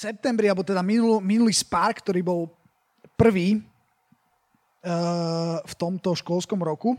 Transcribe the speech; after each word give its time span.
septembri, 0.00 0.48
alebo 0.48 0.64
teda 0.64 0.80
minulý, 0.80 1.20
minulý 1.20 1.52
Spark, 1.52 2.00
ktorý 2.00 2.24
bol 2.24 2.48
prvý 3.20 3.60
uh, 3.60 5.60
v 5.60 5.74
tomto 5.76 6.16
školskom 6.16 6.64
roku, 6.64 6.96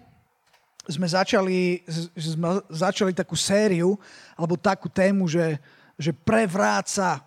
sme 0.86 1.10
začali, 1.10 1.82
sme 2.14 2.62
začali 2.70 3.18
takú 3.18 3.34
sériu, 3.34 3.98
alebo 4.38 4.54
takú 4.54 4.86
tému, 4.86 5.26
že, 5.26 5.58
že 5.98 6.14
prevráca, 6.14 7.26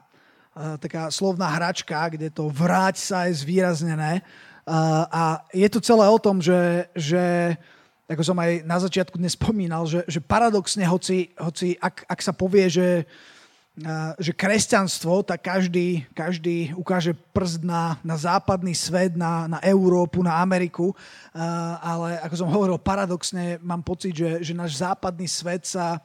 uh, 0.54 0.78
taká 0.78 1.10
slovná 1.10 1.50
hračka, 1.50 2.06
kde 2.06 2.30
to 2.30 2.46
vráť 2.54 3.02
sa 3.02 3.26
je 3.26 3.42
zvýraznené. 3.42 4.22
Uh, 4.62 5.10
a 5.10 5.22
je 5.50 5.66
to 5.66 5.82
celé 5.82 6.06
o 6.06 6.22
tom, 6.22 6.38
že, 6.38 6.86
že 6.94 7.58
ako 8.06 8.22
som 8.22 8.38
aj 8.38 8.62
na 8.62 8.78
začiatku 8.78 9.18
dnes 9.18 9.34
spomínal, 9.34 9.90
že, 9.90 10.06
že 10.06 10.22
paradoxne, 10.22 10.86
hoci, 10.86 11.34
hoci 11.34 11.74
ak, 11.82 12.06
ak 12.06 12.20
sa 12.22 12.30
povie, 12.30 12.70
že, 12.70 13.10
že 14.22 14.30
kresťanstvo, 14.30 15.26
tak 15.26 15.50
každý, 15.50 16.06
každý 16.14 16.70
ukáže 16.78 17.10
prst 17.34 17.66
na, 17.66 17.98
na 18.06 18.14
západný 18.14 18.70
svet, 18.70 19.18
na, 19.18 19.50
na 19.50 19.58
Európu, 19.66 20.22
na 20.22 20.38
Ameriku, 20.38 20.94
ale 21.82 22.22
ako 22.22 22.34
som 22.38 22.48
hovoril, 22.54 22.78
paradoxne 22.78 23.58
mám 23.58 23.82
pocit, 23.82 24.14
že, 24.14 24.46
že 24.46 24.54
náš 24.54 24.78
západný 24.78 25.26
svet 25.26 25.66
sa, 25.66 25.98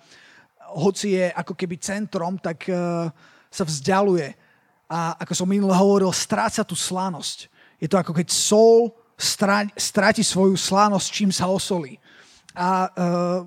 hoci 0.74 1.14
je 1.14 1.30
ako 1.30 1.54
keby 1.54 1.78
centrom, 1.78 2.42
tak 2.42 2.66
sa 3.54 3.64
vzdialuje. 3.66 4.34
A 4.90 5.22
ako 5.22 5.34
som 5.38 5.46
minule 5.46 5.74
hovoril, 5.78 6.10
stráca 6.10 6.66
tú 6.66 6.74
slanosť. 6.74 7.46
Je 7.78 7.86
to 7.86 8.02
ako 8.02 8.18
keď 8.18 8.34
sol 8.34 8.98
stráti 9.78 10.26
svoju 10.26 10.58
slánosť, 10.58 11.08
čím 11.14 11.30
sa 11.30 11.46
osolí. 11.46 12.02
A 12.58 12.90
uh, 12.90 13.46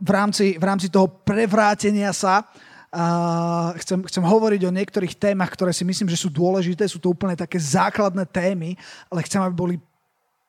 v, 0.00 0.10
rámci, 0.10 0.56
v 0.56 0.64
rámci 0.64 0.88
toho 0.88 1.06
prevrátenia 1.06 2.14
sa 2.16 2.48
uh, 2.92 3.72
chcem, 3.80 4.04
chcem 4.04 4.24
hovoriť 4.24 4.62
o 4.68 4.76
niektorých 4.76 5.16
témach, 5.16 5.50
ktoré 5.52 5.72
si 5.72 5.82
myslím, 5.82 6.12
že 6.12 6.20
sú 6.20 6.28
dôležité. 6.28 6.86
Sú 6.86 7.00
to 7.00 7.10
úplne 7.10 7.34
také 7.34 7.56
základné 7.56 8.28
témy, 8.28 8.76
ale 9.08 9.24
chcem, 9.24 9.40
aby 9.40 9.54
boli 9.56 9.76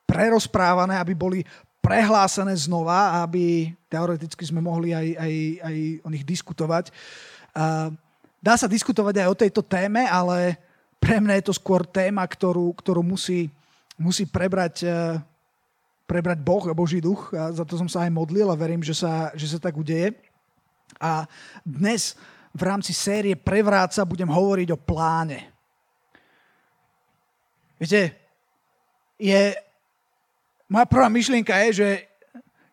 prerozprávané, 0.04 1.00
aby 1.00 1.16
boli 1.16 1.40
prehlásené 1.80 2.54
znova, 2.56 3.24
aby 3.24 3.72
teoreticky 3.88 4.44
sme 4.44 4.60
mohli 4.64 4.92
aj, 4.92 5.06
aj, 5.16 5.32
aj 5.64 5.76
o 6.04 6.08
nich 6.12 6.24
diskutovať. 6.24 6.92
Uh, 7.56 7.88
dá 8.38 8.54
sa 8.60 8.68
diskutovať 8.68 9.24
aj 9.24 9.28
o 9.32 9.40
tejto 9.40 9.60
téme, 9.64 10.04
ale 10.04 10.60
pre 11.00 11.20
mňa 11.20 11.40
je 11.40 11.46
to 11.48 11.54
skôr 11.56 11.84
téma, 11.84 12.24
ktorú, 12.24 12.72
ktorú 12.76 13.00
musí 13.04 13.48
musí 13.98 14.26
prebrať, 14.26 14.84
e, 14.86 15.18
prebrať 16.06 16.38
Boh 16.42 16.64
a 16.70 16.74
Boží 16.76 16.98
duch. 16.98 17.30
A 17.34 17.54
za 17.54 17.64
to 17.64 17.78
som 17.78 17.86
sa 17.86 18.06
aj 18.06 18.10
modlil 18.14 18.50
a 18.50 18.58
verím, 18.58 18.82
že 18.82 18.94
sa, 18.94 19.30
že 19.34 19.46
sa 19.46 19.58
tak 19.62 19.78
udeje. 19.78 20.14
A 20.98 21.26
dnes 21.62 22.18
v 22.54 22.62
rámci 22.62 22.94
série 22.94 23.34
Prevráca 23.34 24.06
budem 24.06 24.30
hovoriť 24.30 24.68
o 24.70 24.78
pláne. 24.78 25.50
Viete, 27.82 28.14
je, 29.18 29.58
moja 30.70 30.86
prvá 30.86 31.10
myšlienka 31.10 31.50
je, 31.66 31.70
že 31.82 31.88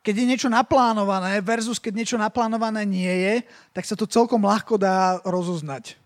keď 0.05 0.13
je 0.17 0.29
niečo 0.29 0.49
naplánované 0.49 1.41
versus 1.41 1.81
keď 1.81 1.93
niečo 1.97 2.17
naplánované 2.17 2.85
nie 2.85 3.09
je, 3.09 3.35
tak 3.73 3.85
sa 3.85 3.97
to 3.97 4.09
celkom 4.09 4.45
ľahko 4.45 4.77
dá 4.77 5.17
rozoznať. 5.25 5.97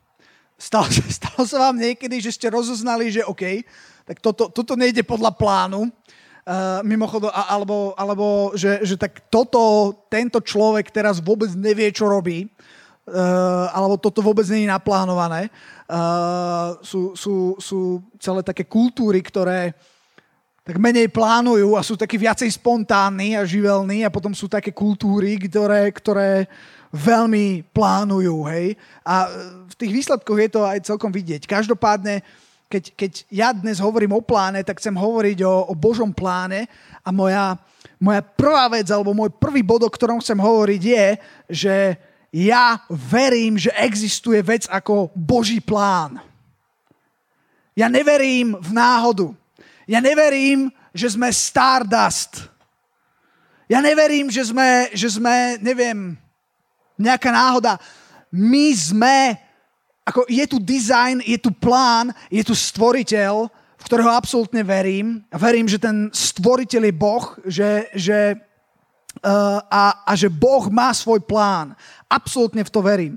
Stalo, 0.56 0.88
stalo 1.20 1.44
sa 1.44 1.70
vám 1.70 1.80
niekedy, 1.80 2.24
že 2.24 2.32
ste 2.32 2.48
rozoznali, 2.48 3.12
že 3.12 3.28
OK, 3.28 3.68
tak 4.08 4.24
toto, 4.24 4.48
toto 4.48 4.80
nejde 4.80 5.04
podľa 5.04 5.36
plánu, 5.36 5.92
uh, 5.92 6.80
mimochodom, 6.88 7.32
alebo, 7.32 7.92
alebo 8.00 8.56
že, 8.56 8.84
že 8.88 8.96
tak 8.96 9.28
toto, 9.28 9.92
tento 10.08 10.40
človek 10.40 10.92
teraz 10.96 11.20
vôbec 11.20 11.52
nevie, 11.58 11.92
čo 11.92 12.08
robí, 12.08 12.48
uh, 13.10 13.68
alebo 13.74 13.98
toto 14.02 14.22
vôbec 14.26 14.46
je 14.46 14.66
naplánované. 14.66 15.50
Uh, 15.86 16.78
sú, 16.82 17.14
sú, 17.14 17.56
sú 17.62 18.02
celé 18.18 18.42
také 18.42 18.66
kultúry, 18.66 19.22
ktoré 19.22 19.74
tak 20.66 20.82
menej 20.82 21.14
plánujú 21.14 21.78
a 21.78 21.86
sú 21.86 21.94
takí 21.94 22.18
viacej 22.18 22.50
spontánni 22.50 23.38
a 23.38 23.46
živelní 23.46 24.02
a 24.02 24.10
potom 24.10 24.34
sú 24.34 24.50
také 24.50 24.74
kultúry, 24.74 25.38
ktoré, 25.38 25.94
ktoré 25.94 26.50
veľmi 26.90 27.70
plánujú, 27.70 28.50
hej. 28.50 28.74
A 29.06 29.30
v 29.70 29.76
tých 29.78 29.92
výsledkoch 29.94 30.40
je 30.42 30.50
to 30.50 30.62
aj 30.66 30.80
celkom 30.82 31.14
vidieť. 31.14 31.46
Každopádne 31.46 32.26
keď, 32.66 32.84
keď 32.98 33.12
ja 33.30 33.50
dnes 33.54 33.78
hovorím 33.78 34.18
o 34.18 34.26
pláne, 34.26 34.66
tak 34.66 34.82
chcem 34.82 34.98
hovoriť 34.98 35.46
o, 35.46 35.70
o 35.70 35.74
Božom 35.78 36.10
pláne 36.10 36.66
a 37.06 37.14
moja, 37.14 37.62
moja 38.02 38.26
prvá 38.26 38.66
vec, 38.74 38.90
alebo 38.90 39.14
môj 39.14 39.30
prvý 39.38 39.62
bod, 39.62 39.86
o 39.86 39.92
ktorom 39.92 40.18
chcem 40.18 40.36
hovoriť 40.36 40.82
je, 40.82 41.08
že 41.46 41.76
ja 42.36 42.84
verím, 42.92 43.56
že 43.56 43.72
existuje 43.72 44.44
vec 44.44 44.68
ako 44.68 45.16
Boží 45.16 45.64
plán. 45.64 46.20
Ja 47.72 47.88
neverím 47.88 48.60
v 48.60 48.72
náhodu. 48.76 49.32
Ja 49.88 50.04
neverím, 50.04 50.68
že 50.92 51.16
sme 51.16 51.32
Stardust. 51.32 52.52
Ja 53.72 53.80
neverím, 53.80 54.28
že 54.28 54.44
sme, 54.52 54.92
že 54.92 55.16
sme 55.16 55.56
neviem, 55.64 56.20
nejaká 57.00 57.32
náhoda. 57.32 57.80
My 58.36 58.76
sme 58.76 59.40
ako 60.06 60.30
je 60.30 60.46
tu 60.46 60.62
design, 60.62 61.18
je 61.26 61.40
tu 61.42 61.50
plán, 61.50 62.14
je 62.30 62.46
tu 62.46 62.54
stvoriteľ, 62.54 63.50
v 63.50 63.84
ktorého 63.90 64.14
absolútne 64.14 64.62
verím. 64.62 65.26
Verím, 65.34 65.66
že 65.66 65.82
ten 65.82 66.14
stvoriteľ 66.14 66.82
je 66.86 66.94
Boh, 66.94 67.26
že, 67.50 67.90
že, 67.98 68.38
a, 69.24 70.04
a 70.04 70.12
že 70.16 70.32
Boh 70.32 70.68
má 70.68 70.92
svoj 70.92 71.24
plán. 71.24 71.78
Absolútne 72.10 72.64
v 72.66 72.74
to 72.74 72.80
verím. 72.84 73.14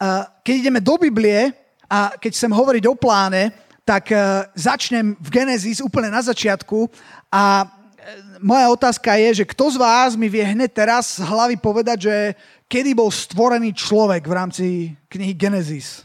Uh, 0.00 0.26
keď 0.42 0.54
ideme 0.66 0.80
do 0.82 0.94
Biblie 0.98 1.54
a 1.86 2.16
keď 2.18 2.30
chcem 2.34 2.52
hovoriť 2.52 2.84
o 2.90 2.98
pláne, 2.98 3.54
tak 3.86 4.10
uh, 4.10 4.48
začnem 4.56 5.14
v 5.16 5.28
Genesis 5.30 5.80
úplne 5.80 6.10
na 6.10 6.20
začiatku 6.20 6.90
a 7.30 7.68
moja 8.40 8.68
otázka 8.68 9.16
je, 9.16 9.42
že 9.42 9.48
kto 9.48 9.64
z 9.72 9.76
vás 9.80 10.12
mi 10.12 10.28
vie 10.28 10.44
hneď 10.44 10.70
teraz 10.72 11.16
z 11.16 11.24
hlavy 11.24 11.56
povedať, 11.56 11.98
že 12.10 12.16
kedy 12.68 12.92
bol 12.92 13.08
stvorený 13.08 13.72
človek 13.72 14.28
v 14.28 14.36
rámci 14.36 14.66
knihy 15.08 15.32
Genesis. 15.32 16.04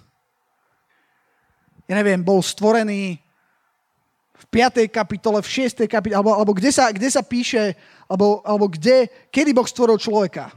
Ja 1.90 1.98
neviem, 1.98 2.22
bol 2.22 2.40
stvorený 2.40 3.20
5. 4.50 4.90
kapitole, 4.90 5.46
v 5.46 5.50
6. 5.70 5.86
kapitole, 5.86 6.18
alebo, 6.18 6.34
alebo 6.34 6.52
kde, 6.58 6.74
sa, 6.74 6.90
kde 6.90 7.10
sa 7.10 7.22
píše, 7.22 7.78
alebo, 8.10 8.42
alebo 8.42 8.66
kde, 8.66 9.10
kedy 9.30 9.54
Boh 9.54 9.70
stvoril 9.70 10.02
človeka. 10.02 10.50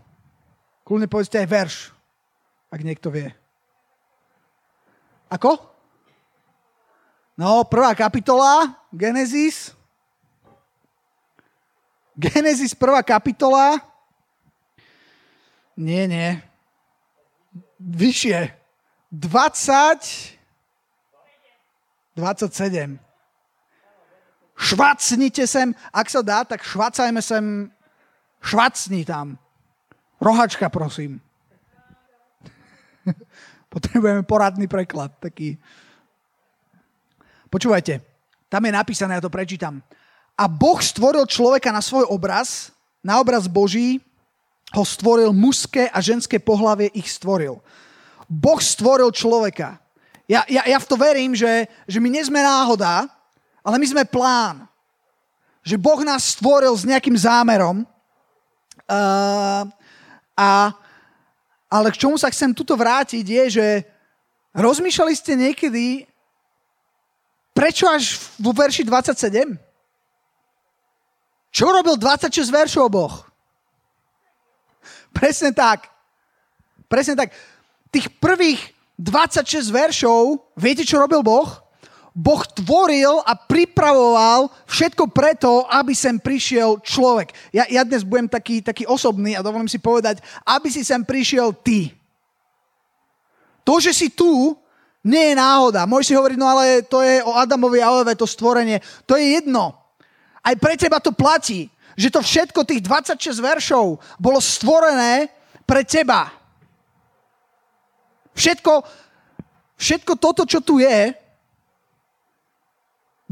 Kľudne 0.83 1.07
povedzte 1.07 1.37
aj 1.39 1.49
verš, 1.49 1.77
ak 2.73 2.81
niekto 2.81 3.13
vie. 3.13 3.29
Ako? 5.29 5.61
No, 7.37 7.65
prvá 7.69 7.93
kapitola, 7.93 8.77
Genesis. 8.93 9.77
Genesis, 12.17 12.77
prvá 12.77 13.01
kapitola, 13.01 13.81
nie, 15.77 16.05
nie. 16.09 16.37
Vyššie. 17.81 18.53
20... 19.11 20.39
27. 22.13 23.12
Švacnite 24.57 25.47
sem. 25.49 25.73
Ak 25.93 26.09
sa 26.13 26.21
dá, 26.21 26.45
tak 26.45 26.63
švacajme 26.63 27.23
sem. 27.23 27.71
Švacni 28.43 29.05
tam. 29.07 29.39
Rohačka, 30.23 30.69
prosím. 30.69 31.19
Potrebujeme 33.73 34.23
poradný 34.23 34.69
preklad. 34.69 35.15
Taký. 35.19 35.59
Počúvajte. 37.51 38.01
Tam 38.53 38.63
je 38.65 38.73
napísané, 38.73 39.17
ja 39.17 39.25
to 39.25 39.33
prečítam. 39.33 39.81
A 40.37 40.45
Boh 40.49 40.81
stvoril 40.81 41.25
človeka 41.25 41.73
na 41.73 41.81
svoj 41.81 42.05
obraz, 42.09 42.73
na 43.01 43.21
obraz 43.21 43.49
Boží, 43.49 44.01
ho 44.73 44.85
stvoril 44.85 45.37
mužské 45.37 45.89
a 45.93 46.01
ženské 46.01 46.41
pohlavie 46.41 46.89
ich 46.97 47.09
stvoril. 47.13 47.61
Boh 48.29 48.61
stvoril 48.61 49.13
človeka. 49.13 49.77
Ja, 50.25 50.49
ja, 50.49 50.65
ja 50.65 50.79
v 50.81 50.89
to 50.89 50.97
verím, 50.97 51.37
že, 51.37 51.69
že 51.85 52.01
my 52.01 52.09
nie 52.09 52.25
sme 52.25 52.41
náhoda, 52.41 53.05
ale 53.63 53.79
my 53.79 53.87
sme 53.87 54.03
plán. 54.05 54.67
Že 55.63 55.79
Boh 55.79 56.03
nás 56.03 56.35
stvoril 56.35 56.75
s 56.75 56.83
nejakým 56.83 57.15
zámerom. 57.15 57.87
Uh, 58.91 59.63
a, 60.35 60.75
ale 61.71 61.89
k 61.95 62.01
čomu 62.03 62.19
sa 62.19 62.29
chcem 62.35 62.51
tuto 62.51 62.75
vrátiť 62.75 63.23
je, 63.23 63.45
že 63.63 63.67
rozmýšľali 64.59 65.15
ste 65.15 65.33
niekedy, 65.39 66.05
prečo 67.55 67.87
až 67.87 68.19
vo 68.43 68.51
verši 68.51 68.83
27? 68.83 69.55
Čo 71.55 71.71
robil 71.71 71.95
26 71.95 72.51
veršov 72.51 72.91
Boh? 72.91 73.15
Presne 75.15 75.55
tak. 75.55 75.87
Presne 76.91 77.15
tak. 77.15 77.31
Tých 77.93 78.11
prvých 78.19 78.59
26 78.99 79.71
veršov, 79.71 80.43
viete, 80.59 80.83
čo 80.83 80.99
robil 80.99 81.23
Boh? 81.23 81.62
Boh 82.13 82.45
tvoril 82.45 83.25
a 83.25 83.33
pripravoval 83.33 84.53
všetko 84.69 85.09
preto, 85.09 85.65
aby 85.69 85.97
sem 85.97 86.21
prišiel 86.21 86.85
človek. 86.85 87.33
Ja, 87.49 87.65
ja 87.73 87.83
dnes 87.89 88.05
budem 88.05 88.29
taký, 88.29 88.61
taký 88.61 88.85
osobný 88.85 89.33
a 89.33 89.45
dovolím 89.45 89.69
si 89.69 89.81
povedať, 89.81 90.21
aby 90.45 90.69
si 90.69 90.85
sem 90.85 91.01
prišiel 91.01 91.57
ty. 91.65 91.89
To, 93.65 93.81
že 93.81 93.97
si 93.97 94.13
tu, 94.13 94.53
Nie 95.03 95.35
je 95.35 95.41
náhoda. 95.43 95.83
Môžeš 95.83 96.15
si 96.15 96.19
hovoriť, 96.19 96.39
no 96.39 96.47
ale 96.47 96.87
to 96.87 97.03
je 97.03 97.19
o 97.27 97.35
Adamovi 97.35 97.83
a 97.83 97.91
Eve, 97.91 98.15
to 98.15 98.23
stvorenie. 98.23 98.79
To 99.11 99.19
je 99.19 99.43
jedno. 99.43 99.75
Aj 100.39 100.55
pre 100.55 100.79
teba 100.79 101.03
to 101.03 101.11
platí, 101.11 101.67
že 101.99 102.11
to 102.11 102.23
všetko, 102.23 102.63
tých 102.63 102.87
26 102.87 103.35
veršov, 103.43 103.99
bolo 104.19 104.39
stvorené 104.39 105.27
pre 105.67 105.83
teba. 105.83 106.31
Všetko, 108.33 108.73
všetko 109.75 110.13
toto, 110.23 110.47
čo 110.47 110.63
tu 110.63 110.79
je, 110.79 111.19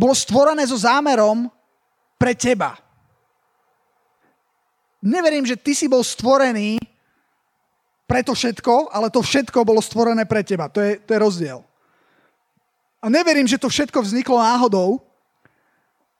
bolo 0.00 0.16
stvorené 0.16 0.64
so 0.64 0.80
zámerom 0.80 1.52
pre 2.16 2.32
teba. 2.32 2.80
Neverím, 5.04 5.44
že 5.44 5.60
ty 5.60 5.76
si 5.76 5.84
bol 5.92 6.00
stvorený 6.00 6.80
pre 8.08 8.24
to 8.24 8.32
všetko, 8.32 8.88
ale 8.88 9.12
to 9.12 9.20
všetko 9.20 9.60
bolo 9.60 9.84
stvorené 9.84 10.24
pre 10.24 10.40
teba. 10.40 10.72
To 10.72 10.80
je, 10.80 10.96
to 11.04 11.12
je 11.12 11.20
rozdiel. 11.20 11.60
A 13.00 13.12
neverím, 13.12 13.44
že 13.44 13.60
to 13.60 13.68
všetko 13.68 14.00
vzniklo 14.00 14.40
náhodou. 14.40 15.04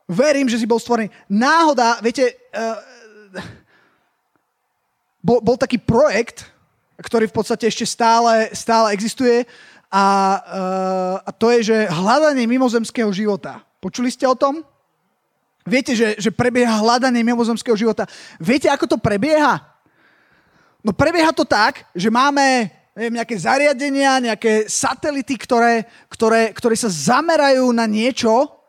Verím, 0.04 0.48
že 0.48 0.60
si 0.60 0.68
bol 0.68 0.80
stvorený. 0.80 1.08
Náhoda, 1.28 2.04
viete, 2.04 2.36
uh, 2.52 2.76
bol, 5.24 5.40
bol 5.40 5.56
taký 5.56 5.80
projekt, 5.80 6.44
ktorý 7.00 7.28
v 7.28 7.36
podstate 7.36 7.64
ešte 7.68 7.88
stále, 7.88 8.52
stále 8.52 8.92
existuje 8.92 9.44
a, 9.88 10.04
uh, 10.40 11.16
a 11.24 11.30
to 11.32 11.48
je, 11.58 11.72
že 11.72 11.76
hľadanie 11.88 12.44
mimozemského 12.44 13.08
života. 13.12 13.64
Počuli 13.80 14.12
ste 14.12 14.28
o 14.28 14.36
tom? 14.36 14.60
Viete, 15.64 15.96
že, 15.96 16.20
že 16.20 16.28
prebieha 16.28 16.80
hľadanie 16.80 17.24
mimozemského 17.24 17.76
života. 17.76 18.04
Viete, 18.36 18.68
ako 18.68 18.96
to 18.96 18.98
prebieha? 19.00 19.60
No 20.84 20.92
prebieha 20.92 21.32
to 21.32 21.44
tak, 21.44 21.88
že 21.96 22.12
máme 22.12 22.68
neviem, 22.96 23.16
nejaké 23.16 23.36
zariadenia, 23.40 24.20
nejaké 24.20 24.68
satelity, 24.68 25.36
ktoré, 25.40 25.88
ktoré, 26.12 26.52
ktoré 26.52 26.76
sa 26.76 26.92
zamerajú 26.92 27.72
na 27.72 27.88
niečo, 27.88 28.60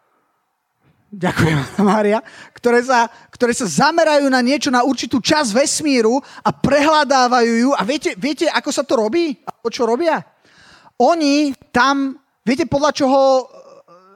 ďakujem, 1.11 1.59
Mária, 1.83 2.23
ktoré 2.55 2.79
sa, 2.83 3.11
ktoré 3.31 3.51
sa 3.51 3.67
zamerajú 3.67 4.31
na 4.31 4.39
niečo, 4.39 4.71
na 4.71 4.87
určitú 4.87 5.19
časť 5.19 5.51
vesmíru 5.51 6.23
a 6.43 6.49
prehľadávajú 6.55 7.53
ju. 7.67 7.69
A 7.75 7.83
viete, 7.83 8.15
viete, 8.15 8.47
ako 8.47 8.69
sa 8.71 8.87
to 8.87 8.95
robí? 8.95 9.35
Alebo 9.43 9.67
čo 9.67 9.83
robia? 9.83 10.23
Oni 11.01 11.51
tam, 11.75 12.15
viete, 12.47 12.63
podľa 12.63 12.91
čoho 12.95 13.19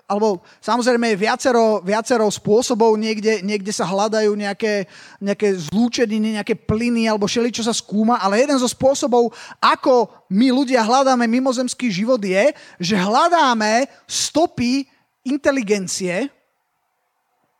alebo 0.06 0.46
samozrejme 0.62 1.14
je 1.14 1.22
viacero, 1.26 1.82
viacero 1.82 2.30
spôsobov, 2.30 2.94
niekde, 2.94 3.42
niekde 3.42 3.74
sa 3.74 3.90
hľadajú 3.90 4.38
nejaké, 4.38 4.86
nejaké 5.18 5.58
zlúčeniny, 5.70 6.38
nejaké 6.38 6.54
plyny 6.54 7.10
alebo 7.10 7.26
šeli, 7.26 7.50
čo 7.50 7.66
sa 7.66 7.74
skúma, 7.74 8.22
ale 8.22 8.46
jeden 8.46 8.62
zo 8.62 8.70
spôsobov, 8.70 9.34
ako 9.58 10.14
my 10.30 10.54
ľudia 10.54 10.86
hľadáme 10.86 11.26
mimozemský 11.26 11.90
život 11.90 12.22
je, 12.22 12.54
že 12.78 12.94
hľadáme 12.94 13.90
stopy 14.06 14.86
inteligencie 15.26 16.30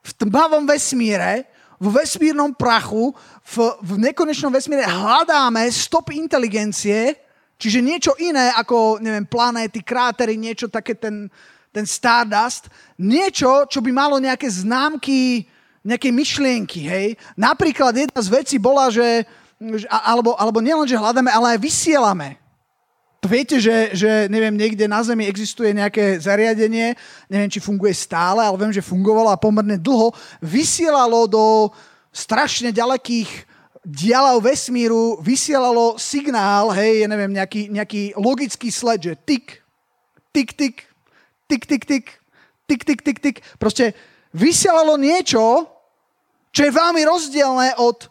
v 0.06 0.12
tmavom 0.14 0.70
vesmíre, 0.70 1.50
v 1.82 1.88
vesmírnom 1.98 2.54
prachu, 2.54 3.10
v, 3.42 3.56
v 3.82 3.92
nekonečnom 4.06 4.54
vesmíre 4.54 4.86
hľadáme 4.86 5.66
stopy 5.74 6.22
inteligencie, 6.22 7.18
čiže 7.58 7.82
niečo 7.82 8.14
iné 8.22 8.54
ako, 8.54 9.02
neviem, 9.02 9.26
planéty, 9.26 9.82
krátery, 9.82 10.38
niečo 10.38 10.70
také 10.70 10.94
ten, 10.94 11.26
ten 11.76 11.84
Stardust, 11.84 12.72
niečo, 12.96 13.68
čo 13.68 13.84
by 13.84 13.92
malo 13.92 14.16
nejaké 14.16 14.48
známky, 14.48 15.44
nejaké 15.84 16.08
myšlienky, 16.16 16.88
hej. 16.88 17.08
Napríklad 17.36 17.92
jedna 17.92 18.22
z 18.24 18.32
vecí 18.32 18.56
bola, 18.56 18.88
že, 18.88 19.28
alebo, 19.92 20.40
alebo 20.40 20.64
nielen, 20.64 20.88
že 20.88 20.96
hľadáme, 20.96 21.28
ale 21.28 21.60
aj 21.60 21.60
vysielame. 21.60 22.40
To 23.20 23.28
viete, 23.28 23.58
že, 23.60 23.92
že 23.92 24.30
neviem, 24.32 24.54
niekde 24.54 24.86
na 24.88 25.02
Zemi 25.02 25.26
existuje 25.26 25.74
nejaké 25.74 26.22
zariadenie, 26.22 26.96
neviem, 27.28 27.50
či 27.50 27.60
funguje 27.60 27.92
stále, 27.92 28.46
ale 28.46 28.56
viem, 28.56 28.72
že 28.72 28.86
fungovalo 28.86 29.34
a 29.34 29.42
pomerne 29.42 29.76
dlho, 29.76 30.14
vysielalo 30.40 31.26
do 31.28 31.74
strašne 32.14 32.72
ďalekých 32.72 33.50
dialav 33.82 34.42
vesmíru, 34.42 35.22
vysielalo 35.22 35.98
signál, 35.98 36.74
hej, 36.74 37.06
neviem, 37.06 37.34
nejaký, 37.34 37.70
nejaký 37.70 38.02
logický 38.18 38.70
sled, 38.74 39.02
že 39.02 39.14
tik, 39.14 39.62
tik, 40.34 40.54
tik, 40.54 40.76
tik, 41.48 41.64
tik, 41.66 41.84
tik, 41.86 42.06
tik, 42.68 42.82
tik, 42.84 43.00
tik, 43.02 43.18
tik. 43.22 43.36
Proste 43.58 43.94
vysielalo 44.36 44.98
niečo, 44.98 45.70
čo 46.52 46.62
je 46.64 46.72
veľmi 46.72 47.02
rozdielne 47.04 47.76
od 47.80 48.08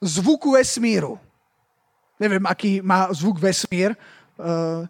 zvuku 0.00 0.56
vesmíru. 0.56 1.20
Neviem, 2.20 2.44
aký 2.48 2.84
má 2.84 3.08
zvuk 3.10 3.40
vesmír, 3.40 3.96
uh, 3.96 4.84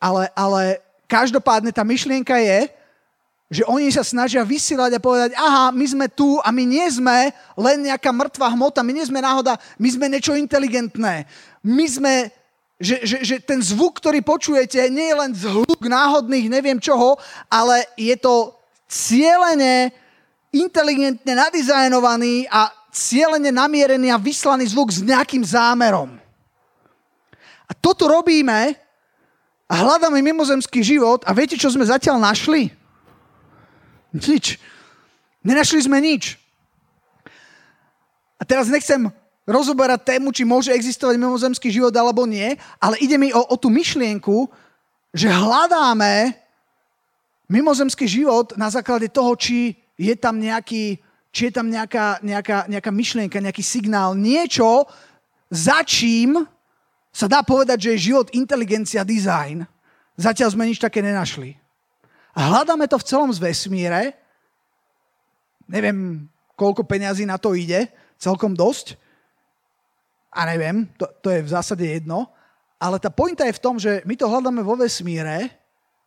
ale, 0.00 0.32
ale 0.32 0.62
každopádne 1.04 1.72
tá 1.72 1.84
myšlienka 1.84 2.40
je, 2.40 2.72
že 3.50 3.66
oni 3.66 3.90
sa 3.90 4.06
snažia 4.06 4.46
vysielať 4.46 4.94
a 4.94 5.02
povedať, 5.02 5.30
aha, 5.34 5.74
my 5.74 5.82
sme 5.82 6.06
tu 6.06 6.38
a 6.38 6.54
my 6.54 6.62
nie 6.62 6.86
sme 6.86 7.34
len 7.58 7.90
nejaká 7.90 8.14
mŕtva 8.14 8.46
hmota, 8.54 8.86
my 8.86 8.94
nie 8.94 9.02
sme 9.02 9.18
náhoda, 9.18 9.58
my 9.74 9.88
sme 9.90 10.06
niečo 10.06 10.38
inteligentné. 10.38 11.26
My 11.66 11.84
sme 11.90 12.30
že, 12.80 13.04
že, 13.04 13.16
že 13.20 13.36
ten 13.44 13.60
zvuk, 13.60 14.00
ktorý 14.00 14.24
počujete, 14.24 14.88
nie 14.88 15.12
je 15.12 15.16
len 15.20 15.32
zhluk 15.36 15.84
náhodných 15.84 16.48
neviem 16.48 16.80
čoho, 16.80 17.20
ale 17.52 17.84
je 17.92 18.16
to 18.16 18.56
cieľene, 18.88 19.92
inteligentne 20.50 21.36
nadizajnovaný 21.36 22.48
a 22.48 22.72
cieľene 22.90 23.52
namierený 23.52 24.08
a 24.10 24.18
vyslaný 24.18 24.72
zvuk 24.72 24.90
s 24.90 25.04
nejakým 25.04 25.44
zámerom. 25.44 26.16
A 27.68 27.72
toto 27.76 28.08
robíme 28.08 28.74
a 29.70 29.74
hľadáme 29.76 30.18
mimozemský 30.18 30.82
život 30.82 31.22
a 31.28 31.30
viete, 31.36 31.54
čo 31.54 31.70
sme 31.70 31.86
zatiaľ 31.86 32.18
našli? 32.18 32.72
Nič. 34.10 34.58
Nenašli 35.46 35.86
sme 35.86 36.02
nič. 36.02 36.34
A 38.40 38.42
teraz 38.42 38.66
nechcem 38.72 39.12
rozoberať 39.50 40.14
tému, 40.14 40.30
či 40.30 40.46
môže 40.46 40.70
existovať 40.70 41.18
mimozemský 41.18 41.74
život 41.74 41.90
alebo 41.98 42.22
nie, 42.22 42.54
ale 42.78 42.94
ide 43.02 43.18
mi 43.18 43.34
o, 43.34 43.42
o 43.42 43.56
tú 43.58 43.66
myšlienku, 43.66 44.46
že 45.10 45.26
hľadáme 45.26 46.38
mimozemský 47.50 48.06
život 48.06 48.54
na 48.54 48.70
základe 48.70 49.10
toho, 49.10 49.34
či 49.34 49.74
je 49.98 50.14
tam 50.14 50.38
nejaký, 50.38 51.02
či 51.34 51.50
je 51.50 51.52
tam 51.52 51.66
nejaká, 51.66 52.22
nejaká, 52.22 52.70
nejaká 52.70 52.90
myšlienka, 52.94 53.42
nejaký 53.42 53.66
signál, 53.66 54.14
niečo, 54.14 54.86
za 55.50 55.82
čím 55.82 56.46
sa 57.10 57.26
dá 57.26 57.42
povedať, 57.42 57.90
že 57.90 57.90
je 57.98 58.14
život, 58.14 58.30
inteligencia, 58.30 59.02
design. 59.02 59.66
Zatiaľ 60.14 60.54
sme 60.54 60.70
nič 60.70 60.78
také 60.78 61.02
nenašli. 61.02 61.58
A 62.38 62.54
hľadáme 62.54 62.86
to 62.86 63.02
v 63.02 63.08
celom 63.10 63.34
vesmíre. 63.34 64.14
Neviem, 65.66 66.30
koľko 66.54 66.86
peňazí 66.86 67.26
na 67.26 67.34
to 67.34 67.58
ide, 67.58 67.90
celkom 68.14 68.54
dosť 68.54 68.94
a 70.30 70.46
neviem, 70.46 70.86
to, 70.94 71.10
to 71.18 71.28
je 71.34 71.42
v 71.42 71.52
zásade 71.52 71.82
jedno, 71.82 72.30
ale 72.78 73.02
tá 73.02 73.10
pointa 73.10 73.44
je 73.44 73.58
v 73.58 73.62
tom, 73.62 73.76
že 73.76 74.00
my 74.06 74.14
to 74.14 74.30
hľadáme 74.30 74.62
vo 74.62 74.78
vesmíre 74.78 75.50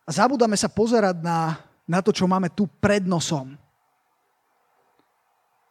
a 0.02 0.10
zabudáme 0.10 0.56
sa 0.56 0.66
pozerať 0.72 1.20
na, 1.20 1.60
na 1.84 2.00
to, 2.00 2.10
čo 2.10 2.24
máme 2.24 2.48
tu 2.50 2.64
pred 2.66 3.04
nosom. 3.04 3.54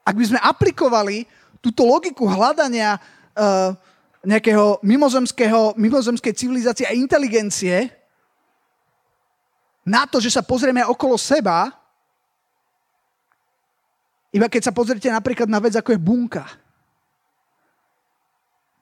Ak 0.05 0.15
by 0.15 0.25
sme 0.29 0.39
aplikovali 0.39 1.25
túto 1.59 1.83
logiku 1.83 2.29
hľadania 2.29 2.95
uh, 2.99 3.73
nejakého 4.23 4.79
mimozemského, 4.85 5.75
mimozemskej 5.75 6.33
civilizácie 6.37 6.85
a 6.87 6.95
inteligencie 6.95 7.91
na 9.83 10.07
to, 10.07 10.23
že 10.23 10.31
sa 10.31 10.45
pozrieme 10.45 10.79
okolo 10.87 11.19
seba, 11.19 11.67
iba 14.31 14.47
keď 14.47 14.71
sa 14.71 14.73
pozrite 14.75 15.11
napríklad 15.11 15.51
na 15.51 15.59
vec, 15.59 15.73
ako 15.75 15.89
je 15.91 15.99
bunka– 15.99 16.45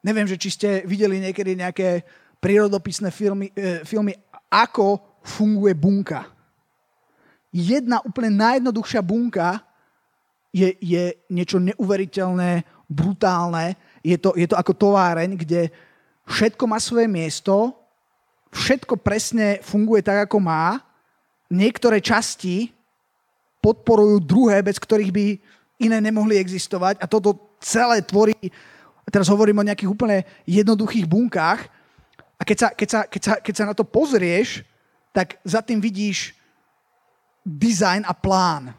Neviem, 0.02 0.26
že 0.26 0.38
či 0.38 0.50
ste 0.50 0.70
videli 0.84 1.22
niekedy 1.22 1.54
nejaké 1.54 2.02
prírodopisné 2.42 3.14
filmy, 3.14 3.54
e, 3.54 3.86
filmy, 3.86 4.18
ako 4.50 4.98
funguje 5.22 5.78
bunka. 5.78 6.26
Jedna 7.54 8.02
úplne 8.02 8.34
najjednoduchšia 8.34 9.02
bunka 9.06 9.62
je, 10.50 10.74
je 10.82 11.16
niečo 11.30 11.62
neuveriteľné, 11.62 12.66
brutálne. 12.92 13.80
Je 14.04 14.18
to, 14.20 14.36
je 14.36 14.50
to 14.50 14.60
ako 14.60 14.74
továreň, 14.76 15.40
kde 15.40 15.72
všetko 16.28 16.64
má 16.68 16.82
svoje 16.82 17.08
miesto, 17.08 17.72
všetko 18.52 19.00
presne 19.00 19.64
funguje 19.64 20.04
tak, 20.04 20.28
ako 20.28 20.44
má. 20.44 20.82
Niektoré 21.48 22.04
časti 22.04 22.72
podporujú 23.64 24.20
druhé, 24.20 24.60
bez 24.66 24.76
ktorých 24.82 25.12
by 25.14 25.26
iné 25.82 25.98
nemohli 26.04 26.36
existovať 26.36 27.00
a 27.00 27.06
toto 27.08 27.56
celé 27.62 28.04
tvorí 28.04 28.36
teraz 29.10 29.32
hovorím 29.32 29.64
o 29.64 29.68
nejakých 29.68 29.90
úplne 29.90 30.28
jednoduchých 30.46 31.10
bunkách, 31.10 31.72
a 32.42 32.42
keď 32.42 32.58
sa, 32.58 32.68
keď 32.74 32.90
sa, 32.90 33.00
keď 33.06 33.22
sa, 33.22 33.34
keď 33.38 33.54
sa 33.54 33.66
na 33.70 33.76
to 33.78 33.86
pozrieš, 33.86 34.66
tak 35.14 35.38
za 35.46 35.62
tým 35.62 35.78
vidíš 35.78 36.34
design 37.46 38.02
a 38.02 38.18
plán. 38.18 38.74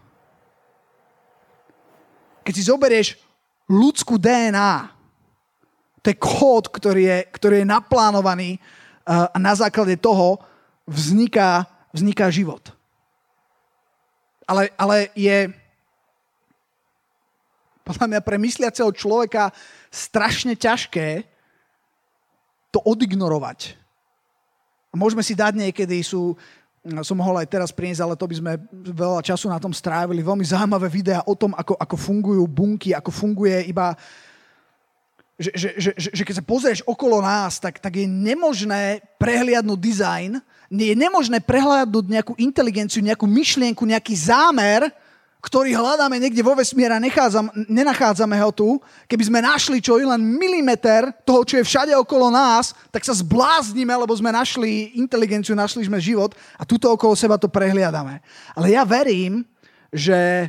Keď 2.43 2.53
si 2.59 2.67
zoberieš 2.67 3.09
ľudskú 3.71 4.19
DNA, 4.19 4.91
to 6.03 6.11
je 6.11 6.19
kód, 6.19 6.75
ktorý 6.75 7.03
je, 7.07 7.19
ktorý 7.31 7.63
je 7.63 7.71
naplánovaný 7.71 8.59
uh, 8.59 9.31
a 9.31 9.39
na 9.39 9.55
základe 9.55 9.95
toho 9.95 10.43
vzniká, 10.83 11.63
vzniká 11.95 12.27
život. 12.35 12.75
Ale, 14.43 14.75
ale 14.75 15.15
je 15.15 15.55
podľa 17.87 18.07
mňa 18.11 18.21
pre 18.27 18.43
mysliaceho 18.43 18.91
človeka 18.91 19.55
strašne 19.93 20.57
ťažké 20.57 21.29
to 22.73 22.81
odignorovať. 22.81 23.77
Môžeme 24.97 25.21
si 25.21 25.37
dať 25.37 25.53
niekedy, 25.61 26.01
sú, 26.01 26.33
som 27.05 27.17
mohol 27.21 27.37
aj 27.45 27.49
teraz 27.53 27.69
priniesť, 27.69 28.01
ale 28.01 28.17
to 28.17 28.25
by 28.25 28.37
sme 28.41 28.53
veľa 28.73 29.21
času 29.21 29.53
na 29.53 29.61
tom 29.61 29.77
strávili, 29.77 30.25
veľmi 30.25 30.45
zaujímavé 30.45 30.89
videá 30.89 31.21
o 31.29 31.37
tom, 31.37 31.53
ako, 31.53 31.77
ako 31.77 31.97
fungujú 32.01 32.45
bunky, 32.49 32.97
ako 32.97 33.13
funguje 33.13 33.69
iba 33.69 33.93
že, 35.43 35.51
že, 35.57 35.91
že, 35.99 36.11
že 36.15 36.23
keď 36.23 36.35
sa 36.39 36.45
pozrieš 36.45 36.81
okolo 36.87 37.19
nás, 37.19 37.59
tak, 37.59 37.83
tak 37.83 37.99
je 37.99 38.07
nemožné 38.07 39.03
prehliadnúť 39.19 39.81
dizajn, 39.81 40.33
je 40.71 40.95
nemožné 40.95 41.43
prehliadnúť 41.43 42.07
nejakú 42.07 42.33
inteligenciu, 42.39 43.03
nejakú 43.03 43.27
myšlienku, 43.27 43.83
nejaký 43.83 44.15
zámer, 44.15 44.87
ktorý 45.43 45.75
hľadáme 45.75 46.23
niekde 46.23 46.39
vo 46.39 46.55
vesmíre 46.55 46.95
a 46.95 47.03
nenachádzame 47.67 48.39
ho 48.39 48.55
tu. 48.55 48.79
Keby 49.11 49.27
sme 49.27 49.43
našli 49.43 49.83
čo 49.83 49.99
i 49.99 50.07
len 50.07 50.23
milimeter 50.23 51.11
toho, 51.27 51.43
čo 51.43 51.59
je 51.59 51.67
všade 51.67 51.91
okolo 51.99 52.31
nás, 52.31 52.71
tak 52.95 53.03
sa 53.03 53.11
zbláznime, 53.11 53.91
lebo 53.91 54.15
sme 54.15 54.31
našli 54.31 54.95
inteligenciu, 54.95 55.59
našli 55.59 55.83
sme 55.83 55.99
život 55.99 56.39
a 56.55 56.63
tuto 56.63 56.95
okolo 56.95 57.19
seba 57.19 57.43
to 57.43 57.51
prehliadame. 57.51 58.23
Ale 58.55 58.71
ja 58.71 58.87
verím, 58.87 59.43
že, 59.91 60.47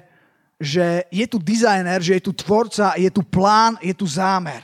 že 0.62 1.10
je 1.10 1.26
tu 1.26 1.42
dizajner, 1.42 1.98
že 1.98 2.22
je 2.22 2.24
tu 2.30 2.32
tvorca, 2.38 2.94
je 2.94 3.10
tu 3.10 3.26
plán, 3.26 3.82
je 3.82 3.98
tu 3.98 4.06
zámer. 4.06 4.62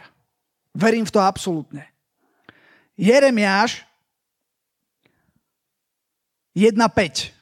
Verím 0.78 1.10
v 1.10 1.12
to 1.12 1.18
absolútne. 1.18 1.90
Jeremiáš 2.94 3.82
1.5. 6.54 7.34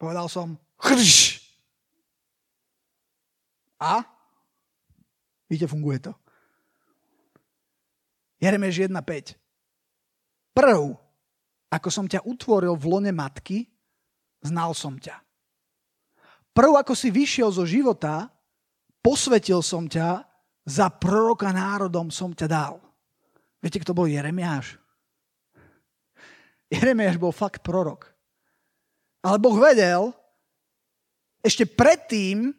Povedal 0.00 0.32
som 0.32 0.56
chrš. 0.80 1.44
A? 3.76 4.00
Víte, 5.44 5.68
funguje 5.68 6.00
to. 6.00 6.16
Jeremiáš 8.40 8.88
1.5. 8.88 9.36
Prv, 10.56 10.96
ako 11.68 11.88
som 11.92 12.08
ťa 12.08 12.24
utvoril 12.24 12.72
v 12.80 12.84
lone 12.88 13.12
matky, 13.12 13.68
znal 14.40 14.72
som 14.72 14.96
ťa. 14.96 15.20
Prv, 16.56 16.72
ako 16.80 16.96
si 16.96 17.12
vyšiel 17.12 17.52
zo 17.52 17.68
života, 17.68 18.32
posvetil 19.04 19.60
som 19.60 19.84
ťa, 19.84 20.24
za 20.64 20.86
proroka 20.92 21.52
národom 21.52 22.12
som 22.12 22.36
ťa 22.36 22.46
dal. 22.48 22.74
Viete, 23.60 23.80
kto 23.80 23.96
bol 23.96 24.08
Jeremiáš? 24.08 24.76
Jeremiáš 26.68 27.16
bol 27.16 27.32
fakt 27.32 27.64
prorok. 27.64 28.09
Ale 29.20 29.36
Boh 29.36 29.56
vedel, 29.56 30.12
ešte 31.44 31.64
predtým, 31.68 32.52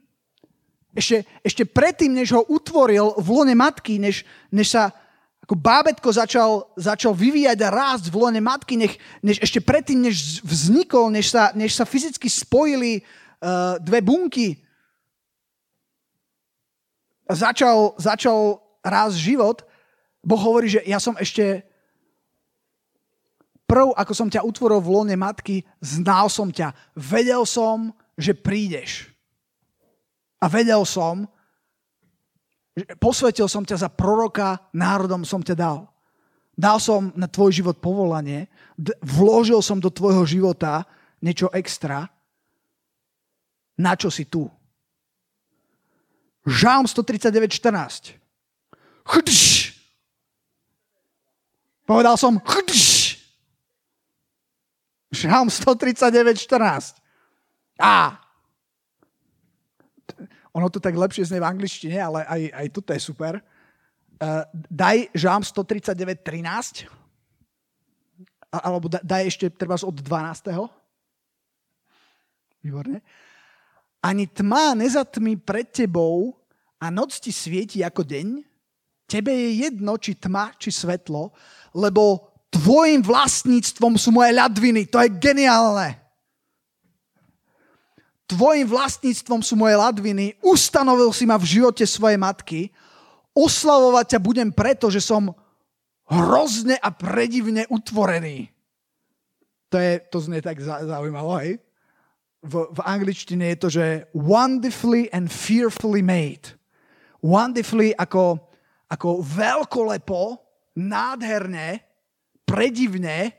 ešte, 0.93 1.23
ešte 1.41 1.63
predtým, 1.65 2.13
než 2.13 2.33
ho 2.35 2.41
utvoril 2.45 3.15
v 3.17 3.27
lone 3.29 3.55
matky, 3.55 3.97
než, 3.97 4.25
než 4.51 4.73
sa 4.75 4.93
ako 5.41 5.57
bábetko 5.57 6.09
začal, 6.13 6.69
začal 6.77 7.17
vyvíjať 7.17 7.59
a 7.65 7.73
rásť 7.73 8.13
v 8.13 8.19
lone 8.21 8.41
matky, 8.41 8.77
nech, 8.77 8.95
než 9.25 9.41
ešte 9.41 9.59
predtým, 9.59 9.99
než 10.05 10.39
vznikol, 10.45 11.09
než 11.09 11.33
sa, 11.33 11.49
než 11.57 11.73
sa 11.73 11.83
fyzicky 11.83 12.29
spojili 12.29 13.01
uh, 13.01 13.81
dve 13.81 14.05
bunky, 14.05 14.61
začal, 17.25 17.97
začal 17.97 18.61
rásť 18.85 19.17
život, 19.17 19.57
Boh 20.21 20.37
hovorí, 20.37 20.69
že 20.69 20.85
ja 20.85 21.01
som 21.01 21.17
ešte 21.17 21.65
prv, 23.71 23.95
ako 23.95 24.11
som 24.11 24.27
ťa 24.27 24.43
utvoril 24.43 24.83
v 24.83 24.91
lone 24.91 25.15
matky, 25.15 25.63
znal 25.79 26.27
som 26.27 26.51
ťa. 26.51 26.75
Vedel 26.99 27.47
som, 27.47 27.95
že 28.19 28.35
prídeš. 28.35 29.07
A 30.43 30.51
vedel 30.51 30.83
som, 30.83 31.23
posvetil 32.99 33.47
som 33.47 33.63
ťa 33.63 33.87
za 33.87 33.89
proroka, 33.89 34.59
národom 34.75 35.23
som 35.23 35.39
ťa 35.39 35.55
dal. 35.55 35.87
Dal 36.51 36.83
som 36.83 37.15
na 37.15 37.31
tvoj 37.31 37.63
život 37.63 37.79
povolanie, 37.79 38.51
vložil 38.99 39.63
som 39.63 39.79
do 39.79 39.87
tvojho 39.87 40.27
života 40.27 40.83
niečo 41.23 41.47
extra, 41.55 42.11
na 43.79 43.95
čo 43.95 44.11
si 44.11 44.27
tu. 44.27 44.51
Žálm 46.43 46.91
139.14. 46.91 48.19
Chdš. 49.07 49.41
Povedal 51.87 52.19
som 52.19 52.35
chdš. 52.41 53.00
Žálm 55.11 55.51
139.14. 55.51 57.03
A. 57.83 58.15
Ono 60.55 60.67
to 60.71 60.79
tak 60.79 60.95
lepšie 60.95 61.27
znie 61.27 61.43
v 61.43 61.51
angličtine, 61.51 61.99
ale 61.99 62.23
aj, 62.23 62.41
aj 62.55 62.67
toto 62.71 62.95
je 62.95 63.01
super. 63.03 63.43
Uh, 64.21 64.47
daj 64.71 65.11
Žálm 65.11 65.43
139.13. 65.43 66.87
Alebo 68.51 68.87
daj 68.87 69.23
ešte 69.27 69.51
treba 69.51 69.75
od 69.75 69.95
12. 69.99 70.47
Výborne. 72.63 73.03
Ani 74.01 74.31
tma 74.31 74.73
nezatmí 74.79 75.37
pred 75.43 75.67
tebou 75.71 76.39
a 76.79 76.87
noc 76.87 77.19
ti 77.19 77.35
svieti 77.35 77.83
ako 77.83 78.01
deň. 78.07 78.27
Tebe 79.11 79.31
je 79.35 79.67
jedno, 79.67 79.99
či 79.99 80.15
tma, 80.15 80.55
či 80.55 80.71
svetlo, 80.71 81.35
lebo 81.75 82.30
tvojim 82.51 83.01
vlastníctvom 83.01 83.95
sú 83.97 84.11
moje 84.11 84.35
ľadviny. 84.35 84.85
To 84.91 84.99
je 84.99 85.09
geniálne. 85.17 85.97
Tvojim 88.27 88.67
vlastníctvom 88.67 89.43
sú 89.43 89.59
moje 89.59 89.75
ladviny. 89.75 90.39
Ustanovil 90.39 91.11
si 91.11 91.27
ma 91.27 91.35
v 91.35 91.59
živote 91.59 91.83
svojej 91.83 92.15
matky. 92.15 92.71
Oslavovať 93.35 94.15
ťa 94.15 94.19
budem 94.19 94.49
preto, 94.51 94.87
že 94.87 95.03
som 95.03 95.31
hrozne 96.07 96.79
a 96.79 96.91
predivne 96.91 97.67
utvorený. 97.67 98.51
To, 99.71 99.79
je, 99.79 100.03
to 100.11 100.17
znie 100.19 100.43
tak 100.43 100.59
zaujímavé, 100.63 101.35
hej? 101.43 101.53
v, 102.41 102.53
v 102.73 102.79
angličtine 102.81 103.53
je 103.53 103.57
to, 103.57 103.69
že 103.69 103.85
wonderfully 104.17 105.07
and 105.13 105.29
fearfully 105.29 106.01
made. 106.01 106.57
Wonderfully 107.21 107.93
ako, 107.93 108.41
ako 108.89 109.21
veľkolepo, 109.21 110.41
nádherne, 110.81 111.85
predivne 112.51 113.31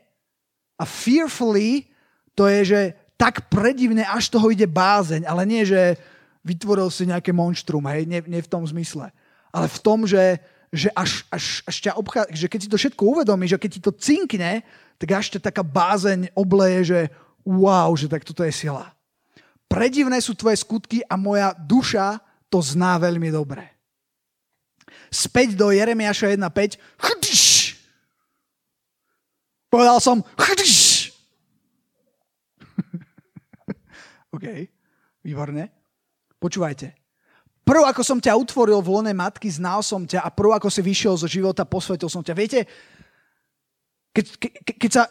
a 0.81 0.85
fearfully 0.89 1.93
to 2.33 2.49
je, 2.49 2.61
že 2.65 2.81
tak 3.21 3.53
predivne, 3.53 4.03
až 4.09 4.33
toho 4.33 4.49
ide 4.49 4.65
bázeň, 4.65 5.29
ale 5.29 5.45
nie, 5.45 5.63
že 5.69 6.01
vytvoril 6.43 6.89
si 6.89 7.07
nejaké 7.07 7.31
monštrum, 7.31 7.85
hej, 7.93 8.09
nie, 8.09 8.25
nie 8.25 8.41
v 8.43 8.51
tom 8.51 8.65
zmysle. 8.65 9.13
Ale 9.53 9.67
v 9.69 9.79
tom, 9.79 10.09
že, 10.09 10.41
že 10.73 10.89
až, 10.97 11.29
až, 11.31 11.61
až 11.69 11.77
ťa 11.87 11.93
obchá... 11.95 12.27
že 12.33 12.49
keď 12.49 12.61
si 12.67 12.73
to 12.73 12.81
všetko 12.81 13.03
uvedomíš, 13.05 13.55
že 13.55 13.61
keď 13.63 13.71
ti 13.71 13.81
to 13.85 13.93
cinkne, 13.95 14.65
tak 14.97 15.09
až 15.13 15.39
ťa 15.39 15.53
taká 15.53 15.63
bázeň 15.63 16.33
obleje, 16.35 16.81
že 16.89 17.01
wow, 17.47 17.95
že 17.95 18.11
tak 18.11 18.27
toto 18.27 18.43
je 18.43 18.51
sila. 18.51 18.91
Predivné 19.71 20.19
sú 20.19 20.35
tvoje 20.35 20.59
skutky 20.59 21.05
a 21.07 21.15
moja 21.15 21.55
duša 21.55 22.19
to 22.51 22.59
zná 22.59 22.99
veľmi 22.99 23.31
dobre. 23.31 23.71
Späť 25.13 25.55
do 25.55 25.71
Jeremiaša 25.71 26.33
1.5. 26.33 26.81
Povedal 29.73 30.05
som! 30.05 30.21
OK, 34.37 34.45
výborne. 35.25 35.73
Počúvajte. 36.37 36.93
Prv, 37.65 37.89
ako 37.89 38.05
som 38.05 38.21
ťa 38.21 38.37
utvoril 38.37 38.85
v 38.85 38.93
lone 38.93 39.17
matky, 39.17 39.49
znal 39.49 39.81
som 39.81 40.05
ťa 40.05 40.21
a 40.21 40.29
prv, 40.29 40.61
ako 40.61 40.69
si 40.69 40.85
vyšiel 40.85 41.17
zo 41.17 41.25
života, 41.25 41.65
posvetil 41.65 42.13
som 42.13 42.21
ťa. 42.21 42.37
Viete, 42.37 42.69
keď, 44.13 44.25
ke, 44.37 44.77
keď 44.77 44.93
sa 44.93 45.09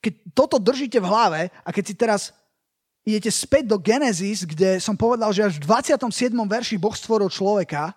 keď 0.00 0.12
toto 0.32 0.56
držíte 0.56 0.98
v 0.98 1.06
hlave 1.06 1.40
a 1.60 1.68
keď 1.70 1.84
si 1.84 1.94
teraz 1.94 2.32
idete 3.04 3.28
späť 3.28 3.68
do 3.68 3.76
Genesis, 3.76 4.48
kde 4.48 4.80
som 4.80 4.96
povedal, 4.96 5.28
že 5.30 5.44
až 5.44 5.60
v 5.60 5.68
27. 5.68 6.32
verši 6.32 6.80
Boh 6.80 6.96
stvoril 6.96 7.28
človeka, 7.28 7.92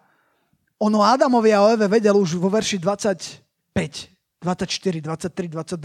ono 0.76 1.00
Adamovi 1.00 1.56
a 1.56 1.64
Eve 1.74 1.88
vedel 1.88 2.20
už 2.20 2.36
vo 2.36 2.52
verši 2.52 2.76
25, 2.76 4.13
24, 4.44 5.00
23, 5.00 5.48
22. 5.48 5.80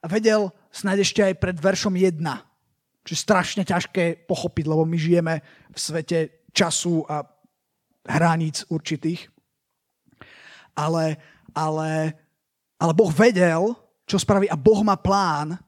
A 0.00 0.06
vedel 0.08 0.48
snáď 0.72 1.04
ešte 1.04 1.20
aj 1.20 1.34
pred 1.36 1.56
veršom 1.60 1.92
1. 1.92 2.16
Čo 3.04 3.12
je 3.12 3.20
strašne 3.20 3.62
ťažké 3.68 4.24
pochopiť, 4.24 4.64
lebo 4.64 4.88
my 4.88 4.96
žijeme 4.96 5.44
v 5.68 5.78
svete 5.78 6.48
času 6.56 7.04
a 7.04 7.28
hraníc 8.08 8.64
určitých. 8.72 9.28
Ale, 10.72 11.20
ale, 11.52 12.16
ale 12.80 12.92
Boh 12.96 13.12
vedel, 13.12 13.76
čo 14.08 14.16
spraví 14.16 14.48
a 14.48 14.56
Boh 14.56 14.80
má 14.80 14.96
plán. 14.96 15.60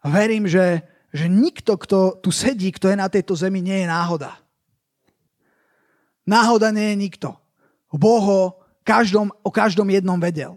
Verím, 0.00 0.48
že, 0.48 0.80
že 1.12 1.28
nikto, 1.28 1.76
kto 1.76 2.24
tu 2.24 2.32
sedí, 2.32 2.72
kto 2.72 2.88
je 2.88 2.96
na 2.96 3.12
tejto 3.12 3.36
zemi, 3.36 3.60
nie 3.60 3.84
je 3.84 3.88
náhoda. 3.88 4.32
Náhoda 6.24 6.72
nie 6.72 6.96
je 6.96 6.96
nikto. 6.96 7.28
Boh 7.92 8.24
o 8.24 8.42
každom, 8.82 9.30
o 9.44 9.50
každom 9.52 9.86
jednom 9.92 10.16
vedel. 10.18 10.56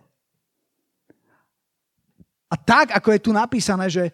A 2.48 2.56
tak, 2.56 2.96
ako 2.96 3.12
je 3.12 3.22
tu 3.22 3.32
napísané, 3.36 3.92
že 3.92 4.12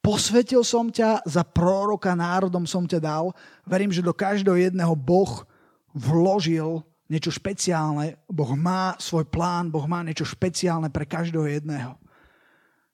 posvetil 0.00 0.64
som 0.64 0.88
ťa, 0.88 1.26
za 1.28 1.42
proroka 1.44 2.16
národom 2.16 2.64
som 2.64 2.88
ťa 2.88 3.00
dal, 3.02 3.34
verím, 3.68 3.92
že 3.92 4.06
do 4.06 4.16
každého 4.16 4.56
jedného 4.56 4.94
Boh 4.96 5.44
vložil 5.92 6.80
niečo 7.10 7.30
špeciálne. 7.30 8.18
Boh 8.26 8.52
má 8.56 8.96
svoj 8.98 9.26
plán, 9.28 9.70
Boh 9.70 9.84
má 9.84 10.02
niečo 10.02 10.26
špeciálne 10.26 10.88
pre 10.90 11.06
každého 11.06 11.46
jedného. 11.46 11.98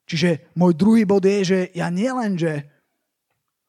Čiže 0.08 0.52
môj 0.58 0.72
druhý 0.76 1.06
bod 1.06 1.24
je, 1.24 1.40
že 1.46 1.58
ja 1.72 1.88
nielen, 1.88 2.36
že 2.36 2.68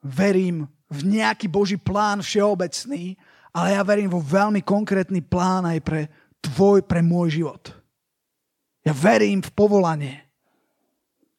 verím 0.02 0.68
v 0.92 1.00
nejaký 1.22 1.48
Boží 1.48 1.78
plán 1.80 2.20
všeobecný, 2.26 3.16
ale 3.54 3.68
ja 3.78 3.82
verím 3.86 4.12
vo 4.12 4.20
veľmi 4.20 4.66
konkrétny 4.66 5.22
plán 5.24 5.64
aj 5.70 5.80
pre 5.86 6.02
tvoj, 6.44 6.84
pre 6.84 7.00
môj 7.00 7.40
život. 7.40 7.72
Ja 8.84 8.92
verím 8.92 9.40
v 9.40 9.52
povolanie. 9.56 10.33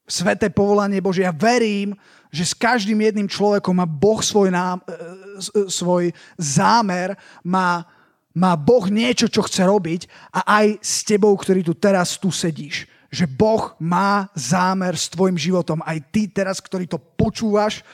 Sveté 0.04 0.52
povolanie 0.52 1.00
Bože. 1.00 1.25
Ja 1.25 1.32
verím, 1.32 1.96
že 2.28 2.44
s 2.44 2.52
každým 2.52 3.00
jedným 3.00 3.28
človekom 3.30 3.73
má 3.78 3.87
Boh 3.88 4.20
svoj, 4.20 4.52
nám, 4.52 4.82
e, 4.84 4.92
e, 4.92 5.70
svoj 5.70 6.12
zámer, 6.37 7.16
má, 7.40 7.88
má 8.34 8.52
Boh 8.58 8.84
niečo, 8.90 9.30
čo 9.30 9.46
chce 9.46 9.64
robiť 9.64 10.11
a 10.34 10.61
aj 10.61 10.82
s 10.82 11.06
tebou, 11.06 11.32
ktorý 11.38 11.64
tu 11.64 11.73
teraz 11.73 12.18
tu 12.20 12.28
sedíš. 12.28 12.90
Že 13.08 13.30
Boh 13.30 13.78
má 13.78 14.26
zámer 14.34 14.99
s 14.99 15.06
tvojim 15.06 15.38
životom. 15.38 15.78
Aj 15.87 15.96
ty 16.11 16.26
teraz, 16.26 16.58
ktorý 16.58 16.90
to 16.90 16.99
počúvaš, 16.99 17.87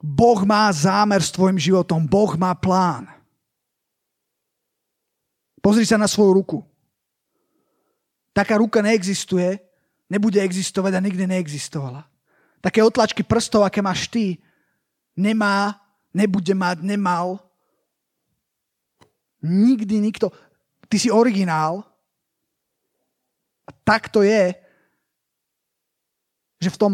Boh 0.00 0.40
má 0.48 0.72
zámer 0.72 1.20
s 1.20 1.30
tvojim 1.30 1.60
životom. 1.60 2.08
Boh 2.08 2.32
má 2.40 2.56
plán. 2.56 3.06
Pozri 5.60 5.82
sa 5.82 5.98
na 5.98 6.06
svoju 6.06 6.32
ruku. 6.40 6.58
Taká 8.30 8.56
ruka 8.60 8.78
neexistuje, 8.80 9.65
nebude 10.06 10.38
existovať 10.42 10.92
a 10.96 11.04
nikdy 11.04 11.26
neexistovala. 11.26 12.06
Také 12.62 12.82
otlačky 12.82 13.22
prstov, 13.22 13.62
aké 13.62 13.82
máš 13.82 14.10
ty, 14.10 14.38
nemá, 15.14 15.78
nebude 16.14 16.54
mať, 16.54 16.82
nemal. 16.82 17.38
Nikdy 19.42 20.00
nikto. 20.00 20.32
Ty 20.88 20.96
si 20.98 21.10
originál. 21.10 21.84
A 23.66 23.70
tak 23.84 24.08
to 24.08 24.22
je, 24.22 24.54
že 26.62 26.70
v 26.70 26.80
tom 26.80 26.92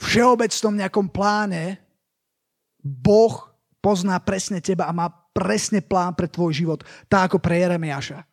všeobecnom 0.00 0.74
nejakom 0.80 1.06
pláne 1.12 1.76
Boh 2.80 3.52
pozná 3.84 4.16
presne 4.20 4.64
teba 4.64 4.88
a 4.88 4.96
má 4.96 5.12
presne 5.36 5.84
plán 5.84 6.16
pre 6.16 6.26
tvoj 6.26 6.52
život. 6.56 6.80
Tak 7.06 7.32
ako 7.32 7.38
pre 7.38 7.60
Jeremiáša. 7.60 8.24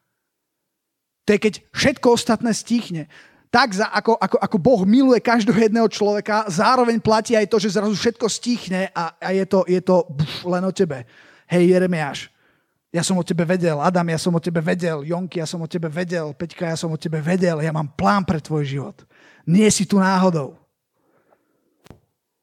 To 1.28 1.36
je 1.36 1.40
keď 1.44 1.54
všetko 1.76 2.08
ostatné 2.16 2.56
stichne. 2.56 3.12
Tak 3.48 3.68
za, 3.74 3.88
ako, 3.88 4.20
ako, 4.20 4.38
ako 4.44 4.58
Boh 4.60 4.82
miluje 4.84 5.24
každého 5.24 5.56
jedného 5.56 5.88
človeka, 5.88 6.48
zároveň 6.52 7.00
platí 7.00 7.32
aj 7.32 7.48
to, 7.48 7.58
že 7.64 7.80
zrazu 7.80 7.96
všetko 7.96 8.28
stichne 8.28 8.92
a, 8.92 9.16
a 9.16 9.32
je 9.32 9.46
to, 9.48 9.64
je 9.64 9.80
to 9.80 10.04
buf, 10.12 10.44
len 10.44 10.64
o 10.68 10.72
tebe. 10.76 11.08
Hej, 11.48 11.72
Jeremiáš, 11.72 12.28
ja 12.92 13.04
som 13.04 13.16
o 13.16 13.24
tebe 13.24 13.48
vedel, 13.48 13.80
Adam, 13.80 14.08
ja 14.12 14.20
som 14.20 14.36
o 14.36 14.44
tebe 14.44 14.60
vedel, 14.60 15.04
Jonky, 15.08 15.40
ja 15.40 15.48
som 15.48 15.64
o 15.64 15.68
tebe 15.68 15.88
vedel, 15.88 16.36
Peťka, 16.36 16.68
ja 16.68 16.76
som 16.76 16.92
o 16.92 17.00
tebe 17.00 17.24
vedel, 17.24 17.64
ja 17.64 17.72
mám 17.72 17.88
plán 17.88 18.28
pre 18.28 18.44
tvoj 18.44 18.68
život. 18.68 18.98
Nie 19.48 19.72
si 19.72 19.88
tu 19.88 19.96
náhodou. 19.96 20.60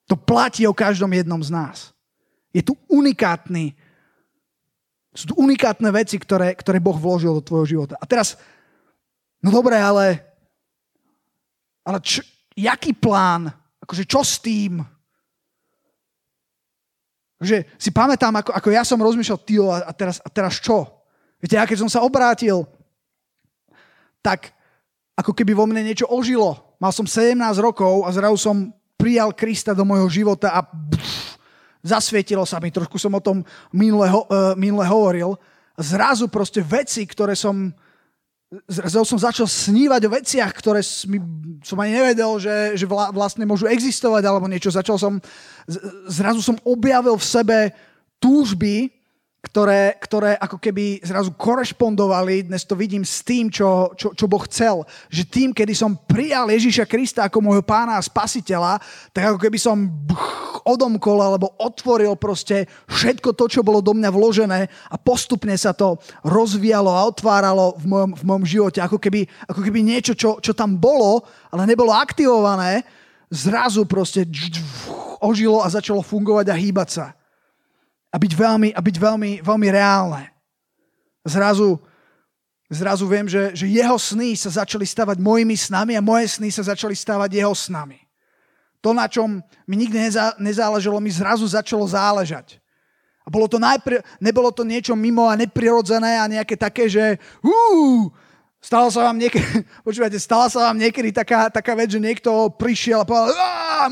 To 0.09 0.17
platí 0.17 0.65
o 0.65 0.77
každom 0.77 1.13
jednom 1.13 1.41
z 1.41 1.53
nás. 1.53 1.79
Je 2.49 2.65
tu 2.65 2.77
unikátny, 2.89 3.77
sú 5.13 5.33
tu 5.33 5.35
unikátne 5.37 5.89
veci, 5.93 6.17
ktoré, 6.17 6.57
ktoré 6.57 6.81
Boh 6.81 6.97
vložil 6.97 7.33
do 7.37 7.45
tvojho 7.45 7.67
života. 7.69 7.97
A 8.01 8.05
teraz 8.09 8.41
No 9.45 9.53
dobre, 9.53 9.77
ale, 9.77 10.25
ale 11.85 12.01
čo, 12.01 12.25
jaký 12.57 12.97
plán? 12.97 13.53
Akože 13.85 14.09
čo 14.09 14.25
s 14.25 14.41
tým? 14.41 14.81
Že 17.39 17.69
si 17.77 17.93
pamätám, 17.93 18.33
ako, 18.41 18.51
ako 18.57 18.69
ja 18.73 18.83
som 18.83 18.97
rozmýšľal, 19.05 19.41
tyjo, 19.45 19.69
a 19.69 19.93
teraz, 19.93 20.17
a 20.25 20.29
teraz 20.33 20.57
čo? 20.57 20.89
Viete, 21.37 21.61
ja 21.61 21.69
keď 21.69 21.85
som 21.85 21.91
sa 21.93 22.01
obrátil, 22.01 22.65
tak 24.25 24.57
ako 25.13 25.37
keby 25.37 25.53
vo 25.53 25.69
mne 25.69 25.85
niečo 25.85 26.09
ožilo. 26.09 26.75
Mal 26.81 26.91
som 26.91 27.05
17 27.05 27.37
rokov 27.61 28.09
a 28.09 28.11
zrazu 28.11 28.41
som 28.41 28.57
prijal 28.97 29.37
Krista 29.37 29.77
do 29.77 29.85
môjho 29.85 30.09
života 30.09 30.57
a 30.57 30.65
pff, 30.65 31.37
zasvietilo 31.85 32.49
sa 32.49 32.59
mi. 32.59 32.73
Trošku 32.73 32.97
som 32.97 33.13
o 33.13 33.21
tom 33.21 33.45
minule, 33.71 34.09
uh, 34.09 34.57
minule 34.57 34.89
hovoril. 34.89 35.37
Zrazu 35.77 36.33
proste 36.33 36.65
veci, 36.65 37.05
ktoré 37.05 37.37
som 37.37 37.69
zrazu 38.67 39.05
som 39.05 39.21
začal 39.21 39.47
snívať 39.47 40.01
o 40.07 40.15
veciach, 40.15 40.53
ktoré 40.55 40.81
som 41.65 41.79
ani 41.81 41.93
nevedel, 41.97 42.31
že, 42.39 42.79
že 42.79 42.87
vlastne 42.89 43.45
môžu 43.45 43.69
existovať 43.69 44.23
alebo 44.25 44.49
niečo. 44.49 44.73
Začal 44.73 44.97
som, 44.97 45.19
zrazu 46.09 46.41
som 46.41 46.57
objavil 46.65 47.19
v 47.19 47.25
sebe 47.25 47.59
túžby, 48.23 48.89
ktoré, 49.45 50.01
ktoré 50.01 50.41
ako 50.41 50.57
keby 50.57 51.05
zrazu 51.05 51.37
korešpondovali, 51.37 52.49
dnes 52.49 52.65
to 52.65 52.73
vidím 52.73 53.05
s 53.05 53.21
tým, 53.21 53.53
čo, 53.53 53.93
čo, 53.93 54.17
čo 54.17 54.25
Boh 54.25 54.41
chcel. 54.49 54.89
Že 55.13 55.23
tým, 55.29 55.49
kedy 55.53 55.77
som 55.77 55.93
prijal 55.93 56.49
Ježíša 56.49 56.89
Krista 56.89 57.29
ako 57.29 57.45
môjho 57.45 57.61
pána 57.61 58.01
a 58.01 58.03
spasiteľa, 58.03 58.81
tak 59.13 59.29
ako 59.29 59.39
keby 59.39 59.61
som 59.61 59.85
odomkol 60.65 61.21
alebo 61.21 61.53
otvoril 61.61 62.17
proste 62.17 62.65
všetko 62.89 63.37
to, 63.37 63.45
čo 63.53 63.61
bolo 63.61 63.85
do 63.85 63.93
mňa 63.93 64.09
vložené 64.09 64.61
a 64.89 64.97
postupne 64.97 65.53
sa 65.61 65.77
to 65.77 66.01
rozvíjalo 66.25 66.89
a 66.89 67.05
otváralo 67.05 67.77
v 67.77 67.85
mojom, 67.85 68.11
v 68.17 68.23
mojom 68.25 68.45
živote. 68.49 68.81
Ako 68.81 68.97
keby, 68.97 69.29
ako 69.45 69.61
keby 69.61 69.85
niečo, 69.85 70.17
čo, 70.17 70.41
čo 70.41 70.57
tam 70.57 70.81
bolo, 70.81 71.21
ale 71.53 71.69
nebolo 71.69 71.93
aktivované, 71.93 72.81
zrazu 73.29 73.85
proste 73.85 74.25
ožilo 75.21 75.61
a 75.61 75.69
začalo 75.69 76.01
fungovať 76.01 76.49
a 76.49 76.57
hýbať 76.57 76.89
sa 76.89 77.07
a 78.15 78.17
byť 78.17 78.33
veľmi, 78.39 78.71
a 78.71 78.79
byť 78.79 78.97
veľmi, 79.03 79.31
veľmi 79.43 79.69
reálne. 79.75 80.31
Zrazu, 81.27 81.83
zrazu 82.71 83.11
viem, 83.11 83.27
že, 83.27 83.51
že 83.59 83.67
jeho 83.67 83.99
sny 83.99 84.39
sa 84.39 84.63
začali 84.63 84.87
stavať 84.87 85.19
mojimi 85.19 85.59
snami 85.59 85.99
a 85.99 86.05
moje 86.05 86.39
sny 86.39 86.55
sa 86.55 86.63
začali 86.63 86.95
stavať 86.95 87.43
jeho 87.43 87.51
snami. 87.51 87.99
To, 88.79 88.95
na 88.95 89.11
čom 89.11 89.43
mi 89.67 89.75
nikdy 89.75 89.99
nezá, 89.99 90.31
nezáležalo, 90.39 91.03
mi 91.03 91.11
zrazu 91.11 91.43
začalo 91.51 91.83
záležať. 91.91 92.63
A 93.25 93.33
bolo 93.33 93.49
to 93.49 93.57
najpr- 93.57 94.05
nebolo 94.21 94.53
to 94.53 94.63
niečo 94.63 94.93
mimo 94.93 95.27
a 95.27 95.35
neprirodzené 95.35 96.21
a 96.21 96.29
nejaké 96.29 96.55
také, 96.61 96.87
že 96.87 97.17
uh, 97.41 98.13
Stalo 98.65 98.89
sa 98.89 99.13
vám 99.13 99.21
niekedy, 99.21 99.45
počúvajte, 99.87 100.17
stala 100.17 100.49
sa 100.49 100.73
vám 100.73 100.81
niekedy 100.81 101.13
taká, 101.13 101.53
taká 101.53 101.77
vec, 101.77 101.93
že 101.93 102.01
niekto 102.01 102.49
prišiel 102.57 103.05
a 103.05 103.05
povedal, 103.05 103.37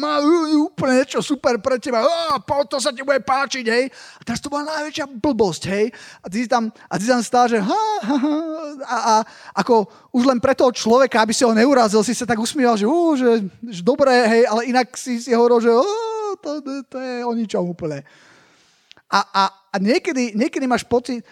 má 0.01 0.17
úplne 0.57 1.05
niečo 1.05 1.21
super 1.21 1.61
pre 1.61 1.77
teba, 1.77 2.01
á, 2.01 2.41
to 2.41 2.81
sa 2.81 2.89
ti 2.89 3.05
bude 3.05 3.21
páčiť, 3.21 3.69
hej. 3.69 3.93
A 3.93 4.21
teraz 4.25 4.41
to 4.41 4.49
bola 4.49 4.65
najväčšia 4.65 5.13
blbosť, 5.13 5.63
hej. 5.69 5.93
A 6.25 6.27
ty 6.33 6.41
si 6.41 6.49
tam, 6.49 6.73
a 6.73 6.93
ty 6.97 7.05
si 7.05 7.13
tam 7.13 7.21
stál, 7.21 7.53
že 7.53 7.61
ha, 7.61 7.85
ha, 8.01 8.17
ha, 8.17 8.37
a, 8.89 8.97
a, 8.97 9.15
ako 9.61 9.93
už 10.17 10.25
len 10.25 10.41
pre 10.41 10.57
toho 10.57 10.73
človeka, 10.73 11.21
aby 11.21 11.37
si 11.37 11.45
ho 11.45 11.53
neurazil, 11.53 12.01
si 12.01 12.17
sa 12.17 12.25
tak 12.25 12.41
usmieval, 12.41 12.81
že, 12.81 12.89
že, 13.21 13.31
že 13.77 13.83
dobré, 13.85 14.25
hej, 14.25 14.43
ale 14.49 14.73
inak 14.73 14.97
si 14.97 15.21
si 15.21 15.37
hovoril, 15.37 15.61
že 15.61 15.73
to, 16.41 16.65
to, 16.65 16.73
to 16.89 16.97
je 16.97 17.21
o 17.21 17.33
ničom 17.37 17.61
úplne. 17.69 18.09
A, 19.13 19.21
a, 19.21 19.43
a 19.73 19.81
niekedy, 19.81 20.37
niekedy 20.37 20.69
máš 20.69 20.85
pocit, 20.85 21.25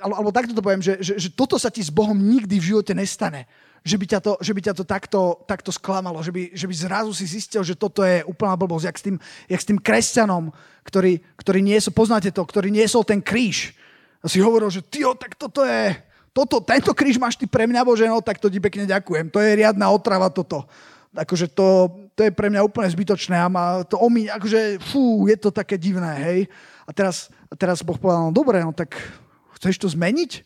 alebo, 0.00 0.32
takto 0.32 0.56
to 0.56 0.64
poviem, 0.64 0.80
že, 0.80 0.96
že, 1.04 1.20
že 1.20 1.28
toto 1.28 1.60
sa 1.60 1.68
ti 1.68 1.84
s 1.84 1.92
Bohom 1.92 2.16
nikdy 2.16 2.56
v 2.56 2.68
živote 2.72 2.96
nestane. 2.96 3.44
Že 3.84 4.00
by 4.00 4.06
ťa 4.08 4.20
to, 4.24 4.32
že 4.40 4.52
by 4.56 4.60
ťa 4.64 4.74
to 4.80 4.84
takto, 4.88 5.20
takto 5.44 5.68
sklamalo, 5.68 6.24
že 6.24 6.32
by, 6.32 6.56
že 6.56 6.64
by 6.64 6.72
zrazu 6.72 7.12
si 7.12 7.28
zistil, 7.28 7.60
že 7.60 7.76
toto 7.76 8.00
je 8.00 8.24
úplná 8.24 8.56
blbosť, 8.56 8.88
jak 8.88 8.96
s 8.96 9.04
tým, 9.04 9.16
jak 9.44 9.60
s 9.60 9.68
tým 9.68 9.76
kresťanom, 9.76 10.48
ktorý, 10.88 11.20
ktorý 11.36 11.60
nie 11.60 11.76
poznáte 11.92 12.32
to, 12.32 12.40
ktorý 12.40 12.72
niesol 12.72 13.04
ten 13.04 13.20
kríž. 13.20 13.76
A 14.24 14.32
si 14.32 14.40
hovoril, 14.40 14.72
že 14.72 14.80
ty, 14.80 15.04
tak 15.04 15.36
toto 15.36 15.60
je, 15.68 16.00
toto, 16.32 16.64
tento 16.64 16.96
kríž 16.96 17.20
máš 17.20 17.36
ty 17.36 17.44
pre 17.44 17.68
mňa, 17.68 17.84
Bože, 17.84 18.08
no 18.08 18.24
tak 18.24 18.40
to 18.40 18.48
ti 18.48 18.56
pekne 18.56 18.88
ďakujem. 18.88 19.28
To 19.28 19.36
je 19.44 19.52
riadna 19.52 19.92
otrava 19.92 20.32
toto 20.32 20.64
akože 21.14 21.54
to, 21.54 21.66
to 22.18 22.26
je 22.26 22.30
pre 22.34 22.50
mňa 22.50 22.66
úplne 22.66 22.90
zbytočné 22.90 23.38
a 23.38 23.46
má 23.46 23.86
to 23.86 23.94
omi, 24.02 24.26
akože 24.26 24.82
fú, 24.82 25.30
je 25.30 25.38
to 25.38 25.54
také 25.54 25.78
divné, 25.78 26.12
hej. 26.18 26.40
A 26.84 26.90
teraz, 26.92 27.32
a 27.48 27.54
teraz 27.56 27.80
Boh 27.80 27.96
povedal, 27.96 28.28
no 28.28 28.32
dobre, 28.32 28.60
no 28.60 28.72
tak 28.76 28.96
chceš 29.58 29.80
to 29.80 29.88
zmeniť? 29.88 30.44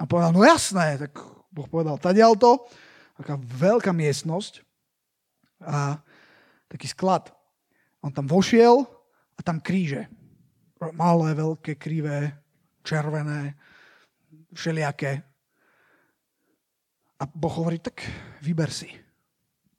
A 0.00 0.08
povedal, 0.08 0.32
no 0.36 0.44
jasné, 0.44 1.00
tak 1.00 1.16
Boh 1.52 1.68
povedal, 1.68 1.96
tadiaľ 2.00 2.36
to, 2.36 2.62
taká 3.18 3.36
veľká 3.40 3.92
miestnosť 3.92 4.64
a 5.62 6.00
taký 6.68 6.88
sklad. 6.88 7.32
On 8.04 8.10
tam 8.12 8.28
vošiel 8.28 8.84
a 9.36 9.40
tam 9.40 9.60
kríže. 9.60 10.08
Malé, 10.96 11.38
veľké, 11.38 11.78
krivé, 11.78 12.34
červené, 12.82 13.54
všelijaké. 14.52 15.22
A 17.18 17.24
Boh 17.30 17.54
hovorí, 17.54 17.78
tak 17.78 18.02
vyber 18.42 18.70
si 18.70 19.01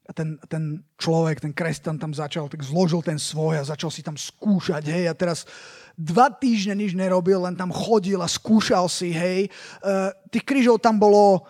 a 0.03 0.11
ten, 0.11 0.35
ten 0.51 0.83
človek, 0.99 1.39
ten 1.39 1.55
kresťan 1.55 1.95
tam 1.95 2.11
začal, 2.11 2.51
tak 2.51 2.59
zložil 2.59 2.99
ten 2.99 3.15
svoj 3.15 3.63
a 3.63 3.69
začal 3.69 3.87
si 3.87 4.03
tam 4.03 4.19
skúšať, 4.19 4.83
hej, 4.91 5.07
a 5.07 5.15
teraz 5.15 5.47
dva 5.95 6.27
týždne 6.27 6.75
nič 6.75 6.91
nerobil, 6.91 7.39
len 7.39 7.55
tam 7.55 7.71
chodil 7.71 8.19
a 8.19 8.27
skúšal 8.27 8.91
si, 8.91 9.15
hej. 9.15 9.47
Uh, 9.79 10.11
tých 10.27 10.43
krížov 10.43 10.83
tam 10.83 10.99
bolo 10.99 11.47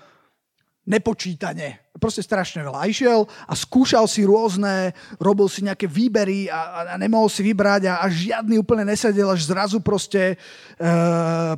nepočítane. 0.84 1.80
Proste 1.96 2.20
strašne 2.20 2.60
veľa. 2.60 2.84
A 2.84 2.90
išiel 2.92 3.24
a 3.24 3.54
skúšal 3.56 4.04
si 4.12 4.28
rôzne, 4.28 4.92
robil 5.16 5.48
si 5.48 5.64
nejaké 5.64 5.88
výbery 5.88 6.52
a, 6.52 6.94
a 6.94 6.96
nemohol 7.00 7.32
si 7.32 7.40
vybrať 7.40 7.88
a, 7.88 8.04
a 8.04 8.12
žiadny 8.12 8.60
úplne 8.60 8.84
nesedel, 8.84 9.32
až 9.32 9.48
zrazu 9.48 9.80
proste 9.80 10.36
e, 10.36 10.86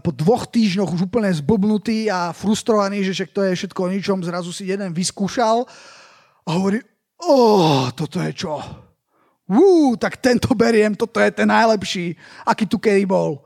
po 0.05 0.13
dvoch 0.13 0.45
týždňoch 0.45 0.93
už 0.93 1.09
úplne 1.09 1.33
zblbnutý 1.33 2.13
a 2.13 2.29
frustrovaný, 2.29 3.01
že 3.01 3.17
však 3.17 3.29
to 3.33 3.41
je 3.49 3.51
všetko 3.57 3.79
o 3.81 3.89
ničom, 3.89 4.17
zrazu 4.21 4.53
si 4.53 4.69
jeden 4.69 4.93
vyskúšal 4.93 5.65
a 6.45 6.49
hovorí, 6.53 6.79
o, 7.25 7.89
toto 7.91 8.21
je 8.21 8.31
čo? 8.33 8.61
Ú, 9.45 9.93
tak 9.97 10.17
tento 10.17 10.53
beriem, 10.57 10.97
toto 10.97 11.21
je 11.21 11.29
ten 11.29 11.49
najlepší, 11.49 12.17
aký 12.45 12.65
tu 12.65 12.81
kedy 12.81 13.05
bol. 13.05 13.41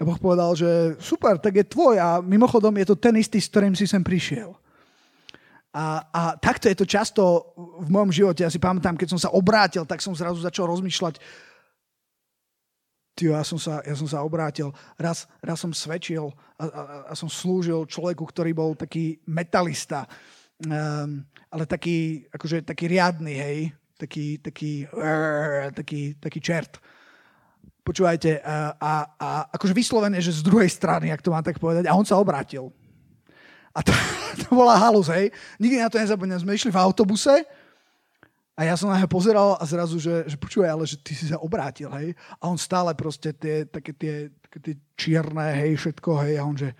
A 0.00 0.04
Boh 0.04 0.16
povedal, 0.16 0.56
že 0.56 0.96
super, 0.96 1.36
tak 1.36 1.56
je 1.60 1.64
tvoj 1.68 2.00
a 2.00 2.20
mimochodom 2.24 2.72
je 2.80 2.86
to 2.92 2.96
ten 2.96 3.16
istý, 3.20 3.36
s 3.38 3.52
ktorým 3.52 3.76
si 3.76 3.84
sem 3.84 4.00
prišiel. 4.00 4.56
A, 5.72 6.04
a 6.08 6.22
takto 6.36 6.68
je 6.68 6.76
to 6.76 6.84
často 6.88 7.52
v 7.56 7.88
mojom 7.88 8.12
živote. 8.12 8.44
Ja 8.44 8.52
si 8.52 8.60
pamätám, 8.60 8.96
keď 8.96 9.08
som 9.16 9.20
sa 9.20 9.32
obrátil, 9.32 9.88
tak 9.88 10.04
som 10.04 10.12
zrazu 10.12 10.40
začal 10.40 10.68
rozmýšľať, 10.68 11.20
Tyjo, 13.12 13.36
ja 13.36 13.44
som 13.44 13.60
sa, 13.60 13.84
ja 13.84 13.92
som 13.92 14.08
sa 14.08 14.24
obrátil. 14.24 14.72
Raz, 14.96 15.28
raz 15.44 15.60
som 15.60 15.68
svedčil 15.68 16.32
a, 16.56 16.64
a, 16.64 16.82
a 17.08 17.14
som 17.14 17.28
slúžil 17.28 17.84
človeku, 17.84 18.24
ktorý 18.24 18.56
bol 18.56 18.72
taký 18.72 19.20
metalista, 19.28 20.08
um, 20.64 21.20
ale 21.52 21.68
taký, 21.68 22.24
akože 22.32 22.64
taký 22.64 22.88
riadny, 22.88 23.34
hej, 23.36 23.58
taký, 24.00 24.40
taký, 24.40 24.88
uh, 24.88 25.68
taký, 25.76 26.16
taký 26.16 26.40
čert. 26.40 26.80
Počúvajte, 27.84 28.40
a, 28.40 28.72
a, 28.78 28.92
a 29.18 29.28
akože 29.58 29.74
vyslovené, 29.74 30.22
že 30.22 30.32
z 30.32 30.46
druhej 30.46 30.70
strany, 30.70 31.10
ak 31.12 31.20
to 31.20 31.34
mám 31.34 31.44
tak 31.44 31.60
povedať, 31.60 31.90
a 31.90 31.98
on 31.98 32.06
sa 32.06 32.16
obrátil. 32.16 32.72
A 33.76 33.84
to, 33.84 33.92
to 34.40 34.48
bola 34.54 34.80
halus, 34.80 35.12
hej. 35.12 35.28
Nikdy 35.60 35.76
na 35.82 35.90
to 35.92 36.00
nezabudnem. 36.00 36.40
Sme 36.40 36.56
išli 36.56 36.72
v 36.72 36.80
autobuse 36.80 37.44
a 38.52 38.60
ja 38.68 38.76
som 38.76 38.92
na 38.92 39.00
neho 39.00 39.10
pozeral 39.10 39.56
a 39.56 39.64
zrazu, 39.64 39.96
že, 39.96 40.28
že 40.28 40.36
počúvaj, 40.36 40.70
ale 40.70 40.84
že 40.84 41.00
ty 41.00 41.16
si 41.16 41.28
sa 41.28 41.40
obrátil, 41.40 41.88
hej. 41.98 42.14
A 42.38 42.48
on 42.48 42.56
stále 42.60 42.92
proste 42.94 43.32
tie, 43.32 43.64
také 43.64 43.92
tie, 43.96 44.28
také 44.48 44.58
tie 44.60 44.74
čierne, 44.96 45.52
hej, 45.56 45.76
všetko, 45.80 46.10
hej. 46.22 46.34
A 46.38 46.46
on, 46.46 46.56
že 46.56 46.76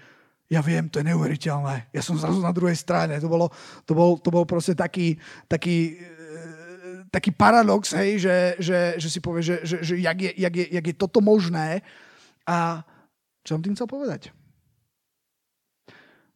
ja 0.52 0.60
viem, 0.60 0.84
to 0.92 1.00
je 1.00 1.08
neuveriteľné. 1.08 1.88
Ja 1.96 2.04
som 2.04 2.20
zrazu 2.20 2.44
na 2.44 2.52
druhej 2.52 2.76
strane. 2.76 3.16
To, 3.16 3.28
bolo, 3.32 3.48
to, 3.88 3.96
bol, 3.96 4.20
to 4.20 4.28
bol 4.28 4.44
proste 4.44 4.76
taký, 4.76 5.16
taký, 5.48 5.96
e, 5.96 7.08
taký 7.08 7.32
paradox, 7.32 7.96
hej, 7.96 8.20
že, 8.20 8.36
že, 8.60 8.78
že 9.00 9.08
si 9.08 9.24
povie, 9.24 9.40
že, 9.40 9.64
že, 9.64 9.80
že 9.80 9.94
jak, 9.96 10.18
je, 10.20 10.32
jak, 10.36 10.54
je, 10.54 10.66
jak 10.76 10.84
je 10.92 10.96
toto 11.00 11.24
možné. 11.24 11.80
A 12.44 12.84
čo 13.40 13.56
som 13.56 13.64
tým 13.64 13.72
chcel 13.72 13.88
povedať? 13.88 14.28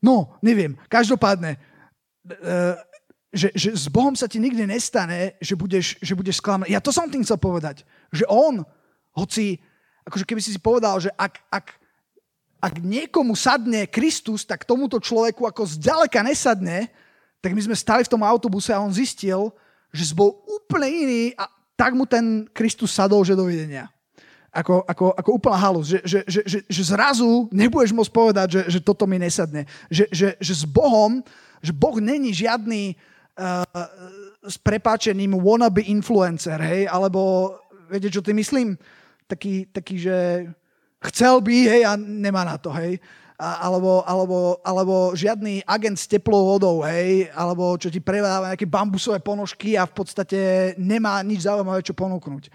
No, 0.00 0.40
neviem. 0.40 0.80
Každopádne, 0.88 1.58
uh, 2.30 2.78
že, 3.34 3.50
že 3.58 3.74
s 3.74 3.90
Bohom 3.90 4.14
sa 4.14 4.30
ti 4.30 4.38
nikdy 4.38 4.64
nestane, 4.64 5.34
že 5.42 5.58
budeš, 5.58 5.98
že 5.98 6.14
budeš 6.14 6.38
sklamaný. 6.38 6.72
Ja 6.72 6.80
to 6.80 6.94
som 6.94 7.10
tým 7.10 7.26
chcel 7.26 7.42
povedať. 7.42 7.82
Že 8.14 8.24
on, 8.30 8.54
hoci, 9.18 9.58
akože 10.06 10.24
keby 10.24 10.40
si 10.40 10.54
si 10.54 10.60
povedal, 10.62 11.02
že 11.02 11.10
ak, 11.18 11.42
ak, 11.50 11.66
ak 12.66 12.82
niekomu 12.82 13.38
sadne 13.38 13.86
Kristus, 13.86 14.42
tak 14.42 14.66
tomuto 14.66 14.98
človeku 14.98 15.46
ako 15.46 15.62
zďaleka 15.78 16.18
nesadne, 16.26 16.90
tak 17.38 17.54
my 17.54 17.62
sme 17.62 17.78
stali 17.78 18.02
v 18.02 18.10
tom 18.10 18.26
autobuse 18.26 18.74
a 18.74 18.82
on 18.82 18.90
zistil, 18.90 19.54
že 19.94 20.10
bol 20.10 20.42
úplne 20.50 20.90
iný 20.90 21.22
a 21.38 21.46
tak 21.78 21.94
mu 21.94 22.02
ten 22.02 22.50
Kristus 22.50 22.90
sadol, 22.90 23.22
že 23.22 23.38
dovidenia 23.38 23.86
ako, 24.56 24.74
ako, 24.88 25.06
ako 25.12 25.30
úplná 25.36 25.58
halus, 25.60 25.86
že, 25.92 26.00
že, 26.00 26.20
že, 26.24 26.40
že, 26.48 26.58
že 26.64 26.82
zrazu 26.88 27.44
nebudeš 27.52 27.92
môcť 27.92 28.12
povedať, 28.12 28.48
že, 28.48 28.62
že 28.72 28.80
toto 28.80 29.04
mi 29.04 29.20
nesadne. 29.20 29.68
Že, 29.92 30.04
že, 30.08 30.28
že 30.40 30.54
s 30.56 30.64
Bohom, 30.64 31.20
že 31.60 31.76
Boh 31.76 32.00
není 32.00 32.32
žiadny 32.32 32.96
uh, 33.36 33.68
s 34.48 34.56
prepáčením 34.56 35.36
wannabe 35.36 35.84
influencer, 35.84 36.56
hej, 36.56 36.88
alebo 36.88 37.52
viete, 37.92 38.08
čo 38.08 38.24
ty 38.24 38.32
myslím? 38.32 38.80
Taký, 39.28 39.68
taký 39.68 40.00
že 40.00 40.16
chcel 41.10 41.40
by, 41.40 41.56
hej, 41.68 41.82
a 41.84 41.96
nemá 41.96 42.44
na 42.44 42.56
to, 42.60 42.72
hej. 42.76 43.00
A, 43.36 43.68
alebo, 43.68 44.00
alebo, 44.08 44.38
alebo 44.64 44.94
žiadny 45.12 45.60
agent 45.68 46.00
s 46.00 46.08
teplou 46.08 46.56
vodou, 46.56 46.80
hej, 46.88 47.28
alebo 47.36 47.76
čo 47.76 47.92
ti 47.92 48.00
predáva 48.00 48.56
nejaké 48.56 48.64
bambusové 48.64 49.20
ponožky 49.20 49.76
a 49.76 49.84
v 49.84 49.92
podstate 49.92 50.38
nemá 50.80 51.20
nič 51.20 51.44
zaujímavé, 51.44 51.84
čo 51.84 51.92
ponúknuť 51.92 52.48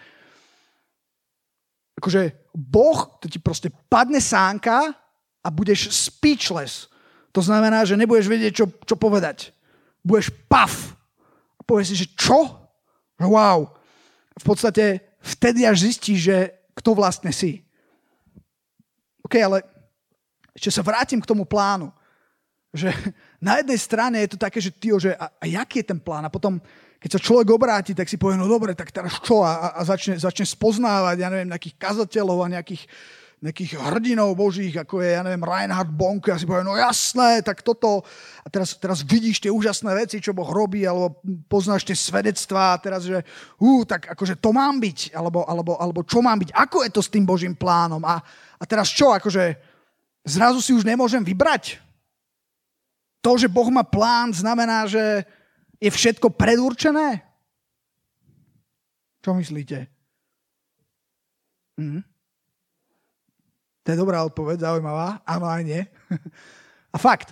akože 2.01 2.49
Boh, 2.58 3.21
to 3.21 3.30
ti 3.30 3.38
proste 3.38 3.69
padne 3.86 4.17
sánka 4.17 4.89
a 5.45 5.47
budeš 5.54 5.93
speechless. 5.93 6.89
To 7.30 7.45
znamená, 7.45 7.86
že 7.86 7.95
nebudeš 7.95 8.25
vedieť, 8.25 8.54
čo, 8.58 8.65
čo 8.84 8.97
povedať. 8.97 9.54
Budeš 10.01 10.34
paf. 10.49 10.97
A 11.56 11.62
povieš 11.62 11.93
si, 11.93 11.95
že 12.04 12.08
čo? 12.17 12.58
Wow. 13.21 13.71
V 14.36 14.43
podstate 14.43 15.13
vtedy 15.21 15.63
až 15.63 15.86
zistíš, 15.86 16.19
že 16.25 16.38
kto 16.73 16.97
vlastne 16.97 17.30
si. 17.30 17.62
OK, 19.32 19.39
ale 19.39 19.63
ešte 20.52 20.76
sa 20.76 20.84
vrátim 20.84 21.24
k 21.24 21.30
tomu 21.32 21.48
plánu. 21.48 21.88
Že 22.76 22.91
na 23.48 23.63
jednej 23.63 23.80
strane 23.80 24.20
je 24.28 24.36
to 24.36 24.38
také, 24.44 24.60
že 24.60 24.76
ty, 24.76 24.91
že 25.00 25.15
a, 25.15 25.32
a 25.32 25.46
jaký 25.48 25.80
je 25.80 25.96
ten 25.96 26.00
plán? 26.04 26.28
A 26.28 26.34
potom 26.34 26.60
keď 27.00 27.17
sa 27.17 27.24
človek 27.24 27.48
obráti, 27.50 27.96
tak 27.96 28.12
si 28.12 28.20
povie, 28.20 28.38
no 28.38 28.46
dobre, 28.46 28.76
tak 28.76 28.91
teraz 28.91 29.17
čo? 29.24 29.41
A, 29.41 29.74
a 29.74 29.82
začne, 29.88 30.20
začne 30.20 30.46
spoznávať, 30.46 31.17
ja 31.17 31.32
neviem, 31.34 31.50
nejakých 31.50 31.80
kazateľov 31.80 32.46
a 32.46 32.54
nejakých, 32.60 32.86
nejakých 33.41 33.73
hrdinov 33.73 34.38
božích, 34.38 34.77
ako 34.77 35.01
je, 35.01 35.17
ja 35.17 35.25
neviem, 35.25 35.41
Reinhard 35.41 35.89
Bonk, 35.89 36.30
a 36.30 36.38
si 36.38 36.45
povie, 36.45 36.62
no 36.62 36.77
jasné, 36.77 37.41
tak 37.41 37.65
toto. 37.65 38.06
A 38.45 38.47
teraz, 38.54 38.77
teraz 38.77 39.01
vidíš 39.01 39.41
tie 39.41 39.49
úžasné 39.49 39.89
veci, 39.97 40.21
čo 40.21 40.30
Boh 40.30 40.45
robí, 40.45 40.86
alebo 40.86 41.17
poznáš 41.49 41.82
tie 41.82 41.97
svedectvá, 41.97 42.77
a 42.77 42.82
teraz, 42.82 43.01
že 43.01 43.25
ú, 43.58 43.82
tak 43.82 44.13
akože 44.13 44.38
to 44.38 44.54
mám 44.54 44.77
byť, 44.77 45.17
alebo, 45.17 45.41
alebo, 45.49 45.73
alebo 45.82 46.06
čo 46.06 46.21
mám 46.21 46.38
byť, 46.38 46.54
ako 46.54 46.86
je 46.86 46.91
to 46.93 47.01
s 47.01 47.10
tým 47.10 47.25
Božím 47.25 47.58
plánom. 47.58 48.06
A, 48.06 48.21
a 48.62 48.63
teraz 48.69 48.93
čo, 48.93 49.10
akože 49.10 49.58
zrazu 50.21 50.62
si 50.62 50.77
už 50.77 50.86
nemôžem 50.86 51.25
vybrať. 51.25 51.82
To, 53.25 53.41
že 53.41 53.49
Boh 53.49 53.73
má 53.73 53.82
plán, 53.82 54.38
znamená, 54.38 54.86
že 54.86 55.25
je 55.82 55.89
všetko 55.89 56.30
predurčené? 56.38 57.25
Čo 59.25 59.34
myslíte? 59.34 59.89
Hm? 61.82 62.11
To 63.82 63.88
je 63.89 63.98
dobrá 63.98 64.22
odpoveď, 64.26 64.62
zaujímavá. 64.62 65.22
Áno 65.26 65.46
aj 65.50 65.63
nie. 65.65 65.82
A 66.96 66.98
fakt, 67.00 67.32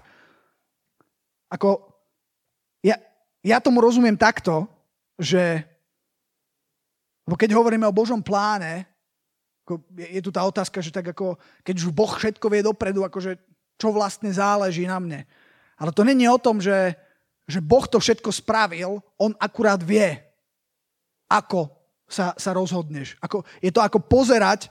ako 1.51 1.83
ja, 2.79 2.95
ja 3.43 3.59
tomu 3.59 3.83
rozumiem 3.83 4.15
takto, 4.15 4.69
že 5.19 5.67
lebo 7.27 7.35
keď 7.38 7.53
hovoríme 7.53 7.85
o 7.85 7.93
Božom 7.93 8.23
pláne, 8.23 8.89
ako 9.67 9.83
je, 9.93 10.07
je 10.17 10.21
tu 10.25 10.31
tá 10.33 10.41
otázka, 10.47 10.81
že 10.81 10.89
tak 10.89 11.13
ako, 11.13 11.38
keď 11.62 11.75
už 11.77 11.93
Boh 11.93 12.09
všetko 12.09 12.45
vie 12.49 12.65
dopredu, 12.65 13.05
akože 13.05 13.38
čo 13.77 13.93
vlastne 13.93 14.31
záleží 14.33 14.88
na 14.89 14.97
mne. 14.97 15.29
Ale 15.77 15.93
to 15.93 16.01
není 16.01 16.25
o 16.25 16.41
tom, 16.41 16.57
že 16.57 16.97
že 17.49 17.65
Boh 17.65 17.89
to 17.89 17.97
všetko 17.97 18.29
spravil, 18.29 19.01
on 19.17 19.33
akurát 19.41 19.81
vie, 19.81 20.21
ako 21.25 21.73
sa, 22.05 22.38
sa 22.38 22.53
rozhodneš. 22.53 23.17
Ako, 23.17 23.41
je 23.57 23.73
to 23.73 23.81
ako 23.81 24.05
pozerať 24.05 24.69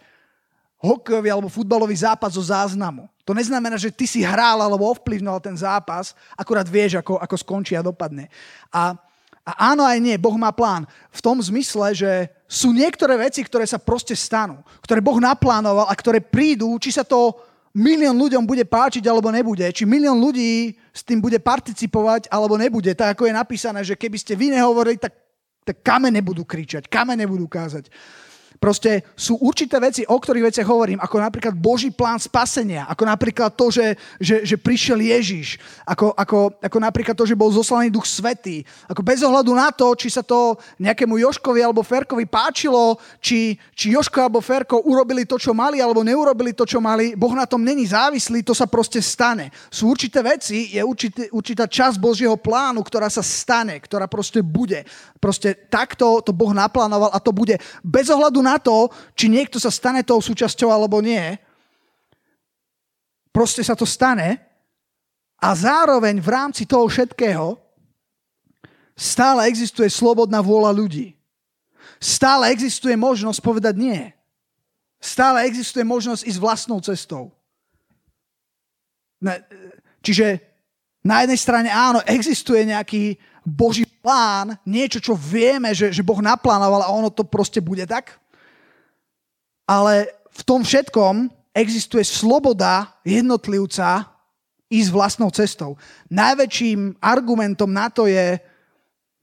hokejový 0.79 1.29
alebo 1.35 1.51
futbalový 1.51 1.95
zápas 1.99 2.38
zo 2.38 2.43
záznamu. 2.43 3.11
To 3.27 3.35
neznamená, 3.35 3.77
že 3.77 3.93
ty 3.93 4.07
si 4.07 4.23
hral 4.23 4.62
alebo 4.62 4.88
ovplyvnil 4.88 5.37
ten 5.43 5.59
zápas, 5.59 6.14
akurát 6.38 6.64
vieš, 6.64 7.03
ako, 7.03 7.19
ako 7.19 7.37
skončí 7.37 7.75
a 7.75 7.85
dopadne. 7.85 8.31
A, 8.71 8.95
a 9.43 9.53
áno 9.75 9.83
aj 9.85 9.99
nie, 9.99 10.17
Boh 10.17 10.38
má 10.38 10.55
plán. 10.55 10.87
V 11.12 11.21
tom 11.21 11.37
zmysle, 11.43 11.93
že 11.93 12.12
sú 12.49 12.73
niektoré 12.73 13.19
veci, 13.19 13.43
ktoré 13.45 13.67
sa 13.67 13.77
proste 13.77 14.17
stanú, 14.17 14.62
ktoré 14.81 15.05
Boh 15.05 15.19
naplánoval 15.21 15.91
a 15.91 15.95
ktoré 15.99 16.23
prídu, 16.23 16.73
či 16.81 16.95
sa 16.95 17.05
to 17.05 17.37
milión 17.77 18.17
ľuďom 18.17 18.49
bude 18.49 18.64
páčiť 18.64 19.05
alebo 19.05 19.29
nebude, 19.29 19.67
či 19.75 19.85
milión 19.85 20.17
ľudí 20.17 20.73
s 20.95 21.05
tým 21.05 21.21
bude 21.21 21.37
participovať 21.43 22.31
alebo 22.33 22.57
nebude. 22.57 22.95
Tak 22.97 23.19
ako 23.19 23.29
je 23.29 23.35
napísané, 23.35 23.81
že 23.85 23.99
keby 23.99 24.17
ste 24.17 24.38
vy 24.38 24.55
nehovorili, 24.55 24.97
tak, 24.97 25.12
tak 25.67 25.85
kamene 25.85 26.25
budú 26.25 26.49
kričať, 26.49 26.88
kamene 26.88 27.29
budú 27.29 27.45
kázať. 27.45 27.93
Proste 28.59 29.07
sú 29.14 29.38
určité 29.38 29.79
veci, 29.79 30.03
o 30.03 30.18
ktorých 30.18 30.51
veciach 30.51 30.66
hovorím, 30.66 30.99
ako 30.99 31.16
napríklad 31.23 31.55
Boží 31.55 31.94
plán 31.94 32.18
spasenia, 32.18 32.90
ako 32.90 33.07
napríklad 33.07 33.55
to, 33.55 33.71
že, 33.71 33.94
že, 34.18 34.42
že 34.42 34.59
prišiel 34.59 34.99
Ježiš, 34.99 35.62
ako, 35.87 36.11
ako, 36.18 36.59
ako 36.59 36.79
napríklad 36.83 37.14
to, 37.14 37.23
že 37.23 37.38
bol 37.38 37.55
zoslaný 37.55 37.94
Duch 37.94 38.03
Svetý. 38.03 38.66
Ako 38.90 39.07
bez 39.07 39.23
ohľadu 39.23 39.55
na 39.55 39.71
to, 39.71 39.94
či 39.94 40.11
sa 40.11 40.27
to 40.27 40.59
nejakému 40.83 41.23
Joškovi 41.23 41.62
alebo 41.62 41.87
Ferkovi 41.87 42.27
páčilo, 42.27 42.99
či, 43.23 43.55
či 43.79 43.94
Joško 43.94 44.27
alebo 44.27 44.42
Ferko 44.42 44.83
urobili 44.90 45.23
to, 45.23 45.38
čo 45.38 45.55
mali, 45.55 45.79
alebo 45.79 46.03
neurobili 46.03 46.51
to, 46.51 46.66
čo 46.66 46.83
mali, 46.83 47.14
Boh 47.14 47.38
na 47.38 47.47
tom 47.47 47.62
není 47.62 47.87
závislý, 47.87 48.42
to 48.42 48.59
sa 48.59 48.66
proste 48.66 48.99
stane. 48.99 49.55
Sú 49.71 49.87
určité 49.87 50.18
veci, 50.18 50.75
je 50.75 50.83
určité, 50.83 51.31
určitá 51.31 51.71
časť 51.71 52.03
Božieho 52.03 52.35
plánu, 52.35 52.83
ktorá 52.83 53.07
sa 53.07 53.23
stane, 53.23 53.79
ktorá 53.79 54.11
proste 54.11 54.42
bude. 54.42 54.83
Proste 55.23 55.55
takto 55.55 56.18
to 56.27 56.35
Boh 56.35 56.51
naplánoval 56.51 57.14
a 57.14 57.23
to 57.23 57.31
bude 57.31 57.55
bez 57.87 58.11
ohľadu 58.11 58.48
na 58.49 58.57
to, 58.57 58.89
či 59.13 59.29
niekto 59.29 59.61
sa 59.61 59.69
stane 59.69 60.01
tou 60.01 60.17
súčasťou 60.25 60.73
alebo 60.73 61.05
nie. 61.05 61.37
Proste 63.29 63.61
sa 63.61 63.77
to 63.77 63.85
stane 63.85 64.41
A 65.39 65.55
zároveň 65.55 66.19
v 66.19 66.29
rámci 66.35 66.67
toho 66.67 66.91
všetkého 66.91 67.55
stále 68.99 69.47
existuje 69.47 69.87
slobodná 69.87 70.43
vôľa 70.43 70.75
ľudí. 70.75 71.15
Stále 72.03 72.51
existuje 72.51 72.99
možnosť 72.99 73.39
povedať 73.39 73.75
nie. 73.79 74.03
Stále 74.99 75.47
existuje 75.47 75.87
možnosť 75.87 76.27
ísť 76.27 76.43
vlastnou 76.43 76.83
cestou. 76.83 77.31
Čiže 80.03 80.43
na 81.07 81.23
jednej 81.23 81.39
strane 81.39 81.71
áno, 81.71 82.03
existuje 82.03 82.67
nejaký 82.67 83.15
Boží 83.47 83.87
plán, 83.87 84.59
niečo, 84.67 84.99
čo 84.99 85.15
vieme, 85.15 85.71
že, 85.71 85.95
že 85.95 86.03
Boh 86.03 86.19
naplánoval 86.19 86.83
a 86.83 86.93
ono 86.93 87.15
to 87.15 87.23
proste 87.23 87.63
bude 87.63 87.87
tak. 87.87 88.19
Ale 89.69 90.09
v 90.33 90.43
tom 90.49 90.65
všetkom 90.65 91.29
existuje 91.53 92.01
sloboda 92.07 92.89
jednotlivca 93.05 94.09
ísť 94.69 94.91
vlastnou 94.93 95.29
cestou. 95.33 95.77
Najväčším 96.09 96.97
argumentom 97.01 97.69
na 97.69 97.93
to 97.93 98.09
je 98.09 98.41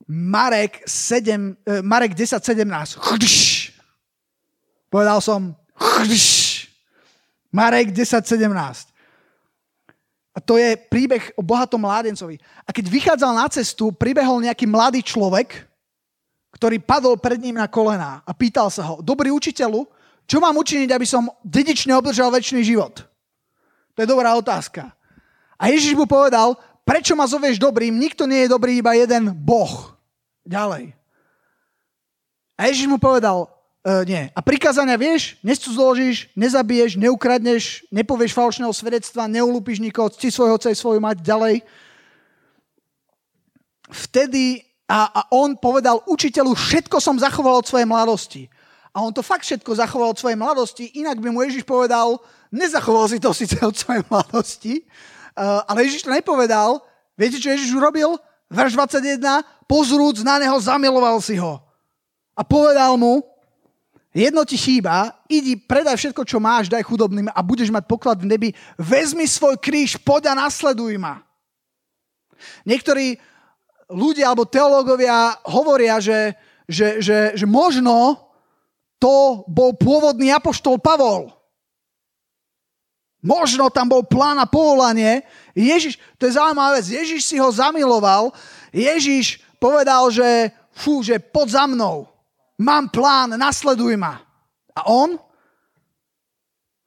Marek, 0.06 0.86
7, 0.86 1.58
eh, 1.66 1.82
Marek 1.82 2.14
10.17. 2.14 3.02
Povedal 4.90 5.18
som 5.22 5.58
Marek 7.50 7.90
10.17. 7.90 8.94
A 10.36 10.44
to 10.44 10.60
je 10.60 10.76
príbeh 10.76 11.32
o 11.40 11.42
bohatom 11.42 11.80
mládencovi. 11.80 12.36
A 12.68 12.70
keď 12.76 12.86
vychádzal 12.92 13.32
na 13.32 13.48
cestu, 13.48 13.96
pribehol 13.96 14.44
nejaký 14.44 14.68
mladý 14.68 15.00
človek, 15.00 15.64
ktorý 16.52 16.84
padol 16.84 17.16
pred 17.16 17.40
ním 17.40 17.56
na 17.56 17.72
kolená 17.72 18.20
a 18.28 18.32
pýtal 18.36 18.68
sa 18.68 18.84
ho, 18.84 19.00
dobrý 19.00 19.32
učiteľu, 19.32 19.88
čo 20.26 20.42
mám 20.42 20.58
učiniť, 20.58 20.90
aby 20.90 21.06
som 21.06 21.30
dedične 21.46 21.94
obdržal 21.94 22.34
väčší 22.34 22.66
život? 22.66 23.06
To 23.94 24.00
je 24.02 24.10
dobrá 24.10 24.34
otázka. 24.34 24.92
A 25.56 25.72
Ježiš 25.72 25.96
mu 25.96 26.10
povedal, 26.10 26.58
prečo 26.84 27.16
ma 27.16 27.30
zovieš 27.30 27.62
dobrým? 27.62 27.96
Nikto 27.96 28.28
nie 28.28 28.46
je 28.46 28.52
dobrý, 28.52 28.82
iba 28.82 28.98
jeden 28.98 29.32
Boh. 29.32 29.96
Ďalej. 30.44 30.92
A 32.58 32.62
Ježiš 32.68 32.90
mu 32.90 32.98
povedal, 32.98 33.48
e, 33.86 34.04
nie. 34.10 34.24
A 34.34 34.40
prikázania 34.42 34.98
vieš? 35.00 35.38
Nescudzoložíš, 35.46 36.34
nezabiješ, 36.34 36.98
neukradneš, 37.00 37.86
nepovieš 37.94 38.34
falšného 38.36 38.74
svedectva, 38.74 39.32
neulúpiš 39.32 39.80
nikoho, 39.80 40.12
cti 40.12 40.34
svojho 40.34 40.58
otca 40.58 40.74
svoju 40.74 41.00
mať 41.00 41.22
ďalej. 41.22 41.56
Vtedy 43.86 44.66
a, 44.90 45.10
a 45.10 45.22
on 45.34 45.58
povedal 45.58 46.02
učiteľu, 46.06 46.58
všetko 46.58 46.98
som 47.02 47.22
zachoval 47.22 47.62
od 47.62 47.70
svojej 47.70 47.90
mladosti. 47.90 48.50
A 48.96 49.04
on 49.04 49.12
to 49.12 49.20
fakt 49.20 49.44
všetko 49.44 49.76
zachoval 49.76 50.16
od 50.16 50.20
svojej 50.20 50.40
mladosti, 50.40 50.96
inak 50.96 51.20
by 51.20 51.28
mu 51.28 51.44
Ježiš 51.44 51.68
povedal, 51.68 52.16
nezachoval 52.48 53.12
si 53.12 53.20
to 53.20 53.36
síce 53.36 53.60
od 53.60 53.76
svojej 53.76 54.08
mladosti, 54.08 54.88
Uh, 55.36 55.68
ale 55.68 55.84
Ježiš 55.84 56.08
to 56.08 56.16
nepovedal. 56.16 56.80
Viete, 57.20 57.44
čo 57.44 57.52
Ježiš 57.52 57.76
urobil? 57.76 58.16
Verš 58.48 58.80
21. 58.80 59.44
Pozrúc 59.68 60.24
na 60.24 60.40
neho, 60.40 60.56
zamiloval 60.56 61.20
si 61.20 61.36
ho. 61.36 61.60
A 62.32 62.42
povedal 62.48 62.96
mu, 62.96 63.20
jedno 64.16 64.48
ti 64.48 64.56
chýba, 64.56 65.12
idi, 65.28 65.60
predaj 65.60 66.00
všetko, 66.00 66.24
čo 66.24 66.40
máš, 66.40 66.72
daj 66.72 66.88
chudobným 66.88 67.28
a 67.28 67.40
budeš 67.44 67.68
mať 67.68 67.84
poklad 67.84 68.24
v 68.24 68.32
nebi. 68.32 68.50
Vezmi 68.80 69.28
svoj 69.28 69.60
kríž, 69.60 70.00
poď 70.00 70.32
a 70.32 70.48
nasleduj 70.48 70.96
ma. 70.96 71.20
Niektorí 72.64 73.20
ľudia 73.92 74.32
alebo 74.32 74.48
teológovia 74.48 75.36
hovoria, 75.52 76.00
že, 76.00 76.32
že, 76.64 77.04
že, 77.04 77.36
že 77.36 77.44
možno 77.44 78.24
to 79.06 79.46
bol 79.46 79.78
pôvodný 79.78 80.34
apoštol 80.34 80.82
Pavol. 80.82 81.30
Možno 83.22 83.70
tam 83.70 83.86
bol 83.86 84.02
plán 84.02 84.42
a 84.42 84.50
povolanie. 84.50 85.22
Ježiš, 85.54 86.02
to 86.18 86.26
je 86.26 86.34
zaujímavá 86.34 86.82
vec, 86.82 86.90
Ježiš 86.90 87.22
si 87.22 87.38
ho 87.38 87.54
zamiloval. 87.54 88.34
Ježiš 88.74 89.46
povedal, 89.62 90.10
že 90.10 90.50
fú, 90.74 91.06
že 91.06 91.22
pod 91.22 91.54
za 91.54 91.70
mnou. 91.70 92.10
Mám 92.58 92.90
plán, 92.90 93.38
nasleduj 93.38 93.94
ma. 93.94 94.26
A 94.74 94.90
on? 94.90 95.22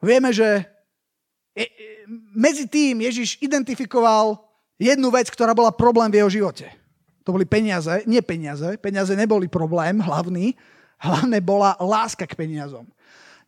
Vieme, 0.03 0.35
že 0.35 0.67
medzi 2.35 2.67
tým 2.67 3.03
Ježiš 3.03 3.39
identifikoval 3.39 4.43
jednu 4.75 5.11
vec, 5.15 5.31
ktorá 5.31 5.55
bola 5.55 5.71
problém 5.71 6.11
v 6.11 6.19
jeho 6.23 6.31
živote. 6.31 6.67
To 7.23 7.31
boli 7.31 7.47
peniaze, 7.47 8.03
nie 8.11 8.23
peniaze, 8.27 8.75
peniaze 8.79 9.15
neboli 9.15 9.47
problém 9.47 10.03
hlavný, 10.03 10.55
hlavné 10.99 11.39
bola 11.41 11.79
láska 11.81 12.27
k 12.27 12.35
peniazom 12.35 12.87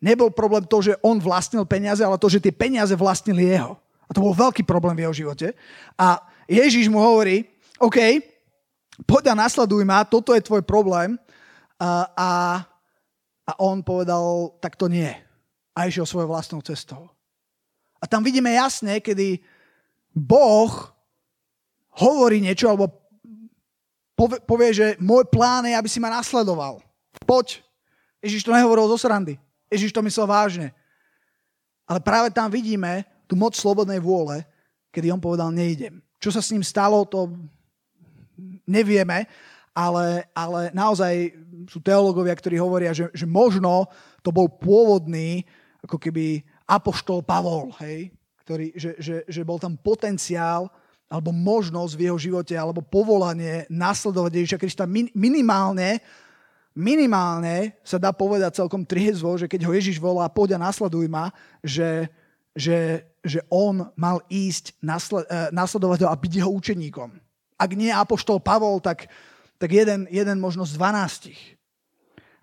nebol 0.00 0.32
problém 0.32 0.64
to, 0.64 0.80
že 0.80 0.96
on 1.04 1.20
vlastnil 1.20 1.68
peniaze, 1.68 2.00
ale 2.00 2.16
to, 2.16 2.32
že 2.32 2.40
tie 2.40 2.50
peniaze 2.50 2.96
vlastnili 2.96 3.52
jeho. 3.52 3.76
A 4.08 4.10
to 4.16 4.24
bol 4.24 4.34
veľký 4.34 4.66
problém 4.66 4.98
v 4.98 5.04
jeho 5.06 5.14
živote. 5.14 5.54
A 5.94 6.18
Ježiš 6.50 6.90
mu 6.90 6.98
hovorí, 6.98 7.46
OK, 7.78 8.18
poď 9.06 9.36
a 9.36 9.46
nasleduj 9.46 9.86
ma, 9.86 10.02
toto 10.02 10.34
je 10.34 10.42
tvoj 10.42 10.66
problém. 10.66 11.14
A, 11.78 12.10
a, 12.16 12.30
a 13.46 13.52
on 13.62 13.84
povedal, 13.86 14.56
tak 14.58 14.74
to 14.74 14.90
nie. 14.90 15.12
A 15.76 15.86
išiel 15.86 16.08
svojou 16.08 16.34
vlastnou 16.34 16.58
cestou. 16.64 17.06
A 18.00 18.08
tam 18.08 18.24
vidíme 18.24 18.50
jasne, 18.50 18.98
kedy 18.98 19.38
Boh 20.10 20.72
hovorí 21.94 22.40
niečo, 22.40 22.72
alebo 22.72 22.90
povie, 24.16 24.40
povie, 24.42 24.70
že 24.72 24.86
môj 24.98 25.28
plán 25.28 25.68
je, 25.68 25.76
aby 25.76 25.86
si 25.86 26.00
ma 26.02 26.10
nasledoval. 26.10 26.82
Poď. 27.26 27.62
Ježiš 28.20 28.44
to 28.44 28.52
nehovoril 28.52 28.90
zo 28.92 29.00
srandy. 29.00 29.40
Ježiš 29.72 29.94
to 29.94 30.04
myslel 30.04 30.28
vážne. 30.28 30.74
Ale 31.88 31.98
práve 32.02 32.28
tam 32.30 32.52
vidíme 32.52 33.06
tú 33.26 33.34
moc 33.34 33.54
slobodnej 33.54 33.98
vôle, 34.02 34.42
kedy 34.90 35.10
on 35.14 35.22
povedal, 35.22 35.54
nejdem. 35.54 36.02
Čo 36.20 36.34
sa 36.34 36.42
s 36.42 36.50
ním 36.52 36.66
stalo, 36.66 37.06
to 37.06 37.32
nevieme, 38.66 39.24
ale, 39.70 40.26
ale 40.34 40.74
naozaj 40.74 41.32
sú 41.70 41.78
teológovia, 41.80 42.34
ktorí 42.34 42.58
hovoria, 42.58 42.90
že, 42.90 43.08
že 43.14 43.24
možno 43.24 43.86
to 44.20 44.34
bol 44.34 44.50
pôvodný, 44.50 45.46
ako 45.80 45.96
keby 45.96 46.42
apoštol 46.66 47.22
Pavol, 47.24 47.72
hej? 47.80 48.10
Ktorý, 48.42 48.74
že, 48.74 48.98
že, 48.98 49.16
že 49.30 49.46
bol 49.46 49.62
tam 49.62 49.78
potenciál 49.78 50.66
alebo 51.10 51.34
možnosť 51.34 51.92
v 51.98 52.04
jeho 52.06 52.18
živote, 52.18 52.54
alebo 52.54 52.86
povolanie 52.86 53.66
nasledovať 53.66 54.30
Ježiša 54.30 54.58
Krista 54.62 54.84
minimálne 55.14 55.98
minimálne 56.80 57.76
sa 57.84 58.00
dá 58.00 58.10
povedať 58.10 58.56
celkom 58.56 58.88
triezvo, 58.88 59.36
že 59.36 59.44
keď 59.44 59.68
ho 59.68 59.76
Ježiš 59.76 60.00
volá, 60.00 60.26
poď 60.32 60.56
a 60.56 60.64
nasleduj 60.64 61.06
ma, 61.06 61.28
že, 61.60 62.08
že, 62.56 63.04
že 63.20 63.44
on 63.52 63.92
mal 63.94 64.24
ísť 64.32 64.80
nasled, 64.80 65.28
eh, 65.28 65.52
nasledovať 65.52 66.02
ho 66.02 66.08
a 66.08 66.16
byť 66.16 66.32
jeho 66.40 66.50
učeníkom. 66.50 67.12
Ak 67.60 67.70
nie 67.76 67.92
apoštol 67.92 68.40
Pavol, 68.40 68.80
tak, 68.80 69.12
tak 69.60 69.70
jeden, 69.70 70.08
jeden 70.08 70.40
možno 70.40 70.64
z 70.64 70.80
dvanástich. 70.80 71.60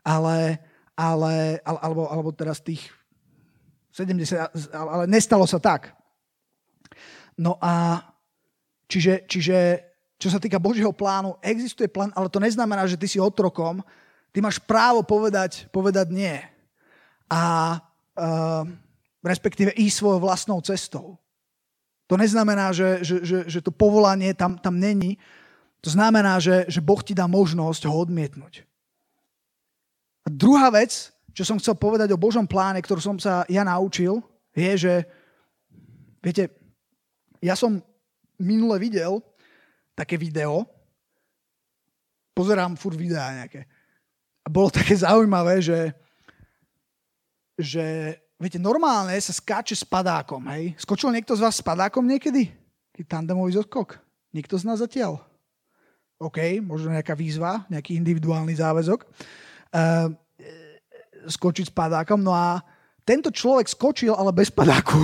Ale, 0.05 0.61
ale, 0.93 1.59
alebo, 1.65 2.05
alebo 2.07 2.29
teraz 2.31 2.61
tých 2.61 2.93
70, 3.97 4.37
ale 4.77 5.09
nestalo 5.09 5.49
sa 5.49 5.57
tak. 5.57 5.97
No 7.33 7.57
a 7.57 8.05
čiže, 8.85 9.25
čiže 9.25 9.57
čo 10.17 10.29
sa 10.33 10.41
týka 10.41 10.57
Božieho 10.57 10.93
plánu, 10.93 11.37
existuje 11.41 11.89
plán, 11.89 12.09
ale 12.17 12.29
to 12.29 12.41
neznamená, 12.41 12.85
že 12.89 12.97
ty 12.97 13.05
si 13.05 13.21
otrokom 13.21 13.81
Ty 14.31 14.39
máš 14.43 14.61
právo 14.61 15.01
povedať, 15.01 15.65
povedať 15.73 16.07
nie. 16.13 16.37
A 17.27 17.75
uh, 18.15 18.63
respektíve 19.25 19.75
ísť 19.75 19.95
svojou 19.99 20.19
vlastnou 20.23 20.59
cestou. 20.63 21.19
To 22.07 22.15
neznamená, 22.15 22.71
že, 22.71 23.03
že, 23.03 23.15
že, 23.23 23.37
že 23.51 23.59
to 23.59 23.71
povolanie 23.71 24.31
tam, 24.31 24.55
tam 24.55 24.79
není. 24.79 25.19
To 25.83 25.91
znamená, 25.91 26.39
že, 26.39 26.63
že 26.71 26.79
Boh 26.79 27.03
ti 27.03 27.11
dá 27.11 27.27
možnosť 27.27 27.83
ho 27.91 27.95
odmietnúť. 27.99 28.63
A 30.23 30.27
druhá 30.31 30.71
vec, 30.71 31.11
čo 31.35 31.43
som 31.43 31.59
chcel 31.59 31.75
povedať 31.75 32.11
o 32.15 32.19
Božom 32.19 32.47
pláne, 32.47 32.79
ktorú 32.79 32.99
som 33.03 33.17
sa 33.19 33.43
ja 33.51 33.63
naučil, 33.67 34.23
je, 34.55 34.71
že 34.75 34.93
viete, 36.23 36.49
ja 37.43 37.53
som 37.53 37.77
minule 38.41 38.81
videl 38.81 39.21
také 39.93 40.17
video, 40.17 40.65
pozerám 42.33 42.77
furt 42.79 42.97
videá 42.97 43.33
nejaké, 43.33 43.69
a 44.47 44.49
bolo 44.49 44.71
také 44.71 44.95
zaujímavé, 44.95 45.59
že, 45.59 45.91
že 47.59 48.15
viete, 48.39 48.55
normálne 48.55 49.19
sa 49.19 49.35
skáče 49.35 49.75
s 49.75 49.83
padákom, 49.83 50.39
hej? 50.55 50.71
Skočil 50.79 51.11
niekto 51.11 51.35
z 51.35 51.43
vás 51.43 51.59
s 51.59 51.63
padákom 51.63 52.07
niekedy? 52.07 52.55
Tandemový 53.11 53.59
zoskok? 53.59 53.99
Nikto 54.31 54.55
z 54.55 54.63
nás 54.63 54.79
zatiaľ? 54.79 55.19
OK, 56.15 56.63
možno 56.63 56.95
nejaká 56.95 57.11
výzva, 57.11 57.67
nejaký 57.67 57.99
individuálny 57.99 58.55
záväzok. 58.55 59.03
Uh, 59.75 60.15
skočiť 61.27 61.67
s 61.67 61.73
padákom. 61.75 62.23
No 62.23 62.31
a 62.31 62.63
tento 63.03 63.27
človek 63.27 63.67
skočil, 63.67 64.15
ale 64.15 64.31
bez 64.31 64.47
padáku. 64.47 64.95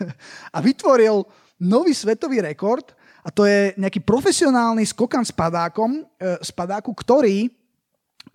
a 0.56 0.58
vytvoril 0.64 1.28
nový 1.60 1.92
svetový 1.92 2.40
rekord 2.40 2.96
a 3.20 3.28
to 3.28 3.44
je 3.44 3.76
nejaký 3.76 4.00
profesionálny 4.00 4.88
skokan 4.88 5.28
s 5.28 5.30
padákom, 5.30 6.08
uh, 6.08 6.40
s 6.40 6.48
padáku, 6.48 6.90
ktorý 6.96 7.52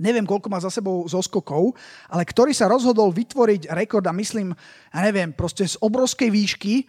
neviem, 0.04 0.28
koľko 0.28 0.52
má 0.52 0.60
za 0.60 0.68
sebou 0.68 1.08
zoskokov, 1.08 1.72
ale 2.12 2.28
ktorý 2.28 2.52
sa 2.52 2.68
rozhodol 2.68 3.16
vytvoriť 3.16 3.72
rekord 3.72 4.04
a 4.04 4.12
myslím, 4.12 4.52
ja 4.92 5.00
neviem, 5.00 5.32
proste 5.32 5.64
z 5.64 5.80
obrovskej 5.80 6.28
výšky, 6.28 6.84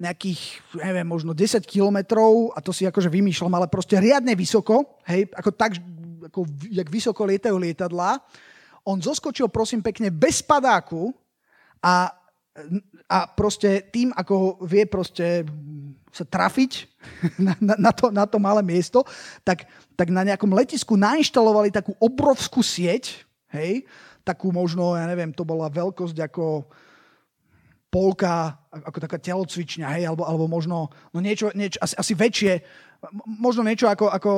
nejakých, 0.00 0.40
neviem, 0.80 1.04
možno 1.04 1.36
10 1.36 1.60
kilometrov, 1.66 2.56
a 2.56 2.64
to 2.64 2.72
si 2.72 2.88
akože 2.88 3.12
vymýšľam, 3.12 3.52
ale 3.52 3.68
proste 3.68 4.00
riadne 4.00 4.32
vysoko, 4.32 5.02
hej, 5.04 5.28
ako 5.34 5.50
tak, 5.52 5.76
ako, 6.32 6.48
jak 6.72 6.88
vysoko 6.88 7.28
lietajú 7.28 7.58
lietadlá. 7.60 8.16
On 8.88 8.96
zoskočil, 8.96 9.52
prosím 9.52 9.84
pekne, 9.84 10.08
bez 10.08 10.40
padáku 10.40 11.12
a, 11.84 12.16
a 13.10 13.26
proste 13.26 13.84
tým, 13.90 14.14
ako 14.16 14.62
vie 14.64 14.86
proste 14.86 15.44
sa 16.10 16.24
trafiť 16.26 16.72
na, 17.46 17.54
na, 17.62 17.74
na, 17.78 17.92
to, 17.94 18.10
na 18.10 18.24
to 18.26 18.38
malé 18.42 18.62
miesto, 18.66 19.06
tak, 19.46 19.66
tak 19.94 20.10
na 20.10 20.26
nejakom 20.26 20.50
letisku 20.50 20.98
nainštalovali 20.98 21.70
takú 21.70 21.94
obrovskú 22.02 22.60
sieť, 22.60 23.24
hej, 23.54 23.86
takú 24.26 24.52
možno, 24.52 24.94
ja 24.94 25.06
neviem, 25.08 25.32
to 25.32 25.46
bola 25.46 25.70
veľkosť 25.72 26.16
ako 26.30 26.68
polka, 27.90 28.54
ako 28.70 28.98
taká 29.02 29.18
telocvičňa, 29.18 29.86
hej, 29.98 30.04
alebo, 30.06 30.22
alebo 30.22 30.46
možno 30.46 30.94
no 31.10 31.18
niečo, 31.18 31.50
niečo 31.58 31.82
asi, 31.82 31.94
asi 31.98 32.12
väčšie, 32.14 32.52
možno 33.26 33.66
niečo 33.66 33.90
ako, 33.90 34.06
ako 34.14 34.32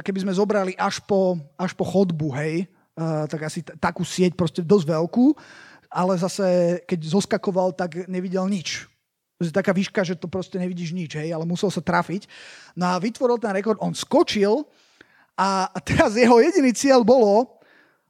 keby 0.00 0.24
sme 0.24 0.32
zobrali 0.32 0.72
až 0.80 1.04
po, 1.04 1.36
až 1.60 1.76
po 1.76 1.84
chodbu, 1.84 2.32
hej, 2.40 2.64
uh, 2.96 3.28
tak 3.28 3.44
asi 3.44 3.60
t- 3.60 3.76
takú 3.76 4.06
sieť 4.08 4.32
proste 4.32 4.64
dosť 4.64 4.86
veľkú, 4.88 5.36
ale 5.94 6.18
zase 6.18 6.82
keď 6.90 7.00
zoskakoval, 7.06 7.70
tak 7.78 8.10
nevidel 8.10 8.50
nič. 8.50 8.90
To 9.38 9.46
je 9.46 9.54
taká 9.54 9.70
výška, 9.70 10.02
že 10.02 10.18
to 10.18 10.26
proste 10.26 10.58
nevidíš 10.58 10.90
nič, 10.90 11.14
hej, 11.14 11.30
ale 11.30 11.46
musel 11.46 11.70
sa 11.70 11.78
trafiť. 11.78 12.26
No 12.74 12.90
a 12.90 12.98
vytvoril 12.98 13.38
ten 13.38 13.54
rekord, 13.54 13.78
on 13.78 13.94
skočil 13.94 14.66
a 15.38 15.70
teraz 15.86 16.18
jeho 16.18 16.42
jediný 16.42 16.74
cieľ 16.74 17.06
bolo 17.06 17.62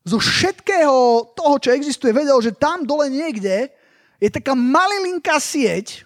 zo 0.04 0.20
všetkého 0.20 1.32
toho, 1.32 1.56
čo 1.60 1.72
existuje, 1.72 2.12
vedel, 2.12 2.36
že 2.40 2.52
tam 2.52 2.84
dole 2.84 3.08
niekde 3.08 3.72
je 4.20 4.28
taká 4.28 4.52
malilinká 4.52 5.40
sieť, 5.40 6.04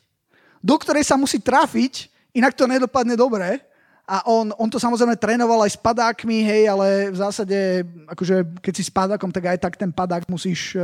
do 0.62 0.74
ktorej 0.78 1.06
sa 1.06 1.18
musí 1.18 1.42
trafiť, 1.42 2.10
inak 2.34 2.54
to 2.54 2.70
nedopadne 2.70 3.18
dobre. 3.18 3.58
A 4.08 4.24
on, 4.24 4.56
on 4.56 4.72
to 4.72 4.80
samozrejme 4.80 5.20
trénoval 5.20 5.68
aj 5.68 5.76
s 5.76 5.78
padákmi, 5.84 6.40
hej, 6.40 6.72
ale 6.72 7.12
v 7.12 7.16
zásade, 7.20 7.84
akože 8.08 8.56
keď 8.64 8.72
si 8.72 8.88
s 8.88 8.88
padákom, 8.88 9.28
tak 9.28 9.52
aj 9.52 9.58
tak 9.60 9.76
ten 9.76 9.92
padák 9.92 10.24
musíš 10.32 10.72
e, 10.72 10.80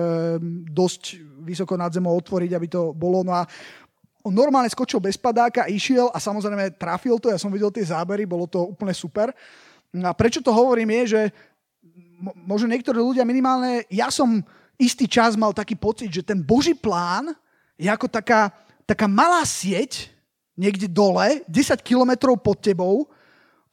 dosť 0.68 1.24
vysoko 1.40 1.72
nad 1.80 1.88
zemou 1.88 2.12
otvoriť, 2.20 2.52
aby 2.52 2.68
to 2.68 2.92
bolo. 2.92 3.24
No 3.24 3.32
a 3.32 3.48
on 4.20 4.32
normálne 4.32 4.68
skočil 4.68 5.00
bez 5.00 5.16
padáka, 5.16 5.64
išiel 5.64 6.12
a 6.12 6.20
samozrejme 6.20 6.76
trafil 6.76 7.16
to, 7.16 7.32
ja 7.32 7.40
som 7.40 7.48
videl 7.48 7.72
tie 7.72 7.88
zábery, 7.88 8.28
bolo 8.28 8.44
to 8.44 8.60
úplne 8.60 8.92
super. 8.92 9.32
A 9.96 10.12
prečo 10.12 10.44
to 10.44 10.52
hovorím 10.52 10.92
je, 11.00 11.16
že 11.16 11.22
možno 12.44 12.68
niektorí 12.68 13.00
ľudia 13.00 13.24
minimálne, 13.24 13.88
ja 13.88 14.12
som 14.12 14.44
istý 14.76 15.08
čas 15.08 15.32
mal 15.36 15.56
taký 15.56 15.76
pocit, 15.76 16.12
že 16.12 16.24
ten 16.24 16.40
Boží 16.44 16.76
plán 16.76 17.36
je 17.80 17.88
ako 17.88 18.08
taká, 18.08 18.52
taká 18.88 19.08
malá 19.08 19.44
sieť 19.44 20.13
niekde 20.54 20.86
dole, 20.86 21.42
10 21.46 21.82
kilometrov 21.82 22.38
pod 22.40 22.62
tebou, 22.62 23.10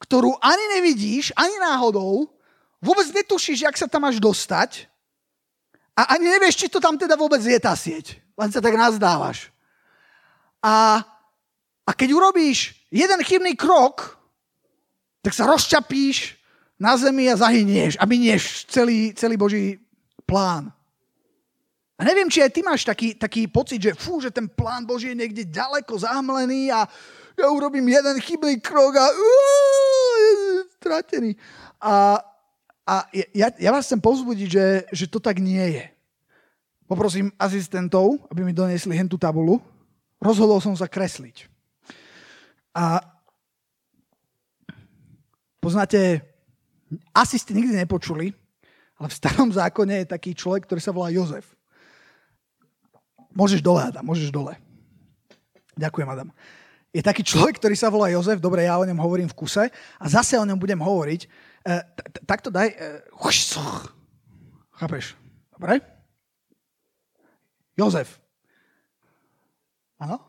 ktorú 0.02 0.34
ani 0.42 0.78
nevidíš, 0.78 1.30
ani 1.38 1.54
náhodou, 1.62 2.26
vôbec 2.82 3.06
netušíš, 3.14 3.62
jak 3.62 3.76
sa 3.78 3.86
tam 3.86 4.06
máš 4.06 4.18
dostať 4.18 4.90
a 5.94 6.18
ani 6.18 6.26
nevieš, 6.26 6.66
či 6.66 6.66
to 6.72 6.82
tam 6.82 6.98
teda 6.98 7.14
vôbec 7.14 7.38
je 7.38 7.58
tá 7.60 7.76
sieť. 7.78 8.18
Len 8.34 8.50
sa 8.50 8.64
tak 8.64 8.74
nazdávaš. 8.74 9.52
A, 10.64 11.04
a 11.86 11.90
keď 11.94 12.16
urobíš 12.16 12.74
jeden 12.90 13.20
chybný 13.22 13.54
krok, 13.54 14.18
tak 15.22 15.36
sa 15.36 15.46
rozčapíš 15.46 16.34
na 16.80 16.98
zemi 16.98 17.30
a 17.30 17.38
zahynieš 17.38 17.94
a 18.00 18.04
minieš 18.08 18.66
celý, 18.66 19.14
celý 19.14 19.38
Boží 19.38 19.78
plán. 20.26 20.74
A 22.02 22.10
neviem, 22.10 22.26
či 22.26 22.42
aj 22.42 22.50
ty 22.50 22.66
máš 22.66 22.82
taký, 22.82 23.14
taký 23.14 23.46
pocit, 23.46 23.78
že 23.78 23.94
fú, 23.94 24.18
že 24.18 24.34
ten 24.34 24.50
plán 24.50 24.82
Boží 24.82 25.14
je 25.14 25.22
niekde 25.22 25.46
ďaleko 25.46 26.02
zahmlený 26.02 26.74
a 26.74 26.82
ja 27.38 27.46
urobím 27.46 27.86
jeden 27.86 28.18
chybný 28.18 28.58
krok 28.58 28.98
a 28.98 29.06
uh, 29.06 30.66
stratený. 30.82 31.38
A, 31.78 32.18
a 32.82 33.06
ja, 33.30 33.54
ja 33.54 33.70
vás 33.70 33.86
chcem 33.86 34.02
povzbudiť, 34.02 34.48
že, 34.50 34.66
že 34.90 35.06
to 35.06 35.22
tak 35.22 35.38
nie 35.38 35.62
je. 35.78 35.84
Poprosím 36.90 37.30
asistentov, 37.38 38.18
aby 38.34 38.42
mi 38.42 38.50
donesli 38.50 38.98
hentú 38.98 39.14
tabulu. 39.14 39.62
Rozhodol 40.18 40.58
som 40.58 40.74
sa 40.74 40.90
kresliť. 40.90 41.46
A 42.74 42.98
poznáte, 45.62 46.18
asi 47.14 47.38
ste 47.38 47.54
nikdy 47.54 47.78
nepočuli, 47.78 48.34
ale 48.98 49.06
v 49.06 49.18
starom 49.22 49.54
zákone 49.54 50.02
je 50.02 50.12
taký 50.18 50.34
človek, 50.34 50.66
ktorý 50.66 50.82
sa 50.82 50.90
volá 50.90 51.14
Jozef. 51.14 51.61
Môžeš 53.32 53.64
dole, 53.64 53.80
Adam, 53.80 54.04
môžeš 54.04 54.28
dole. 54.28 54.56
Ďakujem, 55.76 56.08
Adam. 56.08 56.28
Je 56.92 57.00
taký 57.00 57.24
človek, 57.24 57.56
ktorý 57.56 57.72
sa 57.72 57.88
volá 57.88 58.12
Jozef, 58.12 58.36
dobre, 58.36 58.68
ja 58.68 58.76
o 58.76 58.84
ňom 58.84 59.00
hovorím 59.00 59.28
v 59.32 59.38
kuse 59.38 59.64
a 59.72 60.04
zase 60.04 60.36
o 60.36 60.44
ňom 60.44 60.60
budem 60.60 60.76
hovoriť. 60.76 61.20
E, 61.24 61.28
takto 62.28 62.52
daj... 62.52 62.68
E, 62.68 63.00
chápeš? 64.76 65.16
Dobre? 65.56 65.80
Jozef. 67.72 68.20
Áno? 69.96 70.20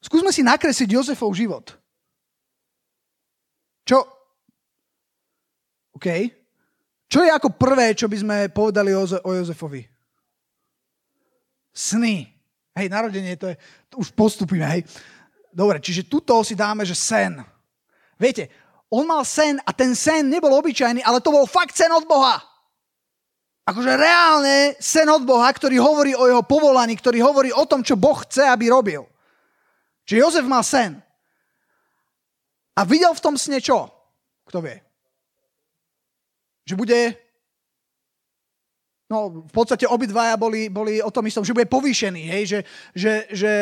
Skúsme 0.00 0.32
si 0.32 0.40
nakresliť 0.40 0.88
Jozefov 0.88 1.36
život. 1.36 1.76
Čo? 3.84 4.00
OK. 5.92 6.08
Čo 7.08 7.20
je 7.24 7.30
ako 7.32 7.52
prvé, 7.52 7.92
čo 7.92 8.08
by 8.08 8.16
sme 8.16 8.36
povedali 8.48 8.96
o, 8.96 9.04
Jozefovi? 9.04 9.97
Sny. 11.78 12.26
Hej, 12.74 12.90
narodenie, 12.90 13.38
to 13.38 13.54
je, 13.54 13.56
to 13.86 14.02
už 14.02 14.10
postupíme, 14.10 14.66
hej. 14.66 14.82
Dobre, 15.54 15.78
čiže 15.78 16.10
tuto 16.10 16.42
si 16.42 16.58
dáme, 16.58 16.82
že 16.82 16.98
sen. 16.98 17.38
Viete, 18.18 18.50
on 18.90 19.06
mal 19.06 19.22
sen 19.22 19.62
a 19.62 19.70
ten 19.70 19.94
sen 19.94 20.26
nebol 20.26 20.50
obyčajný, 20.58 21.06
ale 21.06 21.22
to 21.22 21.30
bol 21.30 21.46
fakt 21.46 21.78
sen 21.78 21.90
od 21.94 22.02
Boha. 22.02 22.42
Akože 23.68 23.94
reálne 23.94 24.74
sen 24.80 25.06
od 25.06 25.22
Boha, 25.22 25.46
ktorý 25.52 25.78
hovorí 25.78 26.16
o 26.18 26.24
jeho 26.26 26.42
povolaní, 26.42 26.96
ktorý 26.98 27.22
hovorí 27.22 27.50
o 27.54 27.68
tom, 27.68 27.86
čo 27.86 28.00
Boh 28.00 28.16
chce, 28.26 28.42
aby 28.48 28.72
robil. 28.72 29.04
Čiže 30.08 30.22
Jozef 30.24 30.46
mal 30.48 30.64
sen. 30.64 30.98
A 32.74 32.80
videl 32.82 33.12
v 33.12 33.22
tom 33.22 33.36
sne 33.36 33.60
čo? 33.60 33.92
Kto 34.48 34.64
vie? 34.64 34.80
Že 36.64 36.74
bude 36.80 36.98
No, 39.08 39.40
v 39.48 39.52
podstate 39.56 39.88
obidvaja 39.88 40.36
boli, 40.36 40.68
boli 40.68 41.00
o 41.00 41.08
tom 41.08 41.24
istom, 41.24 41.40
že 41.40 41.56
bude 41.56 41.64
povýšený, 41.64 42.22
hej? 42.28 42.42
Že, 42.44 42.60
že, 42.92 43.12
že, 43.32 43.54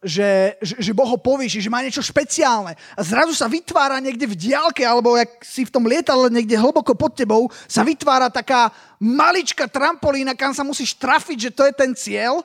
že, 0.00 0.30
že, 0.64 0.74
že 0.80 0.92
Boh 0.96 1.04
ho 1.04 1.20
povýši, 1.20 1.60
že 1.60 1.68
má 1.68 1.84
niečo 1.84 2.00
špeciálne. 2.00 2.72
A 2.96 3.00
zrazu 3.04 3.36
sa 3.36 3.44
vytvára 3.44 4.00
niekde 4.00 4.24
v 4.24 4.36
diálke, 4.36 4.80
alebo 4.88 5.12
jak 5.20 5.44
si 5.44 5.68
v 5.68 5.72
tom 5.72 5.84
lietadle 5.84 6.32
niekde 6.32 6.56
hlboko 6.56 6.96
pod 6.96 7.12
tebou, 7.12 7.52
sa 7.68 7.84
vytvára 7.84 8.32
taká 8.32 8.72
maličká 8.96 9.68
trampolína, 9.68 10.32
kam 10.32 10.56
sa 10.56 10.64
musíš 10.64 10.96
trafiť, 10.96 11.38
že 11.38 11.50
to 11.52 11.62
je 11.68 11.72
ten 11.76 11.92
cieľ. 11.92 12.40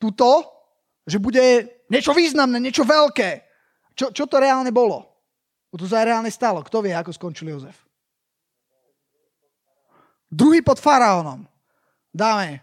Tuto, 0.00 0.40
že 1.04 1.20
bude 1.20 1.68
niečo 1.92 2.16
významné, 2.16 2.56
niečo 2.64 2.88
veľké. 2.88 3.44
Čo, 3.92 4.08
čo 4.12 4.24
to 4.24 4.40
reálne 4.40 4.72
bolo? 4.72 5.04
To 5.76 5.84
sa 5.84 6.08
reálne 6.08 6.32
stalo. 6.32 6.64
Kto 6.64 6.80
vie, 6.80 6.96
ako 6.96 7.12
skončil 7.12 7.52
Jozef? 7.52 7.85
Druhý 10.30 10.62
pod 10.62 10.82
faraónom. 10.82 11.46
Dáme. 12.10 12.60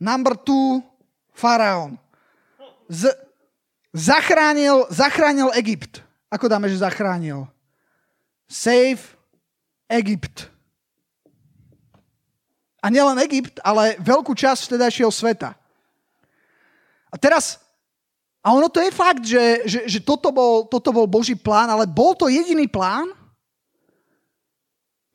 Number 0.00 0.36
two, 0.36 0.82
faraón. 1.30 1.98
Z, 2.90 3.14
zachránil, 3.94 4.86
zachránil 4.90 5.54
Egypt. 5.54 6.02
Ako 6.28 6.50
dáme, 6.50 6.66
že 6.66 6.82
zachránil? 6.82 7.46
Save 8.50 9.00
Egypt. 9.88 10.50
A 12.84 12.92
nielen 12.92 13.16
Egypt, 13.24 13.62
ale 13.64 13.96
veľkú 14.02 14.36
časť 14.36 14.68
vtedajšieho 14.68 15.08
sveta. 15.08 15.56
A 17.08 17.16
teraz, 17.16 17.62
a 18.44 18.52
ono 18.52 18.68
to 18.68 18.82
je 18.82 18.90
fakt, 18.92 19.24
že, 19.24 19.64
že, 19.64 19.80
že 19.88 19.98
toto, 20.04 20.34
bol, 20.34 20.68
toto 20.68 20.92
bol 20.92 21.08
Boží 21.08 21.38
plán, 21.38 21.70
ale 21.70 21.88
bol 21.88 22.12
to 22.12 22.28
jediný 22.28 22.68
plán? 22.68 23.08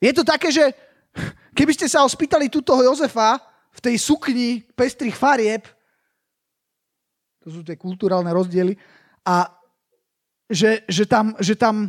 Je 0.00 0.10
to 0.16 0.24
také, 0.24 0.48
že 0.50 0.72
Keby 1.54 1.72
ste 1.74 1.86
sa 1.90 2.02
ho 2.04 2.08
spýtali 2.08 2.46
tútoho 2.46 2.82
Jozefa 2.82 3.38
v 3.70 3.80
tej 3.80 3.96
sukni 3.98 4.62
pestrých 4.74 5.14
farieb, 5.14 5.66
to 7.40 7.48
sú 7.48 7.60
tie 7.64 7.74
kulturálne 7.74 8.28
rozdiely, 8.30 8.76
a 9.24 9.48
že, 10.50 10.82
že, 10.90 11.04
tam, 11.06 11.32
že, 11.38 11.54
tam, 11.54 11.88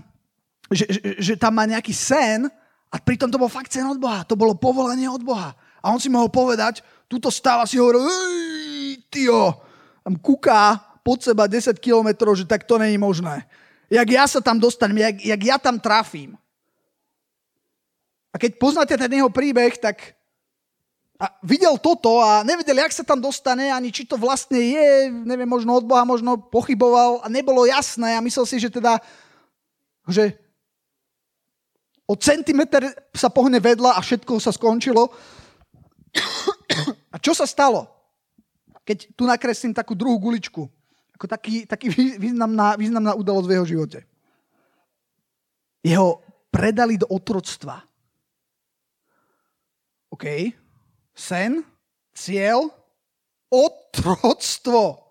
že, 0.69 0.85
že, 0.87 1.01
že 1.17 1.33
tam 1.35 1.57
má 1.57 1.65
nejaký 1.65 1.91
sen 1.91 2.45
a 2.91 2.95
pritom 3.01 3.31
to 3.31 3.41
bol 3.41 3.49
fakt 3.49 3.73
sen 3.73 3.87
od 3.87 3.97
Boha. 3.97 4.21
To 4.29 4.37
bolo 4.37 4.53
povolanie 4.53 5.09
od 5.09 5.23
Boha. 5.25 5.57
A 5.81 5.89
on 5.89 5.97
si 5.97 6.11
mohol 6.11 6.29
povedať, 6.29 6.85
túto 7.09 7.33
stáva 7.33 7.65
si 7.65 7.81
hovoril, 7.81 8.05
tyjo, 9.09 9.57
tam 10.05 10.13
kúká 10.21 10.77
pod 11.01 11.21
seba 11.25 11.49
10 11.49 11.73
kilometrov, 11.81 12.37
že 12.37 12.45
tak 12.45 12.63
to 12.63 12.77
není 12.77 13.01
možné. 13.01 13.49
Jak 13.91 14.07
ja 14.07 14.23
sa 14.29 14.39
tam 14.39 14.61
dostanem, 14.61 15.01
jak, 15.01 15.15
jak 15.25 15.41
ja 15.41 15.57
tam 15.57 15.81
trafím. 15.81 16.37
A 18.31 18.39
keď 18.39 18.55
poznáte 18.55 18.95
ten 18.95 19.11
jeho 19.11 19.27
príbeh, 19.27 19.75
tak 19.75 20.15
a 21.21 21.29
videl 21.45 21.77
toto 21.77 22.17
a 22.17 22.41
nevedel, 22.41 22.81
jak 22.81 22.97
sa 22.97 23.05
tam 23.05 23.21
dostane, 23.21 23.69
ani 23.69 23.93
či 23.93 24.09
to 24.09 24.17
vlastne 24.17 24.57
je, 24.57 25.13
neviem, 25.13 25.45
možno 25.45 25.77
od 25.77 25.85
Boha, 25.85 26.01
možno 26.01 26.33
pochyboval 26.33 27.21
a 27.21 27.29
nebolo 27.29 27.69
jasné 27.69 28.17
a 28.17 28.25
myslel 28.25 28.49
si, 28.49 28.57
že 28.57 28.73
teda, 28.73 28.97
že 30.09 30.33
o 32.09 32.17
centimetr 32.17 32.89
sa 33.13 33.29
pohne 33.29 33.61
vedľa 33.61 33.95
a 33.95 34.01
všetko 34.01 34.41
sa 34.41 34.49
skončilo. 34.49 35.13
A 37.13 37.21
čo 37.21 37.37
sa 37.37 37.45
stalo? 37.45 37.85
Keď 38.81 39.13
tu 39.13 39.29
nakreslím 39.29 39.77
takú 39.77 39.93
druhú 39.93 40.17
guličku, 40.17 40.65
ako 41.13 41.25
taký, 41.29 41.69
taký 41.69 41.93
významná, 42.17 42.73
významná 42.81 43.13
udalosť 43.13 43.45
v 43.45 43.53
jeho 43.53 43.67
živote. 43.69 43.99
Jeho 45.85 46.17
predali 46.49 46.97
do 46.97 47.05
otroctva. 47.13 47.90
OK? 50.21 50.53
sen, 51.17 51.65
cieľ, 52.13 52.69
otroctvo. 53.49 55.01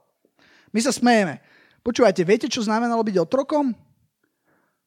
My 0.71 0.81
sa 0.81 0.95
smejeme. 0.95 1.43
Počúvajte, 1.83 2.23
viete, 2.23 2.47
čo 2.47 2.63
znamenalo 2.63 3.03
byť 3.03 3.17
otrokom? 3.19 3.75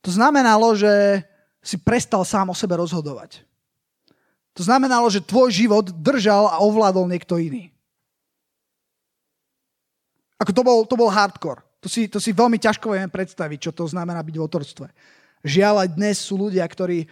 To 0.03 0.09
znamenalo, 0.11 0.79
že 0.79 1.23
si 1.63 1.75
prestal 1.79 2.23
sám 2.23 2.51
o 2.51 2.55
sebe 2.55 2.79
rozhodovať. 2.79 3.43
To 4.53 4.61
znamenalo, 4.61 5.09
že 5.09 5.23
tvoj 5.23 5.49
život 5.49 5.89
držal 5.91 6.47
a 6.51 6.61
ovládol 6.61 7.09
niekto 7.09 7.35
iný. 7.35 7.73
Ako 10.37 10.51
to 10.55 10.61
bol, 10.61 10.79
to 10.87 10.95
bol 10.99 11.09
hardcore. 11.09 11.63
To 11.83 11.87
si, 11.91 12.07
to 12.07 12.19
si 12.19 12.31
veľmi 12.31 12.59
ťažko 12.59 12.95
vieme 12.95 13.11
predstaviť, 13.11 13.59
čo 13.59 13.71
to 13.75 13.83
znamená 13.87 14.23
byť 14.23 14.35
v 14.39 14.45
otroctve. 14.45 14.87
Žiaľ, 15.43 15.83
aj 15.83 15.89
dnes 15.99 16.15
sú 16.15 16.39
ľudia, 16.39 16.63
ktorí 16.63 17.07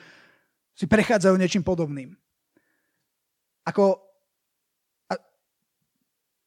si 0.76 0.86
prechádzajú 0.88 1.36
niečím 1.36 1.64
podobným. 1.64 2.21
Ako, 3.68 4.02
a, 5.12 5.14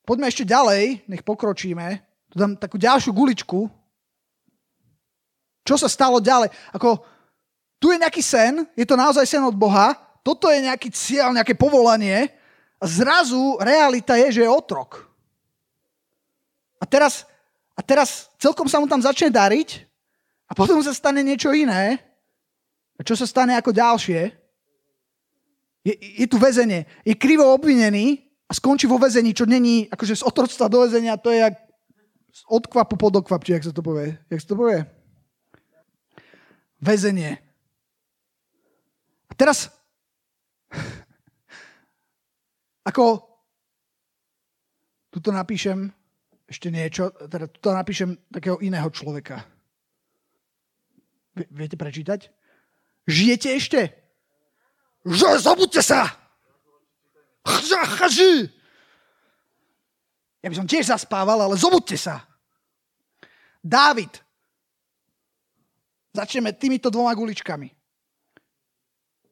poďme 0.02 0.26
ešte 0.26 0.42
ďalej, 0.42 1.06
nech 1.06 1.22
pokročíme. 1.22 2.02
Tu 2.30 2.36
dám 2.38 2.58
takú 2.58 2.74
ďalšiu 2.74 3.14
guličku. 3.14 3.70
Čo 5.64 5.74
sa 5.78 5.88
stalo 5.88 6.18
ďalej? 6.18 6.50
Ako, 6.74 7.00
tu 7.78 7.94
je 7.94 8.00
nejaký 8.00 8.20
sen, 8.24 8.66
je 8.74 8.86
to 8.88 8.98
naozaj 8.98 9.24
sen 9.28 9.44
od 9.44 9.54
Boha, 9.54 9.94
toto 10.24 10.48
je 10.48 10.64
nejaký 10.64 10.88
cieľ, 10.88 11.36
nejaké 11.36 11.52
povolanie 11.52 12.32
a 12.80 12.84
zrazu 12.88 13.60
realita 13.60 14.16
je, 14.16 14.40
že 14.40 14.42
je 14.44 14.50
otrok. 14.50 15.04
A 16.80 16.88
teraz, 16.88 17.28
a 17.76 17.80
teraz 17.80 18.28
celkom 18.40 18.68
sa 18.68 18.80
mu 18.80 18.88
tam 18.88 19.00
začne 19.00 19.28
dariť 19.32 19.84
a 20.48 20.52
potom 20.52 20.80
sa 20.84 20.92
stane 20.92 21.24
niečo 21.24 21.52
iné. 21.52 22.00
A 22.96 23.00
čo 23.00 23.16
sa 23.16 23.24
stane 23.24 23.56
ako 23.56 23.72
ďalšie? 23.72 24.43
Je, 25.84 26.24
je 26.24 26.26
tu 26.26 26.40
väzenie. 26.40 26.88
Je 27.04 27.12
krivo 27.12 27.44
obvinený 27.52 28.24
a 28.48 28.52
skončí 28.56 28.88
vo 28.88 28.96
väzení, 28.96 29.36
čo 29.36 29.44
není, 29.44 29.84
akože 29.92 30.16
z 30.16 30.26
otroctva 30.26 30.72
do 30.72 30.80
väzenia, 30.88 31.20
to 31.20 31.28
je 31.28 31.44
jak 31.44 31.54
od 32.48 32.66
kvapu 32.66 32.96
pod 32.96 33.14
okvap, 33.20 33.44
či 33.44 33.52
jak 33.52 33.64
sa 33.64 33.72
to 33.72 33.84
povie. 33.84 34.16
Jak 34.32 34.40
sa 34.40 34.48
to 34.48 34.56
povie? 34.58 34.80
Väzenie. 36.80 37.38
A 39.28 39.32
teraz, 39.36 39.70
ako, 42.88 43.22
tuto 45.14 45.30
napíšem 45.30 45.92
ešte 46.44 46.68
niečo, 46.68 47.14
teda 47.28 47.48
tuto 47.48 47.72
napíšem 47.72 48.18
takého 48.28 48.60
iného 48.60 48.88
človeka. 48.92 49.46
Viete 51.34 51.74
prečítať? 51.74 52.30
Žijete 53.08 53.48
ešte? 53.58 54.03
Že 55.04 55.44
zobudte 55.44 55.84
sa! 55.84 56.08
Ja 60.44 60.48
by 60.48 60.56
som 60.56 60.68
tiež 60.68 60.88
zaspával, 60.88 61.40
ale 61.40 61.56
zobudte 61.60 61.96
sa. 61.96 62.24
Dávid. 63.60 64.12
Začneme 66.12 66.52
týmito 66.52 66.88
dvoma 66.92 67.12
guličkami. 67.16 67.68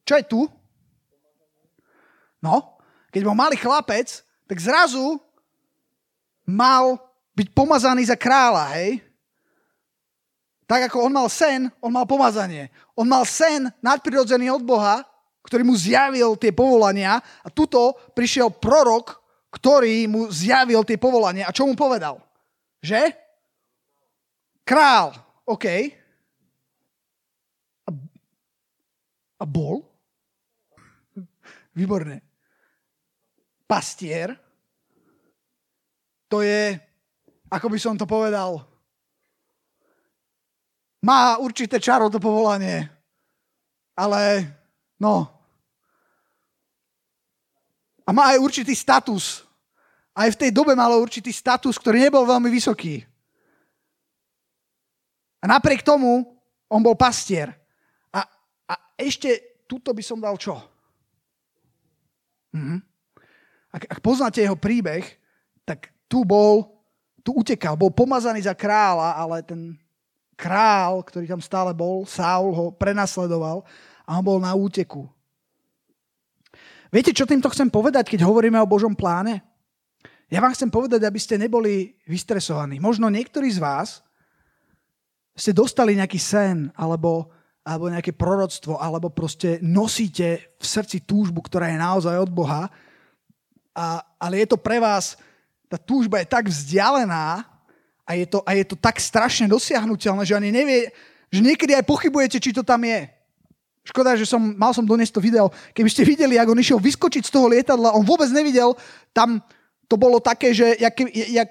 Čo 0.08 0.14
je 0.18 0.24
tu? 0.24 0.40
No, 2.42 2.80
keď 3.14 3.22
bol 3.22 3.36
malý 3.38 3.54
chlapec, 3.60 4.24
tak 4.48 4.58
zrazu 4.58 5.20
mal 6.48 6.98
byť 7.38 7.48
pomazaný 7.54 8.08
za 8.08 8.16
kráľa, 8.18 8.76
hej? 8.80 8.98
Tak 10.66 10.88
ako 10.90 11.06
on 11.06 11.12
mal 11.12 11.28
sen, 11.28 11.68
on 11.84 11.92
mal 11.92 12.08
pomazanie. 12.08 12.72
On 12.96 13.04
mal 13.04 13.22
sen 13.28 13.68
nadprirodzený 13.84 14.48
od 14.50 14.64
Boha, 14.64 15.04
ktorý 15.42 15.62
mu 15.66 15.74
zjavil 15.74 16.38
tie 16.38 16.54
povolania 16.54 17.18
a 17.18 17.48
tuto 17.50 17.98
prišiel 18.14 18.54
prorok, 18.54 19.18
ktorý 19.52 20.08
mu 20.08 20.30
zjavil 20.32 20.86
tie 20.86 20.96
povolania. 20.96 21.50
A 21.50 21.54
čo 21.54 21.66
mu 21.68 21.74
povedal? 21.76 22.22
Že? 22.80 23.12
Král. 24.64 25.12
OK. 25.44 25.66
A, 27.84 27.90
a 29.42 29.44
bol? 29.44 29.84
Výborné. 31.76 32.22
Pastier. 33.66 34.38
To 36.32 36.40
je, 36.40 36.72
ako 37.52 37.66
by 37.68 37.78
som 37.82 37.94
to 38.00 38.08
povedal, 38.08 38.64
má 41.04 41.36
určité 41.36 41.76
čaro 41.82 42.08
to 42.08 42.22
povolanie, 42.22 42.88
ale 43.98 44.46
No. 45.02 45.26
A 48.06 48.14
má 48.14 48.30
aj 48.30 48.38
určitý 48.38 48.70
status. 48.78 49.42
Aj 50.14 50.30
v 50.30 50.38
tej 50.38 50.54
dobe 50.54 50.78
malo 50.78 51.02
určitý 51.02 51.34
status, 51.34 51.74
ktorý 51.74 52.06
nebol 52.06 52.22
veľmi 52.22 52.46
vysoký. 52.46 53.02
A 55.42 55.44
napriek 55.50 55.82
tomu 55.82 56.38
on 56.70 56.80
bol 56.84 56.94
pastier. 56.94 57.50
A, 58.14 58.22
a 58.70 58.74
ešte 58.94 59.58
tuto 59.66 59.90
by 59.90 60.02
som 60.06 60.22
dal 60.22 60.38
čo? 60.38 60.54
Mhm. 62.54 62.78
Ak, 63.72 63.88
ak 63.88 63.98
poznáte 64.04 64.44
jeho 64.44 64.54
príbeh, 64.54 65.02
tak 65.64 65.90
tu 66.04 66.28
bol, 66.28 66.68
tu 67.24 67.32
utekal, 67.32 67.72
bol 67.72 67.88
pomazaný 67.88 68.44
za 68.44 68.52
kráľa, 68.52 69.16
ale 69.16 69.40
ten 69.40 69.80
král, 70.36 71.00
ktorý 71.00 71.24
tam 71.24 71.40
stále 71.40 71.72
bol, 71.72 72.04
Saul 72.04 72.52
ho 72.52 72.66
prenasledoval 72.68 73.64
a 74.06 74.18
on 74.18 74.24
bol 74.24 74.38
na 74.42 74.52
úteku. 74.54 75.06
Viete, 76.92 77.16
čo 77.16 77.24
týmto 77.24 77.48
chcem 77.48 77.72
povedať, 77.72 78.12
keď 78.12 78.28
hovoríme 78.28 78.60
o 78.60 78.68
Božom 78.68 78.92
pláne? 78.92 79.40
Ja 80.28 80.40
vám 80.44 80.52
chcem 80.52 80.68
povedať, 80.68 81.04
aby 81.04 81.20
ste 81.20 81.40
neboli 81.40 81.96
vystresovaní. 82.04 82.80
Možno 82.80 83.08
niektorí 83.08 83.48
z 83.48 83.60
vás 83.60 84.04
ste 85.32 85.56
dostali 85.56 85.96
nejaký 85.96 86.20
sen, 86.20 86.68
alebo, 86.76 87.32
alebo 87.64 87.88
nejaké 87.88 88.12
proroctvo, 88.12 88.76
alebo 88.76 89.08
proste 89.08 89.56
nosíte 89.64 90.52
v 90.60 90.64
srdci 90.64 91.04
túžbu, 91.08 91.40
ktorá 91.40 91.72
je 91.72 91.80
naozaj 91.80 92.16
od 92.16 92.28
Boha, 92.32 92.68
a, 93.72 94.04
ale 94.20 94.44
je 94.44 94.52
to 94.52 94.60
pre 94.60 94.76
vás, 94.76 95.16
tá 95.72 95.80
túžba 95.80 96.20
je 96.20 96.28
tak 96.28 96.44
vzdialená 96.52 97.48
a 98.04 98.10
je 98.12 98.28
to, 98.28 98.44
a 98.44 98.52
je 98.52 98.64
to 98.68 98.76
tak 98.76 99.00
strašne 99.00 99.48
dosiahnutelné, 99.48 100.28
že 100.28 100.36
ani 100.36 100.52
nevie, 100.52 100.92
že 101.32 101.40
niekedy 101.40 101.72
aj 101.72 101.88
pochybujete, 101.88 102.36
či 102.36 102.52
to 102.52 102.60
tam 102.60 102.84
je. 102.84 103.08
Škoda, 103.82 104.14
že 104.14 104.30
som, 104.30 104.38
mal 104.38 104.70
som 104.70 104.86
doniesť 104.86 105.18
to 105.18 105.24
video. 105.24 105.50
Keby 105.74 105.90
ste 105.90 106.06
videli, 106.06 106.38
ako 106.38 106.54
on 106.54 106.62
išiel 106.62 106.78
vyskočiť 106.78 107.26
z 107.26 107.32
toho 107.34 107.50
lietadla, 107.50 107.98
on 107.98 108.06
vôbec 108.06 108.30
nevidel, 108.30 108.78
tam 109.10 109.42
to 109.90 109.98
bolo 109.98 110.22
také, 110.22 110.54
že 110.54 110.78
jak, 110.78 110.94
jak 111.10 111.50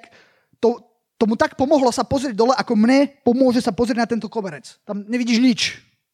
to, 0.63 0.79
tomu 1.19 1.36
tak 1.36 1.59
pomohlo 1.59 1.91
sa 1.91 2.07
pozrieť 2.07 2.34
dole, 2.34 2.55
ako 2.55 2.73
mne 2.79 3.11
pomôže 3.21 3.59
sa 3.59 3.75
pozrieť 3.75 3.99
na 3.99 4.07
tento 4.07 4.32
koberec. 4.32 4.79
Tam 4.88 5.03
nevidíš 5.05 5.39
nič. 5.43 5.59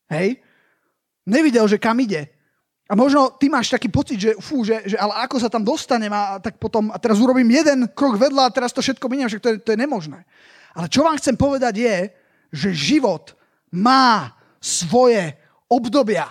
Hej? 0.09 0.41
Nevidel, 1.29 1.69
že 1.69 1.77
kam 1.77 2.01
ide. 2.01 2.33
A 2.87 2.95
možno 2.95 3.35
ty 3.35 3.51
máš 3.51 3.67
taký 3.69 3.91
pocit, 3.91 4.15
že 4.15 4.31
fú, 4.39 4.63
že, 4.63 4.79
že 4.87 4.95
ale 4.95 5.11
ako 5.27 5.43
sa 5.43 5.51
tam 5.51 5.61
dostanem 5.61 6.09
a 6.09 6.39
tak 6.39 6.55
potom, 6.55 6.87
a 6.87 6.97
teraz 6.97 7.19
urobím 7.19 7.51
jeden 7.51 7.91
krok 7.91 8.15
vedľa 8.15 8.47
a 8.47 8.53
teraz 8.55 8.71
to 8.71 8.79
všetko 8.79 9.11
miniem, 9.11 9.27
že 9.27 9.43
to 9.43 9.59
to 9.59 9.75
je 9.75 9.79
nemožné. 9.79 10.23
Ale 10.71 10.87
čo 10.87 11.03
vám 11.03 11.19
chcem 11.19 11.35
povedať 11.35 11.83
je, 11.83 11.97
že 12.55 12.69
život 12.71 13.35
má 13.75 14.31
svoje 14.63 15.35
obdobia. 15.71 16.27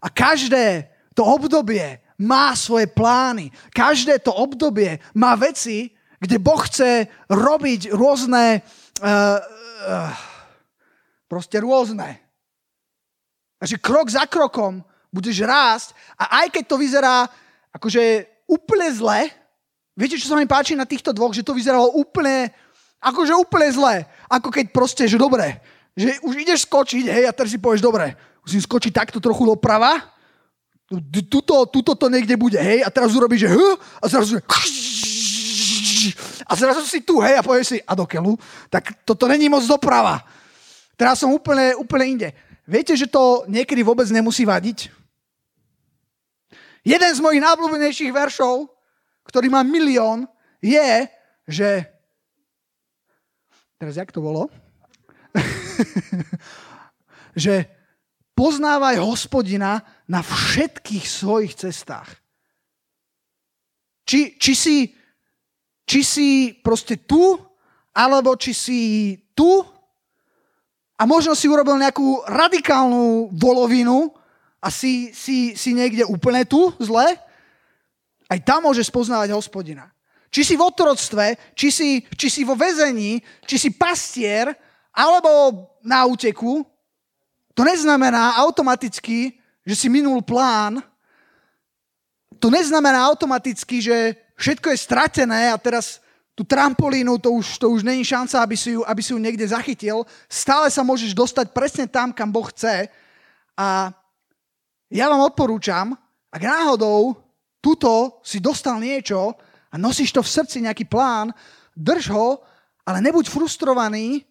A 0.00 0.08
každé 0.08 0.88
to 1.12 1.24
obdobie 1.24 2.00
má 2.20 2.52
svoje 2.56 2.88
plány. 2.88 3.48
Každé 3.72 4.20
to 4.20 4.32
obdobie 4.32 5.00
má 5.16 5.36
veci, 5.36 5.92
kde 6.20 6.36
Boh 6.36 6.60
chce 6.60 7.08
robiť 7.32 7.96
rôzne, 7.96 8.60
uh, 9.00 9.40
uh, 9.40 10.12
proste 11.24 11.56
rôzne. 11.64 12.20
A 13.60 13.64
že 13.64 13.80
krok 13.80 14.08
za 14.08 14.28
krokom 14.28 14.84
budeš 15.12 15.44
rásť 15.44 15.96
a 16.16 16.44
aj 16.44 16.46
keď 16.52 16.64
to 16.68 16.76
vyzerá 16.76 17.28
akože 17.72 18.28
úplne 18.48 18.88
zle, 18.92 19.32
viete, 19.96 20.16
čo 20.16 20.28
sa 20.28 20.36
mi 20.36 20.48
páči 20.48 20.76
na 20.76 20.88
týchto 20.88 21.12
dvoch, 21.12 21.32
že 21.32 21.44
to 21.44 21.56
vyzeralo 21.56 21.92
úplne, 21.96 22.52
akože 23.00 23.32
úplne 23.36 23.68
zle. 23.72 23.94
Ako 24.28 24.48
keď 24.48 24.72
proste, 24.72 25.04
že 25.08 25.20
dobre, 25.20 25.60
že 25.96 26.20
už 26.24 26.34
ideš 26.40 26.64
skočiť, 26.68 27.04
hej, 27.08 27.24
a 27.28 27.36
teraz 27.36 27.52
si 27.52 27.60
povieš, 27.60 27.84
dobre, 27.84 28.16
musím 28.44 28.60
skočiť 28.60 28.92
takto 28.92 29.18
trochu 29.20 29.46
doprava, 29.46 30.00
tuto, 31.30 31.70
tuto 31.70 31.94
to 31.94 32.06
niekde 32.10 32.34
bude, 32.34 32.58
hej, 32.58 32.82
a 32.82 32.90
teraz 32.90 33.14
urobíš, 33.14 33.46
že 33.46 33.50
h, 33.54 33.58
a 34.02 34.04
zrazu, 34.10 34.34
a 36.42 36.52
zrazu 36.58 36.82
si 36.82 36.98
tu, 37.06 37.22
hej, 37.22 37.38
a 37.38 37.46
povieš 37.46 37.66
si, 37.66 37.78
a 37.86 37.94
do 37.94 38.06
tak 38.66 39.06
toto 39.06 39.30
není 39.30 39.46
moc 39.46 39.62
doprava. 39.62 40.18
Teraz 40.98 41.22
som 41.22 41.30
úplne, 41.30 41.78
úplne 41.78 42.06
inde. 42.06 42.28
Viete, 42.66 42.92
že 42.98 43.06
to 43.06 43.46
niekedy 43.46 43.80
vôbec 43.86 44.10
nemusí 44.10 44.42
vadiť? 44.44 44.90
Jeden 46.82 47.12
z 47.14 47.20
mojich 47.22 47.40
najobľúbenejších 47.40 48.12
veršov, 48.12 48.66
ktorý 49.24 49.46
má 49.46 49.62
milión, 49.62 50.26
je, 50.58 51.06
že... 51.46 51.86
Teraz 53.80 53.96
jak 53.96 54.12
to 54.12 54.20
bolo? 54.20 54.52
že 57.38 57.79
poznávaj 58.40 58.96
hospodina 59.04 59.84
na 60.08 60.24
všetkých 60.24 61.04
svojich 61.04 61.52
cestách. 61.60 62.08
Či, 64.08 64.40
či, 64.40 64.52
si, 64.56 64.76
či 65.84 66.00
si 66.00 66.28
proste 66.64 67.04
tu, 67.04 67.36
alebo 67.92 68.32
či 68.40 68.56
si 68.56 68.80
tu 69.36 69.60
a 70.96 71.02
možno 71.04 71.36
si 71.36 71.52
urobil 71.52 71.76
nejakú 71.76 72.24
radikálnu 72.24 73.28
volovinu 73.36 74.08
a 74.56 74.72
si, 74.72 75.12
si, 75.12 75.52
si 75.52 75.76
niekde 75.76 76.08
úplne 76.08 76.48
tu, 76.48 76.72
zle, 76.80 77.20
aj 78.24 78.40
tam 78.40 78.64
môžeš 78.64 78.88
poznávať 78.88 79.36
hospodina. 79.36 79.92
Či 80.32 80.48
si 80.48 80.54
v 80.56 80.64
otroctve, 80.64 81.36
či 81.52 81.68
si, 81.68 81.90
či 82.16 82.32
si 82.32 82.40
vo 82.48 82.56
väzení, 82.56 83.20
či 83.44 83.60
si 83.60 83.68
pastier, 83.76 84.48
alebo 84.96 85.68
na 85.84 86.08
úteku, 86.08 86.69
to 87.54 87.62
neznamená 87.66 88.38
automaticky, 88.40 89.34
že 89.66 89.74
si 89.76 89.88
minul 89.90 90.22
plán. 90.22 90.82
To 92.40 92.48
neznamená 92.48 93.04
automaticky, 93.10 93.82
že 93.84 94.16
všetko 94.38 94.72
je 94.72 94.78
stratené 94.78 95.52
a 95.52 95.60
teraz 95.60 96.00
tú 96.32 96.46
trampolínu, 96.46 97.20
to 97.20 97.36
už, 97.36 97.60
to 97.60 97.68
už 97.68 97.84
není 97.84 98.00
šanca, 98.00 98.40
aby 98.40 98.56
si, 98.56 98.72
ju, 98.72 98.80
aby 98.88 99.02
si 99.04 99.12
ju 99.12 99.20
niekde 99.20 99.44
zachytil. 99.44 100.08
Stále 100.24 100.72
sa 100.72 100.80
môžeš 100.80 101.12
dostať 101.12 101.52
presne 101.52 101.84
tam, 101.84 102.16
kam 102.16 102.32
Boh 102.32 102.48
chce. 102.48 102.88
A 103.60 103.92
ja 104.88 105.04
vám 105.12 105.28
odporúčam, 105.28 105.92
ak 106.32 106.40
náhodou 106.40 107.12
tuto 107.60 108.24
si 108.24 108.40
dostal 108.40 108.80
niečo 108.80 109.36
a 109.68 109.76
nosíš 109.76 110.16
to 110.16 110.24
v 110.24 110.32
srdci, 110.32 110.64
nejaký 110.64 110.88
plán, 110.88 111.36
drž 111.76 112.08
ho, 112.08 112.40
ale 112.88 113.04
nebuď 113.04 113.28
frustrovaný, 113.28 114.24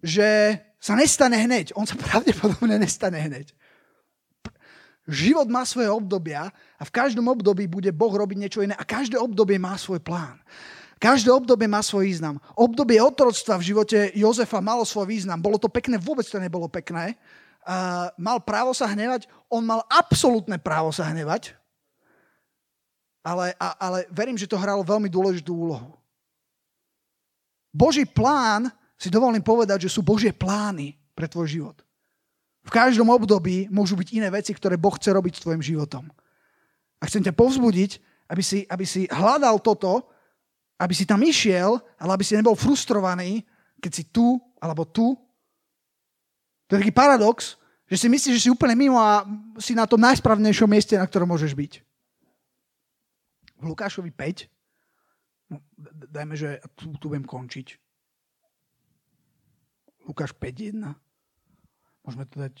že 0.00 0.56
sa 0.78 0.94
nestane 0.94 1.38
hneď. 1.38 1.74
On 1.74 1.86
sa 1.86 1.98
pravdepodobne 1.98 2.78
nestane 2.78 3.18
hneď. 3.18 3.50
Život 5.08 5.48
má 5.48 5.64
svoje 5.64 5.88
obdobia 5.88 6.52
a 6.76 6.82
v 6.84 6.94
každom 6.94 7.24
období 7.32 7.64
bude 7.64 7.88
Boh 7.96 8.12
robiť 8.12 8.36
niečo 8.36 8.60
iné 8.60 8.76
a 8.76 8.84
každé 8.84 9.16
obdobie 9.16 9.56
má 9.56 9.72
svoj 9.80 10.04
plán. 10.04 10.36
Každé 10.98 11.30
obdobie 11.30 11.70
má 11.70 11.80
svoj 11.80 12.10
význam. 12.10 12.42
Obdobie 12.58 12.98
otroctva 12.98 13.56
v 13.56 13.72
živote 13.72 13.98
Jozefa 14.18 14.58
malo 14.58 14.82
svoj 14.82 15.06
význam. 15.08 15.38
Bolo 15.38 15.56
to 15.56 15.70
pekné? 15.70 15.96
Vôbec 15.96 16.26
to 16.26 16.42
nebolo 16.42 16.66
pekné. 16.66 17.14
Uh, 17.62 18.10
mal 18.18 18.42
právo 18.42 18.74
sa 18.74 18.90
hnevať? 18.90 19.30
On 19.46 19.62
mal 19.62 19.86
absolútne 19.88 20.58
právo 20.58 20.90
sa 20.90 21.06
hnevať. 21.08 21.54
Ale, 23.22 23.54
a, 23.56 23.78
ale 23.78 23.98
verím, 24.10 24.36
že 24.36 24.50
to 24.50 24.58
hralo 24.60 24.82
veľmi 24.82 25.06
dôležitú 25.06 25.54
úlohu. 25.54 25.94
Boží 27.72 28.02
plán 28.02 28.68
si 28.98 29.08
dovolím 29.08 29.46
povedať, 29.46 29.86
že 29.86 29.94
sú 29.94 30.02
Božie 30.02 30.34
plány 30.34 30.98
pre 31.14 31.30
tvoj 31.30 31.46
život. 31.46 31.78
V 32.66 32.74
každom 32.74 33.08
období 33.14 33.70
môžu 33.70 33.94
byť 33.94 34.08
iné 34.12 34.28
veci, 34.28 34.52
ktoré 34.52 34.74
Boh 34.74 34.92
chce 34.92 35.14
robiť 35.14 35.38
s 35.38 35.42
tvojim 35.46 35.62
životom. 35.62 36.10
A 36.98 37.06
chcem 37.06 37.22
ťa 37.22 37.32
povzbudiť, 37.32 38.02
aby 38.28 38.42
si, 38.42 38.66
aby 38.68 38.84
si 38.84 39.06
hľadal 39.08 39.62
toto, 39.62 40.10
aby 40.76 40.92
si 40.92 41.06
tam 41.06 41.22
išiel, 41.22 41.78
ale 41.96 42.10
aby 42.12 42.24
si 42.26 42.36
nebol 42.36 42.58
frustrovaný, 42.58 43.46
keď 43.78 43.92
si 43.94 44.04
tu 44.10 44.36
alebo 44.58 44.84
tu. 44.84 45.14
To 46.68 46.76
je 46.76 46.82
taký 46.82 46.92
paradox, 46.92 47.56
že 47.88 47.96
si 47.96 48.06
myslíš, 48.10 48.34
že 48.36 48.44
si 48.46 48.52
úplne 48.52 48.76
mimo 48.76 49.00
a 49.00 49.24
si 49.56 49.72
na 49.72 49.88
tom 49.88 50.02
najspravnejšom 50.04 50.68
mieste, 50.68 50.98
na 50.98 51.08
ktorom 51.08 51.30
môžeš 51.30 51.56
byť. 51.56 51.72
V 53.58 53.64
Lukášovi 53.64 54.12
5, 54.12 55.50
no, 55.50 55.64
dajme, 56.12 56.36
že 56.36 56.60
tu, 56.76 56.92
tu 57.00 57.08
budem 57.08 57.24
končiť. 57.24 57.80
Lukáš 60.08 60.32
5.1. 60.32 60.88
Môžeme 62.00 62.24
to 62.32 62.36
dať... 62.40 62.54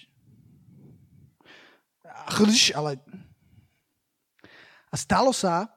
Chrš, 2.36 2.76
ale... 2.76 3.00
A 4.92 4.94
stalo 5.00 5.32
sa, 5.32 5.72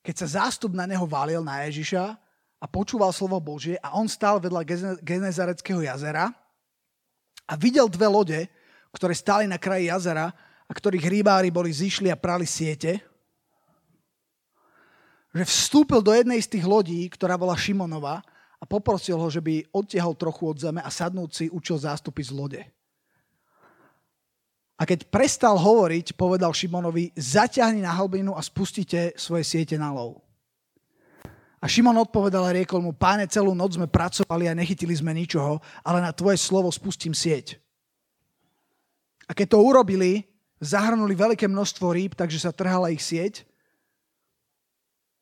keď 0.00 0.24
sa 0.24 0.40
zástup 0.40 0.72
na 0.72 0.88
neho 0.88 1.04
válil 1.04 1.44
na 1.44 1.68
Ježiša 1.68 2.16
a 2.56 2.64
počúval 2.64 3.12
slovo 3.12 3.36
Božie 3.36 3.76
a 3.84 3.92
on 4.00 4.08
stál 4.08 4.40
vedľa 4.40 4.64
Genezareckého 5.04 5.84
jazera 5.84 6.32
a 7.44 7.52
videl 7.56 7.88
dve 7.92 8.08
lode, 8.08 8.40
ktoré 8.96 9.12
stáli 9.12 9.44
na 9.44 9.60
kraji 9.60 9.92
jazera 9.92 10.32
a 10.64 10.72
ktorých 10.72 11.04
rybári 11.04 11.52
boli 11.52 11.68
zišli 11.68 12.08
a 12.08 12.16
prali 12.16 12.48
siete, 12.48 13.00
že 15.36 15.44
vstúpil 15.44 16.00
do 16.00 16.16
jednej 16.16 16.40
z 16.40 16.48
tých 16.56 16.64
lodí, 16.64 17.04
ktorá 17.12 17.36
bola 17.36 17.52
Šimonova 17.52 18.24
poprosil 18.66 19.16
ho, 19.16 19.28
že 19.30 19.40
by 19.40 19.70
odtiahol 19.70 20.18
trochu 20.18 20.42
od 20.50 20.58
zeme 20.58 20.82
a 20.82 20.90
sadnúci 20.90 21.48
učil 21.48 21.78
zástupy 21.78 22.22
z 22.26 22.32
lode. 22.34 22.62
A 24.76 24.84
keď 24.84 25.08
prestal 25.08 25.56
hovoriť, 25.56 26.12
povedal 26.12 26.52
Šimonovi, 26.52 27.16
zaťahni 27.16 27.80
na 27.80 27.96
hlbinu 27.96 28.36
a 28.36 28.44
spustite 28.44 29.16
svoje 29.16 29.46
siete 29.46 29.80
na 29.80 29.88
lov. 29.88 30.20
A 31.56 31.64
Šimon 31.64 31.96
odpovedal 31.96 32.52
a 32.52 32.52
riekol 32.52 32.84
mu, 32.84 32.92
páne, 32.92 33.24
celú 33.24 33.56
noc 33.56 33.80
sme 33.80 33.88
pracovali 33.88 34.44
a 34.44 34.52
nechytili 34.52 34.92
sme 34.92 35.16
ničoho, 35.16 35.56
ale 35.80 36.04
na 36.04 36.12
tvoje 36.12 36.36
slovo 36.36 36.68
spustím 36.68 37.16
sieť. 37.16 37.56
A 39.24 39.32
keď 39.32 39.56
to 39.56 39.64
urobili, 39.64 40.28
zahrnuli 40.60 41.16
veľké 41.16 41.48
množstvo 41.48 41.96
rýb, 41.96 42.12
takže 42.12 42.44
sa 42.44 42.52
trhala 42.52 42.92
ich 42.92 43.00
sieť 43.00 43.45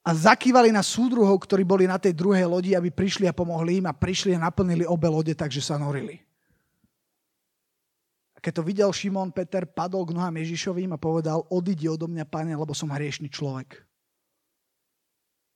a 0.04 0.10
zakývali 0.12 0.68
na 0.68 0.84
súdruhov, 0.84 1.40
ktorí 1.48 1.64
boli 1.64 1.88
na 1.88 1.96
tej 1.96 2.12
druhej 2.12 2.44
lodi, 2.44 2.76
aby 2.76 2.92
prišli 2.92 3.24
a 3.24 3.32
pomohli 3.32 3.80
im 3.80 3.88
a 3.88 3.96
prišli 3.96 4.36
a 4.36 4.44
naplnili 4.44 4.84
obe 4.84 5.08
lode, 5.08 5.32
takže 5.32 5.64
sa 5.64 5.80
norili. 5.80 6.20
A 8.36 8.38
keď 8.44 8.60
to 8.60 8.62
videl 8.68 8.92
Šimon, 8.92 9.32
Peter 9.32 9.64
padol 9.64 10.04
k 10.04 10.12
nohám 10.12 10.36
Ježišovým 10.44 10.92
a 10.92 11.00
povedal, 11.00 11.48
odídi 11.48 11.88
odo 11.88 12.04
mňa, 12.04 12.28
pane, 12.28 12.52
lebo 12.52 12.76
som 12.76 12.92
hriešný 12.92 13.32
človek. 13.32 13.80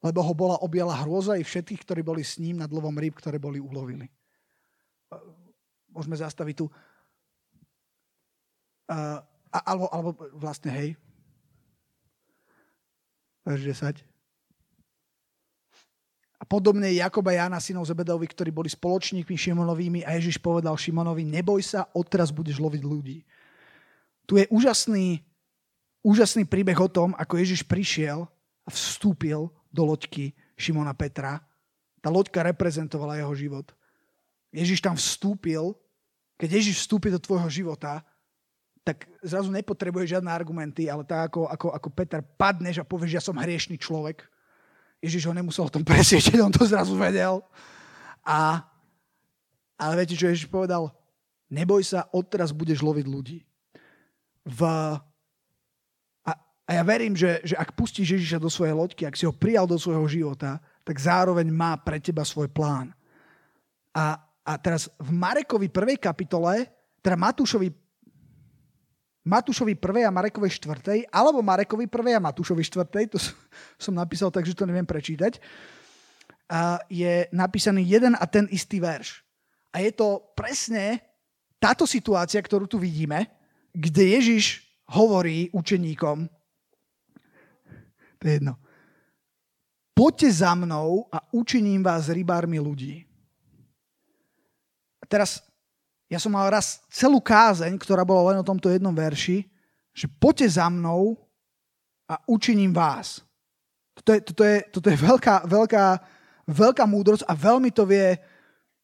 Lebo 0.01 0.25
ho 0.25 0.33
bola 0.33 0.57
objala 0.65 0.97
hrôza 0.97 1.37
i 1.37 1.45
všetkých, 1.45 1.85
ktorí 1.85 2.01
boli 2.01 2.25
s 2.25 2.41
ním 2.41 2.57
na 2.57 2.65
dlovom 2.65 2.97
rýb, 2.97 3.21
ktoré 3.21 3.37
boli 3.37 3.61
ulovili. 3.61 4.09
Môžeme 5.93 6.17
zastaviť 6.17 6.55
tu. 6.57 6.73
Uh, 8.89 9.21
alebo, 9.53 9.93
alebo 9.93 10.11
vlastne, 10.33 10.73
hej, 10.73 10.97
verš 13.45 13.77
10. 13.77 14.08
Podobne 16.49 16.89
Jakoba 16.97 17.37
Jana, 17.37 17.61
synov 17.61 17.85
Zebedovi, 17.85 18.25
ktorí 18.25 18.49
boli 18.49 18.73
spoločníkmi 18.73 19.37
Šimonovými 19.37 20.01
a 20.09 20.17
Ježiš 20.17 20.41
povedal 20.41 20.81
Šimonovi, 20.81 21.21
neboj 21.29 21.61
sa, 21.61 21.85
odteraz 21.93 22.33
budeš 22.33 22.57
loviť 22.57 22.83
ľudí. 22.89 23.21
Tu 24.25 24.41
je 24.41 24.49
úžasný, 24.49 25.21
úžasný 26.01 26.49
príbeh 26.49 26.81
o 26.81 26.89
tom, 26.89 27.13
ako 27.21 27.37
Ježiš 27.37 27.69
prišiel 27.69 28.25
a 28.65 28.69
vstúpil 28.73 29.53
do 29.69 29.83
loďky 29.85 30.33
Šimona 30.57 30.97
Petra. 30.97 31.45
Tá 32.01 32.09
loďka 32.09 32.41
reprezentovala 32.41 33.21
jeho 33.21 33.35
život. 33.37 33.69
Ježiš 34.49 34.81
tam 34.81 34.97
vstúpil, 34.97 35.77
keď 36.41 36.49
Ježiš 36.65 36.89
vstúpi 36.89 37.13
do 37.13 37.21
tvojho 37.21 37.53
života, 37.53 38.01
tak 38.89 39.05
zrazu 39.21 39.53
nepotrebuje 39.53 40.17
žiadne 40.17 40.33
argumenty, 40.33 40.89
ale 40.89 41.05
tak 41.05 41.29
ako, 41.29 41.45
ako, 41.45 41.69
ako 41.77 41.89
Peter 41.93 42.25
padneš 42.25 42.81
a 42.81 42.89
povieš, 42.89 43.21
ja 43.21 43.23
som 43.23 43.37
hriešný 43.37 43.77
človek, 43.77 44.25
Ježiš 44.99 45.31
ho 45.31 45.35
nemusel 45.35 45.67
o 45.67 45.73
tom 45.73 45.87
presviečať, 45.89 46.39
on 46.43 46.55
to 46.55 46.67
zrazu 46.67 46.95
vedel. 46.99 47.43
A, 48.27 48.63
ale 49.79 49.93
viete, 50.03 50.19
čo 50.19 50.29
Ježiš 50.29 50.51
povedal? 50.51 50.91
Neboj 51.49 51.81
sa, 51.81 52.11
odteraz 52.13 52.53
budeš 52.53 52.85
loviť 52.85 53.07
ľudí. 53.09 53.39
V, 54.45 54.61
a, 56.25 56.31
a 56.37 56.71
ja 56.71 56.83
verím, 56.85 57.17
že, 57.17 57.41
že 57.41 57.57
ak 57.57 57.73
pustíš 57.73 58.21
Ježiša 58.21 58.43
do 58.43 58.53
svojej 58.53 58.77
loďky, 58.77 59.09
ak 59.09 59.17
si 59.17 59.25
ho 59.25 59.33
prijal 59.33 59.65
do 59.65 59.81
svojho 59.81 60.05
života, 60.09 60.61
tak 60.85 61.01
zároveň 61.01 61.49
má 61.49 61.77
pre 61.81 62.01
teba 62.01 62.25
svoj 62.25 62.53
plán. 62.53 62.93
A, 63.97 64.21
a 64.45 64.53
teraz 64.61 64.93
v 65.01 65.11
Marekovi 65.13 65.73
prvej 65.73 65.97
kapitole, 66.01 66.69
teda 67.01 67.17
Matúšovi 67.17 67.88
Matúšovi 69.27 69.75
1. 69.75 70.09
a 70.09 70.15
Marekovi 70.15 70.49
4. 70.49 71.11
alebo 71.11 71.43
Marekovi 71.43 71.91
1. 71.91 72.19
a 72.19 72.21
Matúšovi 72.23 72.63
4. 72.63 73.11
to 73.13 73.19
som 73.77 73.95
napísal 73.95 74.31
tak, 74.31 74.47
že 74.47 74.55
to 74.55 74.67
neviem 74.67 74.87
prečítať, 74.87 75.41
a 76.49 76.81
je 76.89 77.29
napísaný 77.29 77.85
jeden 77.85 78.17
a 78.17 78.25
ten 78.25 78.49
istý 78.49 78.81
verš. 78.81 79.21
A 79.69 79.85
je 79.85 79.93
to 79.93 80.33
presne 80.33 80.97
táto 81.61 81.85
situácia, 81.85 82.41
ktorú 82.41 82.65
tu 82.65 82.81
vidíme, 82.81 83.29
kde 83.77 84.17
Ježiš 84.17 84.65
hovorí 84.89 85.53
učeníkom, 85.53 86.25
to 88.19 88.25
je 88.25 88.33
jedno, 88.41 88.57
poďte 89.93 90.41
za 90.41 90.57
mnou 90.57 91.05
a 91.13 91.21
učiním 91.37 91.85
vás 91.85 92.09
rybármi 92.09 92.57
ľudí. 92.57 93.05
A 94.99 95.05
teraz, 95.05 95.45
ja 96.09 96.17
som 96.17 96.33
mal 96.33 96.49
raz 96.49 96.81
celú 96.89 97.21
kázeň, 97.21 97.77
ktorá 97.77 98.01
bola 98.01 98.33
len 98.33 98.41
o 98.41 98.49
tomto 98.49 98.73
jednom 98.73 98.97
verši, 98.97 99.45
že 99.93 100.09
poďte 100.09 100.57
za 100.57 100.67
mnou 100.73 101.21
a 102.09 102.17
učiním 102.25 102.73
vás. 102.73 103.21
Toto 103.93 104.17
je, 104.17 104.21
toto 104.25 104.43
je, 104.43 104.57
toto 104.73 104.89
je 104.89 104.97
veľká, 104.97 105.45
veľká, 105.45 105.87
veľká 106.49 106.85
múdrosť 106.89 107.29
a 107.29 107.37
veľmi 107.37 107.69
to 107.77 107.85
vie 107.85 108.17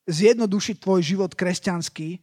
zjednodušiť 0.04 0.76
tvoj 0.84 1.00
život 1.00 1.32
kresťanský. 1.32 2.20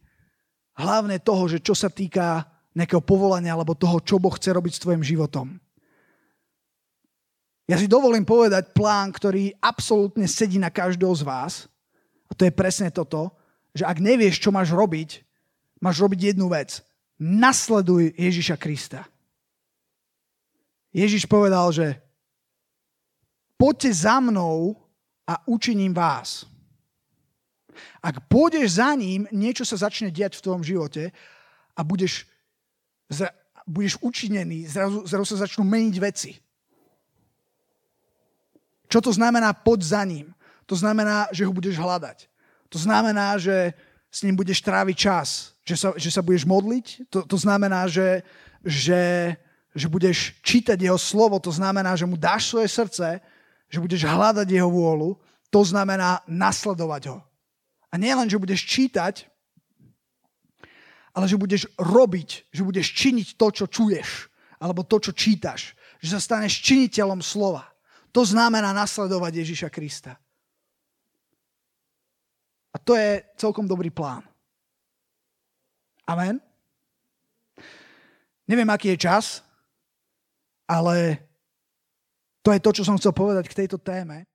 Hlavne 0.78 1.18
toho, 1.18 1.50
že 1.50 1.58
čo 1.58 1.74
sa 1.74 1.90
týka 1.90 2.46
nejakého 2.72 3.02
povolania 3.02 3.52
alebo 3.52 3.76
toho, 3.76 3.98
čo 4.00 4.22
Boh 4.22 4.32
chce 4.32 4.54
robiť 4.54 4.72
s 4.78 4.82
tvojim 4.86 5.02
životom. 5.02 5.58
Ja 7.66 7.76
si 7.80 7.90
dovolím 7.90 8.22
povedať 8.22 8.70
plán, 8.70 9.10
ktorý 9.10 9.56
absolútne 9.58 10.28
sedí 10.30 10.62
na 10.62 10.70
každého 10.70 11.12
z 11.16 11.22
vás. 11.24 11.52
A 12.28 12.32
to 12.32 12.48
je 12.48 12.52
presne 12.52 12.88
toto, 12.88 13.32
že 13.72 13.88
ak 13.88 13.98
nevieš, 13.98 14.40
čo 14.40 14.52
máš 14.52 14.72
robiť, 14.72 15.24
máš 15.80 16.00
robiť 16.00 16.34
jednu 16.34 16.52
vec. 16.52 16.84
Nasleduj 17.18 18.12
Ježiša 18.18 18.56
Krista. 18.60 19.08
Ježiš 20.92 21.24
povedal, 21.24 21.72
že 21.72 21.96
poďte 23.56 23.90
za 23.96 24.20
mnou 24.20 24.76
a 25.24 25.40
učiním 25.48 25.96
vás. 25.96 26.44
Ak 28.04 28.28
pôjdeš 28.28 28.76
za 28.76 28.92
ním, 28.92 29.24
niečo 29.32 29.64
sa 29.64 29.80
začne 29.88 30.12
diať 30.12 30.36
v 30.36 30.44
tvojom 30.44 30.62
živote 30.66 31.08
a 31.72 31.80
budeš, 31.80 32.28
budeš 33.64 33.96
učinený, 34.04 34.68
zrazu, 34.68 35.08
zrazu 35.08 35.26
sa 35.32 35.48
začnú 35.48 35.64
meniť 35.64 35.96
veci. 35.96 36.36
Čo 38.92 39.00
to 39.00 39.10
znamená 39.16 39.56
poď 39.56 39.80
za 39.80 40.02
ním? 40.04 40.36
To 40.68 40.76
znamená, 40.76 41.32
že 41.32 41.48
ho 41.48 41.52
budeš 41.54 41.80
hľadať. 41.80 42.28
To 42.72 42.78
znamená, 42.80 43.36
že 43.36 43.76
s 44.08 44.24
ním 44.24 44.36
budeš 44.36 44.64
tráviť 44.64 44.96
čas, 44.96 45.52
že 45.64 45.76
sa, 45.76 45.92
že 45.92 46.08
sa 46.08 46.24
budeš 46.24 46.48
modliť. 46.48 47.12
To, 47.12 47.20
to 47.24 47.36
znamená, 47.36 47.84
že, 47.84 48.24
že, 48.64 49.36
že 49.76 49.86
budeš 49.92 50.36
čítať 50.40 50.80
jeho 50.80 50.96
slovo. 50.96 51.36
To 51.36 51.52
znamená, 51.52 51.92
že 51.96 52.08
mu 52.08 52.16
dáš 52.16 52.48
svoje 52.48 52.72
srdce, 52.72 53.20
že 53.68 53.78
budeš 53.80 54.08
hľadať 54.08 54.48
jeho 54.48 54.72
vôľu. 54.72 55.20
To 55.52 55.60
znamená 55.60 56.24
nasledovať 56.24 57.12
ho. 57.12 57.20
A 57.92 58.00
nie 58.00 58.12
len, 58.16 58.24
že 58.24 58.40
budeš 58.40 58.64
čítať, 58.64 59.28
ale 61.12 61.28
že 61.28 61.36
budeš 61.36 61.68
robiť, 61.76 62.48
že 62.48 62.64
budeš 62.64 62.88
činiť 62.96 63.36
to, 63.36 63.46
čo 63.52 63.64
čuješ, 63.68 64.32
alebo 64.56 64.80
to, 64.80 64.96
čo 64.96 65.12
čítaš. 65.12 65.76
Že 66.00 66.08
sa 66.16 66.20
staneš 66.24 66.64
činiteľom 66.64 67.20
slova. 67.20 67.68
To 68.16 68.24
znamená 68.24 68.72
nasledovať 68.72 69.44
Ježiša 69.44 69.68
Krista. 69.68 70.16
A 72.72 72.76
to 72.80 72.96
je 72.96 73.20
celkom 73.36 73.68
dobrý 73.68 73.92
plán. 73.92 74.24
Amen. 76.08 76.40
Neviem, 78.48 78.68
aký 78.72 78.96
je 78.96 79.04
čas, 79.06 79.44
ale 80.66 81.20
to 82.42 82.50
je 82.50 82.60
to, 82.60 82.70
čo 82.74 82.82
som 82.82 82.98
chcel 82.98 83.14
povedať 83.14 83.46
k 83.46 83.64
tejto 83.64 83.78
téme. 83.78 84.26